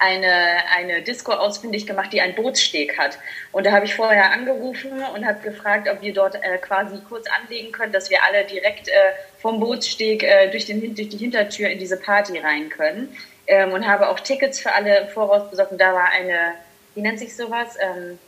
eine, 0.00 0.64
eine 0.74 1.02
Disco 1.02 1.32
ausfindig 1.32 1.86
gemacht, 1.86 2.12
die 2.12 2.20
einen 2.20 2.34
Bootssteg 2.34 2.98
hat. 2.98 3.18
Und 3.52 3.66
da 3.66 3.72
habe 3.72 3.84
ich 3.84 3.94
vorher 3.94 4.32
angerufen 4.32 4.92
und 5.14 5.26
habe 5.26 5.40
gefragt, 5.40 5.88
ob 5.88 6.02
wir 6.02 6.12
dort 6.12 6.36
äh, 6.36 6.58
quasi 6.58 6.98
kurz 7.08 7.26
anlegen 7.40 7.72
können, 7.72 7.92
dass 7.92 8.10
wir 8.10 8.22
alle 8.24 8.44
direkt 8.44 8.88
äh, 8.88 8.92
vom 9.40 9.60
Bootssteg 9.60 10.22
äh, 10.22 10.50
durch, 10.50 10.66
den, 10.66 10.94
durch 10.94 11.08
die 11.08 11.18
Hintertür 11.18 11.68
in 11.68 11.78
diese 11.78 11.96
Party 11.96 12.38
rein 12.38 12.68
können. 12.68 13.16
Ähm, 13.46 13.72
und 13.72 13.86
habe 13.86 14.08
auch 14.08 14.18
Tickets 14.20 14.60
für 14.60 14.72
alle 14.72 15.00
im 15.00 15.08
Voraus 15.08 15.48
besorgt. 15.50 15.72
Und 15.72 15.80
da 15.80 15.94
war 15.94 16.08
eine, 16.10 16.54
wie 16.94 17.00
nennt 17.00 17.18
sich 17.18 17.36
sowas? 17.36 17.76
Ähm, 17.80 18.18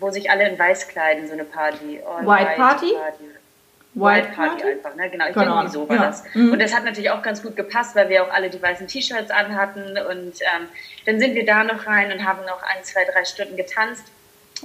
wo 0.00 0.10
sich 0.10 0.30
alle 0.30 0.48
in 0.48 0.58
weiß 0.58 0.88
kleiden, 0.88 1.26
so 1.26 1.34
eine 1.34 1.44
Party. 1.44 2.00
All 2.06 2.26
White, 2.26 2.48
White 2.48 2.56
Party? 2.56 2.92
Party. 2.94 3.24
White 3.94 4.28
Party 4.34 4.64
einfach, 4.64 4.94
ne? 4.96 5.08
Genau, 5.08 5.26
ich 5.28 5.34
genau. 5.34 5.56
irgendwie 5.56 5.72
so 5.72 5.88
war 5.88 5.96
ja. 5.96 6.06
das. 6.06 6.24
Mhm. 6.34 6.52
Und 6.52 6.58
das 6.60 6.74
hat 6.74 6.84
natürlich 6.84 7.10
auch 7.10 7.22
ganz 7.22 7.42
gut 7.42 7.54
gepasst, 7.54 7.94
weil 7.94 8.08
wir 8.08 8.24
auch 8.24 8.32
alle 8.32 8.50
die 8.50 8.60
weißen 8.60 8.88
T-Shirts 8.88 9.30
anhatten. 9.30 9.96
Und 9.98 10.40
ähm, 10.42 10.68
dann 11.06 11.20
sind 11.20 11.34
wir 11.34 11.46
da 11.46 11.62
noch 11.62 11.86
rein 11.86 12.12
und 12.12 12.24
haben 12.24 12.44
noch 12.44 12.62
ein, 12.62 12.82
zwei, 12.82 13.04
drei 13.04 13.24
Stunden 13.24 13.56
getanzt. 13.56 14.04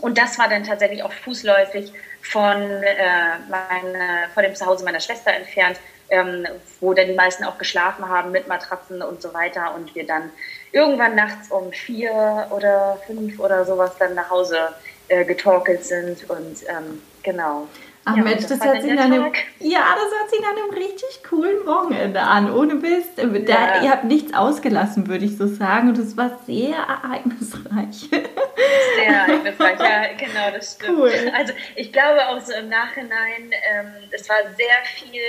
Und 0.02 0.18
das 0.18 0.40
war 0.40 0.50
dann 0.50 0.64
tatsächlich 0.64 1.04
auch 1.04 1.12
fußläufig 1.12 1.94
von, 2.22 2.62
äh, 2.62 3.40
meine, 3.50 4.30
von 4.34 4.44
dem 4.44 4.56
Zuhause 4.56 4.84
meiner 4.84 5.00
Schwester 5.00 5.32
entfernt, 5.32 5.80
ähm, 6.10 6.48
wo 6.80 6.94
dann 6.94 7.08
die 7.08 7.14
meisten 7.14 7.44
auch 7.44 7.60
geschlafen 7.60 8.08
haben 8.10 8.32
mit 8.32 8.48
Matratzen 8.48 9.04
und 9.04 9.22
so 9.22 9.34
weiter. 9.34 9.76
Und 9.76 9.94
wir 9.94 10.08
dann 10.08 10.32
irgendwann 10.72 11.16
nachts 11.16 11.52
um 11.52 11.72
vier 11.72 12.48
oder 12.50 13.00
fünf 13.06 13.40
oder 13.40 13.64
sowas 13.64 13.92
dann 14.00 14.16
nach 14.16 14.32
Hause 14.32 14.70
äh, 15.08 15.24
getorkelt 15.24 15.86
sind. 15.86 16.28
Und 16.30 16.64
ähm, 16.68 17.02
genau. 17.22 17.68
Ach 18.12 18.18
ja, 18.18 18.24
Mensch, 18.24 18.42
das, 18.42 18.60
das 18.60 18.64
hört 18.64 18.82
sich 18.82 18.94
nach 18.94 19.06
einem, 19.06 19.32
ja, 19.60 19.96
das 19.96 20.20
hört 20.20 20.30
sich 20.30 20.40
nach 20.42 20.52
einem 20.52 20.70
richtig 20.72 21.24
coolen 21.28 21.66
Wochenende 21.66 22.22
an. 22.22 22.52
Ohne 22.52 22.76
Mist. 22.76 23.18
Da, 23.18 23.24
ja. 23.24 23.84
Ihr 23.84 23.92
habt 23.92 24.06
nichts 24.06 24.34
ausgelassen, 24.34 25.08
würde 25.08 25.26
ich 25.26 25.38
so 25.38 25.48
sagen. 25.48 25.90
Und 25.90 25.98
es 25.98 26.18
war 26.18 26.40
sehr 26.46 26.76
ereignisreich. 26.76 28.10
Sehr 28.10 29.06
ereignisreich, 29.06 29.80
ja, 29.80 30.14
genau, 30.18 30.56
das 30.56 30.74
stimmt. 30.76 30.98
Cool. 30.98 31.12
Also 31.36 31.54
ich 31.76 31.92
glaube 31.92 32.28
auch 32.28 32.42
so 32.42 32.54
im 32.54 32.70
Nachhinein, 32.70 33.52
ähm, 33.74 33.88
es 34.12 34.28
war 34.28 34.38
sehr 34.58 34.84
viel. 34.96 35.22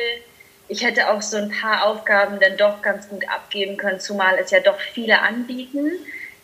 Ich 0.69 0.85
hätte 0.85 1.11
auch 1.11 1.21
so 1.21 1.37
ein 1.37 1.51
paar 1.51 1.85
Aufgaben 1.87 2.39
dann 2.41 2.57
doch 2.57 2.81
ganz 2.81 3.09
gut 3.09 3.29
abgeben 3.29 3.77
können, 3.77 4.01
zumal 4.01 4.39
es 4.39 4.51
ja 4.51 4.61
doch 4.61 4.79
viele 4.79 5.21
anbieten 5.21 5.91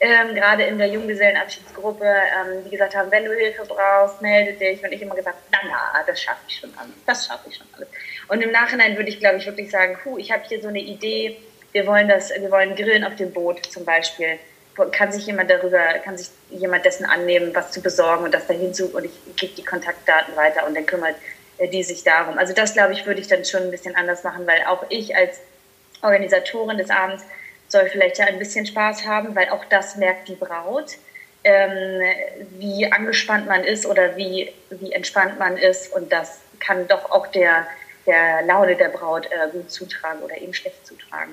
ähm, 0.00 0.34
gerade 0.34 0.64
in 0.64 0.78
der 0.78 0.88
Junggesellenabschiedsgruppe, 0.88 2.04
ähm, 2.04 2.64
die 2.64 2.70
gesagt 2.70 2.94
haben, 2.94 3.10
wenn 3.10 3.24
du 3.24 3.32
Hilfe 3.32 3.64
brauchst, 3.66 4.20
melde 4.20 4.52
dich. 4.52 4.82
Und 4.84 4.92
ich 4.92 5.00
immer 5.00 5.14
gesagt, 5.14 5.38
na, 5.50 5.58
na, 5.64 6.02
das 6.06 6.20
schaffe 6.20 6.40
ich 6.48 6.56
schon 6.58 6.72
alles. 6.76 6.92
Das 7.06 7.26
schaffe 7.26 7.48
ich 7.48 7.56
schon 7.56 7.66
alles. 7.76 7.88
Und 8.28 8.42
im 8.42 8.52
Nachhinein 8.52 8.96
würde 8.96 9.08
ich, 9.08 9.20
glaube 9.20 9.38
ich, 9.38 9.46
wirklich 9.46 9.70
sagen, 9.70 9.98
puh, 10.02 10.18
ich 10.18 10.32
habe 10.32 10.42
hier 10.46 10.60
so 10.60 10.68
eine 10.68 10.80
Idee, 10.80 11.38
wir 11.72 11.86
wollen 11.86 12.08
das, 12.08 12.30
wir 12.30 12.50
wollen 12.50 12.74
grillen 12.74 13.04
auf 13.04 13.16
dem 13.16 13.32
Boot 13.32 13.64
zum 13.66 13.84
Beispiel. 13.84 14.38
Kann 14.92 15.10
sich 15.10 15.26
jemand 15.26 15.50
darüber, 15.50 15.78
kann 16.04 16.18
sich 16.18 16.28
jemand 16.50 16.84
dessen 16.84 17.06
annehmen, 17.06 17.54
was 17.54 17.70
zu 17.70 17.80
besorgen 17.80 18.24
und 18.24 18.34
das 18.34 18.46
dahin 18.46 18.74
zu 18.74 18.94
und 18.94 19.06
ich 19.06 19.12
gebe 19.36 19.54
die 19.54 19.64
Kontaktdaten 19.64 20.36
weiter 20.36 20.66
und 20.66 20.76
dann 20.76 20.84
kümmert 20.84 21.16
äh, 21.58 21.68
die 21.68 21.82
sich 21.82 22.04
darum. 22.04 22.38
Also 22.38 22.52
das, 22.52 22.74
glaube 22.74 22.92
ich, 22.92 23.06
würde 23.06 23.20
ich 23.20 23.28
dann 23.28 23.44
schon 23.44 23.62
ein 23.62 23.70
bisschen 23.70 23.96
anders 23.96 24.24
machen, 24.24 24.46
weil 24.46 24.64
auch 24.66 24.84
ich 24.90 25.16
als 25.16 25.38
Organisatorin 26.02 26.76
des 26.76 26.90
Abends 26.90 27.24
soll 27.68 27.88
vielleicht 27.88 28.18
ja 28.18 28.26
ein 28.26 28.38
bisschen 28.38 28.66
Spaß 28.66 29.06
haben, 29.06 29.34
weil 29.34 29.48
auch 29.50 29.64
das 29.66 29.96
merkt 29.96 30.28
die 30.28 30.34
Braut, 30.34 30.96
ähm, 31.44 32.02
wie 32.58 32.90
angespannt 32.90 33.46
man 33.46 33.64
ist 33.64 33.86
oder 33.86 34.16
wie, 34.16 34.52
wie 34.70 34.92
entspannt 34.92 35.38
man 35.38 35.56
ist. 35.56 35.92
Und 35.92 36.12
das 36.12 36.40
kann 36.60 36.86
doch 36.88 37.10
auch 37.10 37.26
der, 37.28 37.66
der 38.06 38.42
Laune 38.42 38.76
der 38.76 38.88
Braut 38.88 39.26
äh, 39.26 39.50
gut 39.52 39.70
zutragen 39.70 40.20
oder 40.20 40.36
eben 40.38 40.54
schlecht 40.54 40.86
zutragen. 40.86 41.32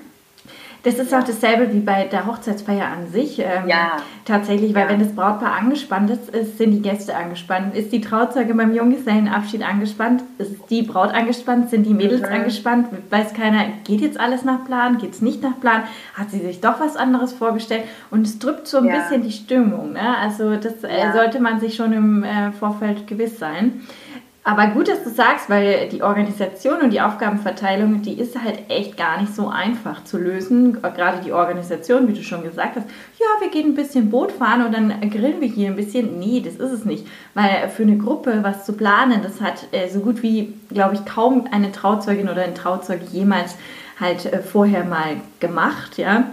Das 0.84 0.98
ist 0.98 1.14
auch 1.14 1.24
dasselbe 1.24 1.72
wie 1.72 1.80
bei 1.80 2.04
der 2.04 2.26
Hochzeitsfeier 2.26 2.86
an 2.86 3.10
sich. 3.10 3.38
Ähm, 3.38 3.66
ja. 3.66 3.96
Tatsächlich, 4.26 4.74
weil 4.74 4.84
ja. 4.84 4.90
wenn 4.90 5.00
das 5.00 5.14
Brautpaar 5.14 5.54
angespannt 5.54 6.10
ist, 6.10 6.28
ist, 6.28 6.58
sind 6.58 6.72
die 6.72 6.82
Gäste 6.82 7.16
angespannt. 7.16 7.74
Ist 7.74 7.90
die 7.90 8.02
Trauzeuge 8.02 8.54
beim 8.54 8.74
Junggesellenabschied 8.74 9.62
angespannt, 9.62 10.22
ist 10.38 10.56
die 10.68 10.82
Braut 10.82 11.10
angespannt, 11.14 11.70
sind 11.70 11.84
die 11.84 11.94
Mädels 11.94 12.20
mhm. 12.20 12.34
angespannt, 12.34 12.88
weiß 13.10 13.32
keiner, 13.32 13.64
geht 13.84 14.02
jetzt 14.02 14.20
alles 14.20 14.44
nach 14.44 14.64
Plan, 14.64 14.98
geht 14.98 15.12
es 15.12 15.22
nicht 15.22 15.42
nach 15.42 15.58
Plan, 15.58 15.84
hat 16.14 16.30
sie 16.30 16.40
sich 16.40 16.60
doch 16.60 16.80
was 16.80 16.96
anderes 16.96 17.32
vorgestellt 17.32 17.84
und 18.10 18.26
es 18.26 18.38
drückt 18.38 18.66
so 18.66 18.78
ein 18.78 18.84
ja. 18.84 18.98
bisschen 18.98 19.22
die 19.22 19.32
Stimmung. 19.32 19.92
Ne? 19.92 20.16
Also 20.18 20.56
das 20.56 20.84
äh, 20.84 21.12
sollte 21.14 21.40
man 21.40 21.60
sich 21.60 21.74
schon 21.76 21.92
im 21.92 22.24
äh, 22.24 22.52
Vorfeld 22.52 23.06
gewiss 23.06 23.38
sein. 23.38 23.82
Aber 24.46 24.66
gut, 24.66 24.88
dass 24.88 25.02
du 25.02 25.08
sagst, 25.08 25.48
weil 25.48 25.88
die 25.88 26.02
Organisation 26.02 26.82
und 26.82 26.90
die 26.90 27.00
Aufgabenverteilung, 27.00 28.02
die 28.02 28.20
ist 28.20 28.38
halt 28.38 28.68
echt 28.68 28.98
gar 28.98 29.18
nicht 29.18 29.34
so 29.34 29.48
einfach 29.48 30.04
zu 30.04 30.18
lösen. 30.18 30.82
Gerade 30.82 31.22
die 31.24 31.32
Organisation, 31.32 32.06
wie 32.08 32.12
du 32.12 32.22
schon 32.22 32.42
gesagt 32.42 32.76
hast, 32.76 32.86
ja, 33.18 33.26
wir 33.40 33.50
gehen 33.50 33.70
ein 33.70 33.74
bisschen 33.74 34.10
Boot 34.10 34.32
fahren 34.32 34.66
und 34.66 34.72
dann 34.72 35.00
grillen 35.10 35.40
wir 35.40 35.48
hier 35.48 35.68
ein 35.70 35.76
bisschen. 35.76 36.18
Nee, 36.18 36.42
das 36.44 36.56
ist 36.56 36.72
es 36.72 36.84
nicht. 36.84 37.06
Weil 37.32 37.70
für 37.70 37.84
eine 37.84 37.96
Gruppe 37.96 38.40
was 38.42 38.66
zu 38.66 38.74
planen, 38.74 39.22
das 39.22 39.40
hat 39.40 39.66
äh, 39.72 39.88
so 39.88 40.00
gut 40.00 40.22
wie, 40.22 40.52
glaube 40.68 40.94
ich, 40.94 41.06
kaum 41.06 41.48
eine 41.50 41.72
Trauzeugin 41.72 42.28
oder 42.28 42.42
ein 42.42 42.54
Trauzeuge 42.54 43.06
jemals 43.10 43.56
halt 43.98 44.26
äh, 44.26 44.42
vorher 44.42 44.84
mal 44.84 45.16
gemacht, 45.40 45.96
ja 45.96 46.26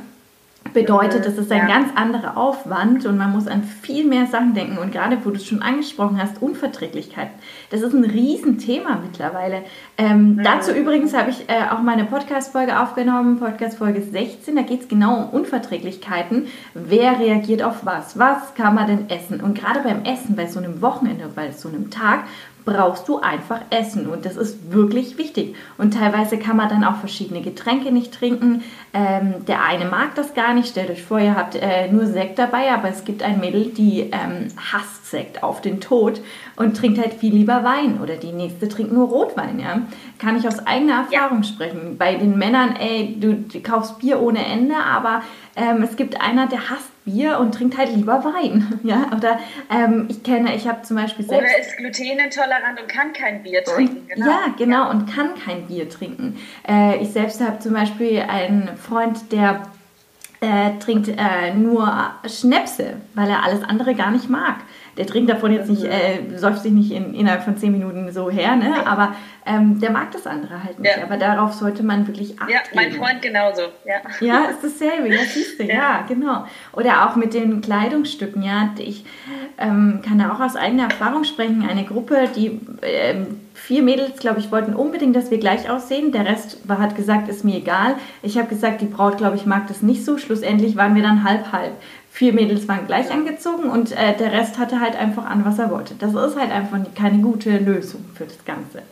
bedeutet, 0.74 1.26
es 1.26 1.38
ist 1.38 1.52
ein 1.52 1.68
ja. 1.68 1.68
ganz 1.68 1.90
anderer 1.96 2.38
Aufwand 2.38 3.06
und 3.06 3.18
man 3.18 3.32
muss 3.32 3.48
an 3.48 3.64
viel 3.64 4.06
mehr 4.06 4.28
Sachen 4.28 4.54
denken. 4.54 4.78
Und 4.78 4.92
gerade, 4.92 5.18
wo 5.24 5.30
du 5.30 5.36
es 5.36 5.46
schon 5.46 5.62
angesprochen 5.62 6.22
hast, 6.22 6.42
Unverträglichkeiten, 6.42 7.34
das 7.70 7.82
ist 7.82 7.94
ein 7.94 8.06
Riesenthema 8.06 9.00
mittlerweile. 9.04 9.64
Ähm, 9.98 10.36
mhm. 10.36 10.44
Dazu 10.44 10.72
übrigens 10.72 11.14
habe 11.14 11.32
ich 11.32 11.50
äh, 11.50 11.70
auch 11.72 11.82
meine 11.82 12.06
Podcast-Folge 12.06 12.80
aufgenommen, 12.80 13.40
Podcast-Folge 13.40 14.02
16. 14.02 14.56
Da 14.56 14.62
geht 14.62 14.82
es 14.82 14.88
genau 14.88 15.16
um 15.18 15.30
Unverträglichkeiten. 15.30 16.48
Wer 16.74 17.20
reagiert 17.20 17.64
auf 17.64 17.86
was? 17.86 18.18
Was 18.18 18.54
kann 18.56 18.76
man 18.76 18.88
denn 18.88 19.10
essen? 19.10 19.42
Und 19.42 19.58
gerade 19.58 19.82
beim 19.82 20.04
Essen, 20.04 20.36
bei 20.36 20.48
so 20.48 20.60
einem 20.60 20.82
Wochenende, 20.82 21.30
bei 21.36 21.52
so 21.52 21.70
einem 21.70 21.90
Tag, 21.90 22.24
brauchst 22.66 23.08
du 23.08 23.20
einfach 23.20 23.62
Essen 23.70 24.08
und 24.08 24.26
das 24.26 24.38
ist 24.38 24.72
wirklich 24.72 25.18
wichtig. 25.18 25.56
Und 25.78 25.94
teilweise 25.94 26.38
kann 26.38 26.58
man 26.58 26.70
dann 26.70 26.84
auch 26.84 26.98
verschiedene 26.98 27.42
Getränke 27.42 27.92
nicht 27.92 28.14
trinken. 28.14 28.64
Ähm, 28.94 29.46
der 29.46 29.64
eine 29.64 29.86
mag 29.86 30.16
das 30.16 30.34
gar 30.34 30.54
nicht. 30.54 30.70
Stellt 30.70 30.90
euch 30.90 31.04
vor, 31.04 31.20
ihr 31.20 31.36
habt 31.36 31.56
äh, 31.56 31.92
nur 31.92 32.06
Sekt 32.06 32.40
dabei, 32.40 32.72
aber 32.72 32.90
es 32.90 33.04
gibt 33.04 33.24
ein 33.24 33.40
Mädel, 33.40 33.72
die 33.72 34.02
ähm, 34.02 34.48
hasst 34.72 35.01
Sekt 35.12 35.44
auf 35.44 35.62
den 35.62 35.80
Tod 35.82 36.22
und 36.56 36.76
trinkt 36.76 37.00
halt 37.00 37.14
viel 37.14 37.34
lieber 37.34 37.64
Wein 37.64 38.00
oder 38.02 38.16
die 38.16 38.32
nächste 38.32 38.68
trinkt 38.68 38.92
nur 38.92 39.10
Rotwein. 39.10 39.60
Ja? 39.60 39.82
Kann 40.18 40.38
ich 40.38 40.48
aus 40.48 40.66
eigener 40.66 41.06
Erfahrung 41.12 41.44
ja. 41.44 41.44
sprechen. 41.44 41.98
Bei 41.98 42.16
den 42.16 42.38
Männern, 42.38 42.76
ey, 42.78 43.18
du, 43.20 43.36
du 43.36 43.62
kaufst 43.62 44.00
Bier 44.00 44.20
ohne 44.22 44.46
Ende, 44.46 44.76
aber 44.76 45.22
ähm, 45.56 45.84
es 45.84 45.96
gibt 45.96 46.20
einer, 46.22 46.48
der 46.48 46.70
hasst 46.70 46.90
Bier 47.04 47.40
und 47.40 47.54
trinkt 47.54 47.78
halt 47.78 47.96
lieber 47.96 48.24
Wein. 48.24 48.80
Ja? 48.84 49.12
Oder 49.16 49.40
ähm, 49.70 50.08
ich 50.10 50.24
kenne, 50.24 50.56
ich 50.56 50.68
habe 50.68 50.82
zum 50.82 50.96
Beispiel 50.96 51.26
selbst... 51.26 51.54
Oder 51.54 51.60
ist 51.60 51.78
glutenintolerant 51.78 52.82
und 52.82 52.88
kann 52.88 53.14
kein 53.14 53.44
Bier 53.44 53.64
trinken. 53.64 54.08
Genau. 54.08 54.26
Ja, 54.26 54.40
genau, 54.58 54.86
ja. 54.86 54.90
und 54.90 55.06
kann 55.14 55.32
kein 55.36 55.68
Bier 55.68 55.88
trinken. 55.90 56.38
Äh, 56.68 56.98
ich 56.98 57.10
selbst 57.12 57.42
habe 57.42 57.60
zum 57.60 57.74
Beispiel 57.74 58.22
einen 58.22 58.76
Freund, 58.78 59.32
der 59.32 59.62
äh, 60.42 60.80
trinkt 60.80 61.08
äh, 61.08 61.54
nur 61.54 62.12
Schnäpse, 62.26 62.96
weil 63.14 63.30
er 63.30 63.44
alles 63.44 63.64
andere 63.64 63.94
gar 63.94 64.12
nicht 64.12 64.30
mag 64.30 64.56
der 65.02 65.08
trinkt 65.08 65.32
davon 65.32 65.52
jetzt 65.52 65.68
nicht, 65.68 65.84
äh, 65.84 66.38
säuft 66.38 66.62
sich 66.62 66.72
nicht 66.72 66.92
in, 66.92 67.16
innerhalb 67.16 67.42
von 67.42 67.58
zehn 67.58 67.72
Minuten 67.72 68.12
so 68.12 68.30
her, 68.30 68.56
ne? 68.56 68.86
aber 68.86 69.16
ähm, 69.48 69.80
der 69.80 69.90
mag 69.90 70.12
das 70.12 70.28
andere 70.28 70.64
halt 70.64 70.80
nicht. 70.80 70.96
Ja. 70.96 71.02
Aber 71.02 71.18
darauf 71.18 71.54
sollte 71.54 71.82
man 71.82 72.06
wirklich 72.06 72.40
achten. 72.40 72.52
Ja, 72.52 72.60
mein 72.76 72.92
Freund 72.92 73.20
genauso. 73.20 73.64
Ja, 73.84 73.96
ja 74.20 74.46
ist 74.52 74.64
dasselbe, 74.64 75.12
ja, 75.12 75.22
siehst 75.22 75.60
du, 75.60 75.64
ja. 75.64 75.74
ja. 75.74 76.06
genau. 76.08 76.46
Oder 76.74 77.10
auch 77.10 77.16
mit 77.16 77.34
den 77.34 77.62
Kleidungsstücken, 77.62 78.44
ja. 78.44 78.70
Ich 78.78 79.04
ähm, 79.58 80.02
kann 80.08 80.20
da 80.20 80.34
auch 80.34 80.40
aus 80.40 80.56
eigener 80.56 80.84
Erfahrung 80.84 81.24
sprechen. 81.24 81.68
Eine 81.68 81.84
Gruppe, 81.84 82.30
die 82.36 82.62
ähm, 82.84 83.40
vier 83.56 83.82
Mädels, 83.82 84.20
glaube 84.20 84.40
ich, 84.40 84.52
wollten 84.52 84.76
unbedingt, 84.76 85.16
dass 85.16 85.32
wir 85.32 85.40
gleich 85.40 85.68
aussehen. 85.68 86.12
Der 86.12 86.28
Rest 86.28 86.70
war, 86.70 86.78
hat 86.78 86.96
gesagt, 86.96 87.28
ist 87.28 87.44
mir 87.44 87.58
egal. 87.58 87.96
Ich 88.22 88.38
habe 88.38 88.50
gesagt, 88.50 88.82
die 88.82 88.86
Braut, 88.86 89.18
glaube 89.18 89.36
ich, 89.36 89.48
mag 89.48 89.66
das 89.66 89.82
nicht 89.82 90.06
so. 90.06 90.20
Schlussendlich 90.20 90.76
waren 90.76 90.94
wir 90.94 91.02
dann 91.02 91.24
halb-halb 91.24 91.74
vier 92.12 92.34
Mädels 92.34 92.68
waren 92.68 92.86
gleich 92.88 93.10
angezogen 93.10 93.70
und 93.70 93.94
äh, 93.94 94.16
der 94.16 94.34
Rest 94.34 94.60
hatte 94.60 94.82
halt 94.82 94.96
einfach 94.96 95.26
an, 95.26 95.46
was 95.46 95.58
er 95.58 95.72
wollte. 95.72 95.96
Das 95.96 96.14
ist 96.14 96.38
halt 96.38 96.52
einfach 96.52 96.78
keine 96.96 97.20
gute 97.20 97.58
Lösung 97.58 98.06
für 98.16 98.26
das 98.26 98.44
Ganze. 98.44 98.84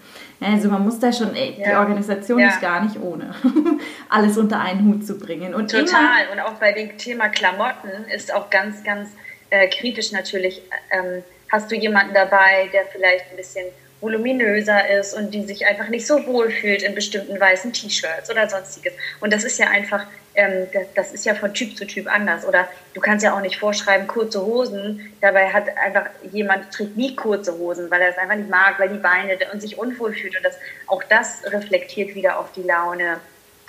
Also 0.41 0.69
man 0.69 0.85
muss 0.85 0.99
da 0.99 1.11
schon, 1.11 1.35
ey, 1.35 1.57
ja. 1.59 1.69
die 1.69 1.75
Organisation 1.75 2.39
ja. 2.39 2.47
ist 2.47 2.61
gar 2.61 2.81
nicht 2.81 2.97
ohne, 3.01 3.35
alles 4.09 4.37
unter 4.37 4.61
einen 4.61 4.85
Hut 4.85 5.05
zu 5.05 5.19
bringen. 5.19 5.53
Und 5.53 5.69
Total. 5.69 6.29
und 6.31 6.39
auch 6.39 6.53
bei 6.53 6.71
dem 6.71 6.97
Thema 6.97 7.27
Klamotten 7.27 8.05
ist 8.15 8.33
auch 8.33 8.49
ganz, 8.49 8.83
ganz 8.85 9.09
äh, 9.49 9.67
kritisch 9.67 10.13
natürlich. 10.13 10.61
Ähm, 10.89 11.21
hast 11.51 11.69
du 11.69 11.75
jemanden 11.75 12.13
dabei, 12.13 12.69
der 12.71 12.85
vielleicht 12.85 13.31
ein 13.31 13.35
bisschen 13.35 13.65
voluminöser 14.01 14.89
ist 14.99 15.13
und 15.13 15.33
die 15.33 15.43
sich 15.43 15.65
einfach 15.65 15.89
nicht 15.89 16.07
so 16.07 16.25
wohl 16.25 16.49
fühlt 16.49 16.83
in 16.83 16.95
bestimmten 16.95 17.39
weißen 17.39 17.73
T-Shirts 17.73 18.29
oder 18.31 18.47
sonstiges. 18.49 18.93
Und 19.19 19.33
das 19.33 19.43
ist 19.43 19.59
ja 19.59 19.67
einfach 19.67 20.05
ähm, 20.35 20.67
das, 20.73 20.87
das, 20.95 21.13
ist 21.13 21.25
ja 21.25 21.35
von 21.35 21.53
Typ 21.53 21.75
zu 21.75 21.85
Typ 21.85 22.07
anders. 22.07 22.45
Oder 22.45 22.67
du 22.93 23.01
kannst 23.01 23.25
ja 23.25 23.35
auch 23.35 23.41
nicht 23.41 23.59
vorschreiben, 23.59 24.07
kurze 24.07 24.45
Hosen. 24.45 25.11
Dabei 25.21 25.51
hat 25.51 25.65
einfach 25.77 26.09
jemand 26.31 26.71
trägt 26.71 26.95
nie 26.95 27.15
kurze 27.15 27.57
Hosen, 27.57 27.91
weil 27.91 28.01
er 28.01 28.09
es 28.09 28.17
einfach 28.17 28.35
nicht 28.35 28.49
mag, 28.49 28.79
weil 28.79 28.89
die 28.89 28.99
Beine 28.99 29.37
und 29.51 29.61
sich 29.61 29.77
unwohl 29.77 30.13
fühlt. 30.13 30.37
Und 30.37 30.45
das, 30.45 30.55
auch 30.87 31.03
das 31.03 31.41
reflektiert 31.45 32.15
wieder 32.15 32.39
auf 32.39 32.51
die 32.53 32.63
Laune 32.63 33.19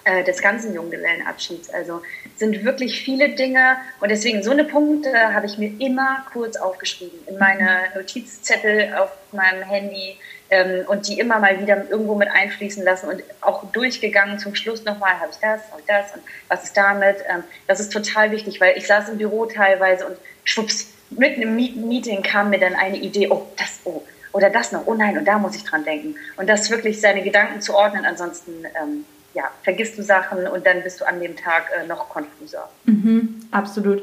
äh, 0.05 0.25
des 0.25 0.41
ganzen 0.41 0.75
Junggesellenabschieds. 0.75 1.71
Also 1.71 2.03
sind 2.37 2.65
wirklich 2.65 3.03
viele 3.03 3.31
Dinge 3.31 3.77
und 4.01 4.11
deswegen 4.11 4.43
so 4.43 4.51
eine 4.51 4.65
Punkte 4.65 5.35
habe 5.35 5.47
ich 5.47 5.59
mir 5.59 5.73
immer 5.79 6.25
kurz 6.33 6.57
aufgeschrieben 6.57 7.19
in 7.27 7.39
meine 7.39 7.81
Notizzettel 7.95 8.95
auf 8.95 9.11
meinem 9.33 9.63
Handy 9.63 10.17
ähm, 10.51 10.85
und 10.89 11.09
die 11.09 11.19
immer 11.19 11.39
mal 11.39 11.61
wieder 11.61 11.89
irgendwo 11.89 12.15
mit 12.15 12.29
einfließen 12.31 12.83
lassen 12.83 13.09
und 13.09 13.23
auch 13.41 13.71
durchgegangen 13.73 14.39
zum 14.39 14.55
Schluss 14.55 14.85
nochmal, 14.85 15.21
habe 15.21 15.31
ich 15.31 15.39
das 15.39 15.61
und 15.77 15.89
das 15.89 16.15
und 16.15 16.23
was 16.49 16.65
ist 16.65 16.77
damit. 16.77 17.17
Ähm, 17.29 17.45
das 17.67 17.81
ist 17.81 17.93
total 17.93 18.31
wichtig, 18.31 18.61
weil 18.61 18.77
ich 18.77 18.87
saß 18.87 19.11
im 19.11 19.19
Büro 19.19 19.47
teilweise 19.47 20.07
und 20.07 20.17
schwupps, 20.45 20.93
mitten 21.11 21.43
im 21.43 21.57
Meeting 21.57 22.23
kam 22.23 22.51
mir 22.51 22.59
dann 22.59 22.75
eine 22.75 22.97
Idee, 22.97 23.29
oh, 23.31 23.47
das, 23.57 23.81
oh, 23.85 24.03
oder 24.33 24.51
das 24.51 24.73
noch, 24.73 24.87
oh 24.87 24.95
nein, 24.95 25.19
und 25.19 25.25
da 25.25 25.39
muss 25.39 25.57
ich 25.57 25.65
dran 25.65 25.85
denken. 25.85 26.17
Und 26.37 26.49
das 26.49 26.71
wirklich 26.71 27.01
seine 27.01 27.23
Gedanken 27.23 27.61
zu 27.61 27.75
ordnen, 27.75 28.05
ansonsten 28.05 28.65
ähm, 28.81 29.05
ja, 29.35 29.45
vergisst 29.63 29.99
du 29.99 30.03
Sachen 30.03 30.47
und 30.47 30.67
dann 30.67 30.83
bist 30.83 31.01
du 31.01 31.07
an 31.07 31.21
dem 31.21 31.37
Tag 31.37 31.65
äh, 31.79 31.87
noch 31.87 32.09
konfuser. 32.09 32.69
Mhm, 32.85 33.41
absolut. 33.51 34.03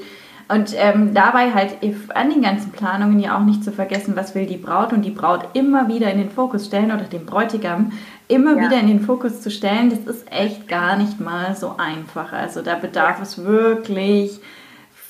Und 0.49 0.73
ähm, 0.78 1.13
dabei 1.13 1.51
halt 1.51 1.75
an 2.13 2.30
den 2.30 2.41
ganzen 2.41 2.71
Planungen 2.71 3.19
ja 3.19 3.38
auch 3.38 3.43
nicht 3.43 3.65
zu 3.65 3.73
vergessen, 3.73 4.15
was 4.15 4.34
will 4.34 4.45
die 4.45 4.55
Braut 4.55 4.93
und 4.93 5.01
die 5.01 5.11
Braut 5.11 5.49
immer 5.53 5.89
wieder 5.89 6.09
in 6.09 6.19
den 6.19 6.30
Fokus 6.30 6.67
stellen 6.67 6.91
oder 6.93 7.03
den 7.03 7.25
Bräutigam 7.25 7.91
immer 8.30 8.55
ja. 8.55 8.63
wieder 8.63 8.80
in 8.80 8.88
den 8.88 9.01
Fokus 9.01 9.41
zu 9.41 9.51
stellen, 9.51 9.89
das 9.89 9.99
ist 9.99 10.32
echt 10.32 10.67
gar 10.67 10.97
nicht 10.97 11.19
mal 11.19 11.55
so 11.55 11.75
einfach. 11.78 12.32
Also 12.32 12.61
da 12.61 12.75
bedarf 12.75 13.17
ja. 13.17 13.23
es 13.23 13.43
wirklich 13.43 14.39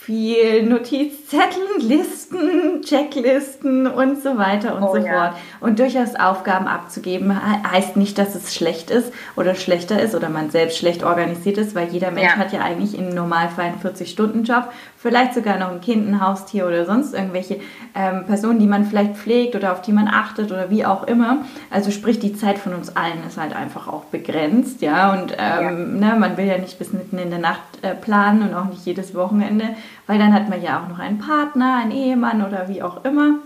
viel 0.08 0.64
Notizzetteln, 0.64 1.82
Listen, 1.82 2.82
Checklisten 2.82 3.88
und 3.88 4.24
so 4.24 4.38
weiter 4.38 4.78
und 4.78 4.84
oh, 4.84 4.96
so 4.96 5.06
ja. 5.06 5.32
fort. 5.32 5.42
Und 5.60 5.80
durchaus 5.80 6.16
Aufgaben 6.16 6.66
abzugeben 6.66 7.38
heißt 7.70 7.98
nicht, 7.98 8.18
dass 8.18 8.34
es 8.34 8.56
schlecht 8.56 8.90
ist 8.90 9.12
oder 9.36 9.54
schlechter 9.54 10.02
ist 10.02 10.16
oder 10.16 10.30
man 10.30 10.50
selbst 10.50 10.78
schlecht 10.78 11.04
organisiert 11.04 11.58
ist, 11.58 11.76
weil 11.76 11.90
jeder 11.90 12.12
Mensch 12.12 12.32
ja. 12.32 12.38
hat 12.38 12.54
ja 12.54 12.62
eigentlich 12.62 12.98
im 12.98 13.10
Normalfall 13.10 13.66
einen 13.66 13.82
40-Stunden-Job, 13.82 14.72
vielleicht 14.98 15.34
sogar 15.34 15.60
noch 15.60 15.72
ein 15.72 15.82
Kind, 15.82 16.08
ein 16.08 16.26
Haustier 16.26 16.66
oder 16.68 16.86
sonst 16.86 17.14
irgendwelche 17.14 17.60
ähm, 17.94 18.26
Personen, 18.28 18.60
die 18.60 18.68
man 18.68 18.86
vielleicht 18.86 19.18
pflegt 19.18 19.58
oder 19.58 19.74
auf 19.74 19.82
die 19.82 19.92
man 19.92 20.08
achtet 20.08 20.54
oder 20.54 20.70
wie 20.70 20.86
auch 20.86 21.04
immer. 21.04 21.40
Also 21.70 21.92
sprich, 21.92 22.18
die 22.20 22.34
Zeit 22.34 22.60
von 22.60 22.74
uns 22.74 22.96
allen 22.96 23.28
ist 23.28 23.38
halt 23.38 23.54
einfach 23.54 23.90
auch 23.90 24.06
begrenzt, 24.06 24.82
ja. 24.82 25.12
Und 25.12 25.34
ähm, 25.34 26.00
ja. 26.00 26.14
Ne, 26.14 26.16
man 26.18 26.38
will 26.38 26.46
ja 26.46 26.58
nicht 26.58 26.80
bis 26.80 26.94
mitten 26.94 27.18
in 27.18 27.30
der 27.30 27.40
Nacht 27.40 27.62
äh, 27.82 27.94
planen 27.94 28.48
und 28.48 28.54
auch 28.56 28.70
nicht 28.70 28.86
jedes 28.86 29.14
Wochenende 29.14 29.76
weil 30.08 30.18
dann 30.18 30.34
hat 30.34 30.50
man 30.50 30.62
ja 30.62 30.82
auch 30.82 30.90
noch 30.90 31.00
einen 31.00 31.20
Partner, 31.20 31.80
einen 31.82 31.92
Ehemann 31.92 32.46
oder 32.46 32.68
wie 32.70 32.82
auch 32.82 33.04
immer. 33.06 33.40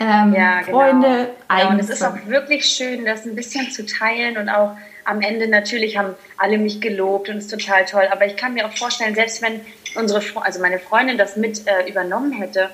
Ähm, 0.00 0.34
ja, 0.34 0.62
genau. 0.62 0.78
Freunde, 0.78 1.28
genau. 1.48 1.70
und 1.70 1.78
es 1.78 1.90
ist 1.90 2.02
auch 2.02 2.16
wirklich 2.26 2.64
schön, 2.64 3.04
das 3.04 3.24
ein 3.24 3.36
bisschen 3.36 3.70
zu 3.70 3.86
teilen 3.86 4.36
und 4.36 4.48
auch 4.48 4.76
am 5.04 5.20
Ende 5.20 5.46
natürlich 5.48 5.96
haben 5.96 6.14
alle 6.36 6.58
mich 6.58 6.80
gelobt 6.80 7.28
und 7.28 7.36
es 7.36 7.44
ist 7.44 7.50
total 7.50 7.84
toll. 7.84 8.08
Aber 8.10 8.26
ich 8.26 8.36
kann 8.36 8.54
mir 8.54 8.66
auch 8.66 8.76
vorstellen, 8.76 9.14
selbst 9.14 9.40
wenn 9.42 9.60
unsere, 9.94 10.20
also 10.42 10.60
meine 10.60 10.80
Freundin 10.80 11.16
das 11.16 11.36
mit 11.36 11.66
äh, 11.66 11.88
übernommen 11.88 12.32
hätte, 12.32 12.70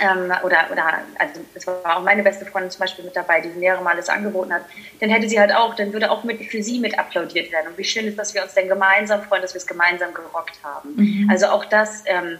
ähm, 0.00 0.32
oder, 0.42 0.68
oder 0.70 1.00
also 1.18 1.40
es 1.54 1.66
war 1.66 1.96
auch 1.96 2.02
meine 2.02 2.22
beste 2.22 2.46
Freundin 2.46 2.70
zum 2.70 2.80
Beispiel 2.80 3.04
mit 3.04 3.16
dabei, 3.16 3.40
die 3.40 3.48
mehrere 3.48 3.82
Mal 3.82 3.96
das 3.96 4.08
angeboten 4.08 4.52
hat, 4.52 4.62
dann 5.00 5.10
hätte 5.10 5.28
sie 5.28 5.38
halt 5.38 5.52
auch, 5.52 5.74
dann 5.74 5.92
würde 5.92 6.10
auch 6.10 6.24
mit 6.24 6.42
für 6.44 6.62
sie 6.62 6.78
mit 6.78 6.98
applaudiert 6.98 7.52
werden. 7.52 7.68
Und 7.68 7.78
wie 7.78 7.84
schön 7.84 8.06
ist, 8.06 8.18
dass 8.18 8.34
wir 8.34 8.42
uns 8.42 8.54
dann 8.54 8.68
gemeinsam 8.68 9.22
freuen, 9.22 9.42
dass 9.42 9.54
wir 9.54 9.58
es 9.58 9.66
gemeinsam 9.66 10.14
gerockt 10.14 10.58
haben. 10.62 10.94
Mhm. 10.96 11.30
Also 11.30 11.46
auch 11.46 11.64
das 11.64 12.04
ähm, 12.06 12.38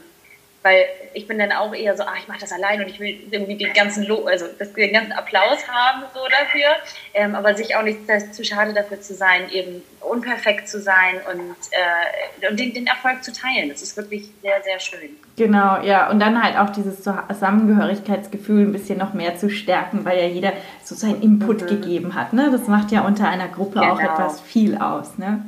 weil 0.63 0.87
ich 1.15 1.27
bin 1.27 1.39
dann 1.39 1.53
auch 1.53 1.75
eher 1.75 1.97
so, 1.97 2.05
ah, 2.05 2.15
ich 2.19 2.29
mache 2.29 2.41
das 2.41 2.53
allein 2.53 2.81
und 2.81 2.89
ich 2.89 3.01
will 3.01 3.21
irgendwie 3.31 3.57
den 3.57 3.73
ganzen, 3.73 4.05
Lo 4.05 4.25
also 4.27 4.47
den 4.49 4.93
ganzen 4.93 5.13
Applaus 5.13 5.67
haben 5.69 6.05
so 6.15 6.21
dafür, 6.29 6.69
ähm, 7.15 7.35
aber 7.35 7.55
sich 7.55 7.77
auch 7.77 7.83
nicht 7.83 8.01
zu 8.33 8.45
schade 8.45 8.73
dafür 8.73 9.01
zu 9.01 9.15
sein, 9.15 9.51
eben 9.51 9.83
unperfekt 10.01 10.69
zu 10.69 10.81
sein 10.81 11.21
und, 11.33 11.57
äh, 11.71 12.49
und 12.49 12.59
den, 12.59 12.75
den, 12.75 12.87
Erfolg 12.87 13.23
zu 13.25 13.33
teilen. 13.33 13.69
Das 13.69 13.83
ist 13.83 13.97
wirklich 13.97 14.31
sehr, 14.43 14.63
sehr 14.63 14.81
schön. 14.81 15.11
Genau, 15.37 15.81
ja, 15.83 16.11
und 16.11 16.21
dann 16.21 16.43
halt 16.43 16.57
auch 16.57 16.71
dieses 16.71 17.03
Zusammengehörigkeitsgefühl 17.03 18.67
ein 18.67 18.73
bisschen 18.73 18.99
noch 18.99 19.15
mehr 19.15 19.37
zu 19.37 19.51
stärken, 19.51 20.05
weil 20.05 20.19
ja 20.19 20.27
jeder 20.27 20.53
so 20.85 20.95
seinen 20.95 21.23
Input 21.23 21.63
mhm. 21.63 21.67
gegeben 21.67 22.15
hat. 22.15 22.33
Ne? 22.33 22.51
Das 22.51 22.69
macht 22.69 22.91
ja 22.93 23.03
unter 23.03 23.29
einer 23.29 23.49
Gruppe 23.49 23.81
genau. 23.81 23.95
auch 23.95 24.01
etwas 24.01 24.41
viel 24.41 24.77
aus. 24.79 25.19
Ne? 25.19 25.45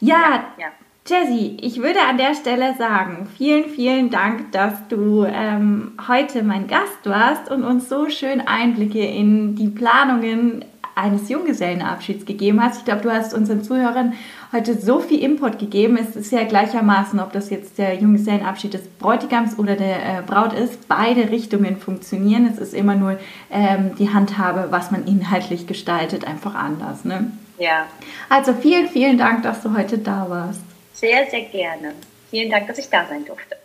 ja, 0.00 0.16
ja. 0.16 0.44
ja. 0.58 0.68
Jessie, 1.08 1.56
ich 1.62 1.80
würde 1.80 2.00
an 2.06 2.18
der 2.18 2.34
Stelle 2.34 2.74
sagen, 2.76 3.28
vielen, 3.38 3.70
vielen 3.70 4.10
Dank, 4.10 4.52
dass 4.52 4.74
du 4.88 5.24
ähm, 5.24 5.92
heute 6.06 6.42
mein 6.42 6.66
Gast 6.66 7.04
warst 7.04 7.50
und 7.50 7.64
uns 7.64 7.88
so 7.88 8.10
schön 8.10 8.42
Einblicke 8.42 9.02
in 9.02 9.56
die 9.56 9.68
Planungen 9.68 10.66
eines 10.94 11.30
Junggesellenabschieds 11.30 12.26
gegeben 12.26 12.62
hast. 12.62 12.80
Ich 12.80 12.84
glaube, 12.84 13.00
du 13.02 13.10
hast 13.10 13.32
unseren 13.32 13.62
Zuhörern 13.62 14.14
heute 14.52 14.78
so 14.78 14.98
viel 14.98 15.22
Input 15.22 15.58
gegeben. 15.58 15.96
Es 15.96 16.14
ist 16.14 16.30
ja 16.30 16.44
gleichermaßen, 16.44 17.20
ob 17.20 17.32
das 17.32 17.48
jetzt 17.48 17.78
der 17.78 17.94
Junggesellenabschied 17.94 18.74
des 18.74 18.86
Bräutigams 18.98 19.58
oder 19.58 19.76
der 19.76 19.96
äh, 19.96 20.22
Braut 20.26 20.52
ist. 20.52 20.88
Beide 20.88 21.30
Richtungen 21.30 21.78
funktionieren. 21.78 22.46
Es 22.52 22.58
ist 22.58 22.74
immer 22.74 22.96
nur 22.96 23.18
ähm, 23.50 23.92
die 23.98 24.12
Handhabe, 24.12 24.66
was 24.70 24.90
man 24.90 25.06
inhaltlich 25.06 25.66
gestaltet, 25.66 26.26
einfach 26.26 26.54
anders. 26.54 27.06
Ne? 27.06 27.30
Ja. 27.58 27.86
Also 28.28 28.52
vielen, 28.52 28.88
vielen 28.88 29.16
Dank, 29.16 29.42
dass 29.42 29.62
du 29.62 29.74
heute 29.74 29.96
da 29.96 30.26
warst. 30.28 30.60
Sehr, 31.00 31.30
sehr 31.30 31.42
gerne. 31.42 31.94
Vielen 32.28 32.50
Dank, 32.50 32.66
dass 32.66 32.78
ich 32.78 32.90
da 32.90 33.06
sein 33.06 33.24
durfte. 33.24 33.56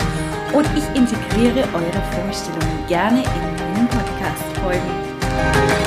und 0.53 0.67
ich 0.77 0.85
integriere 0.95 1.67
eure 1.75 2.03
Vorstellungen 2.13 2.87
gerne 2.87 3.23
in 3.23 3.66
Podcast 3.89 4.59
folgen. 4.63 5.86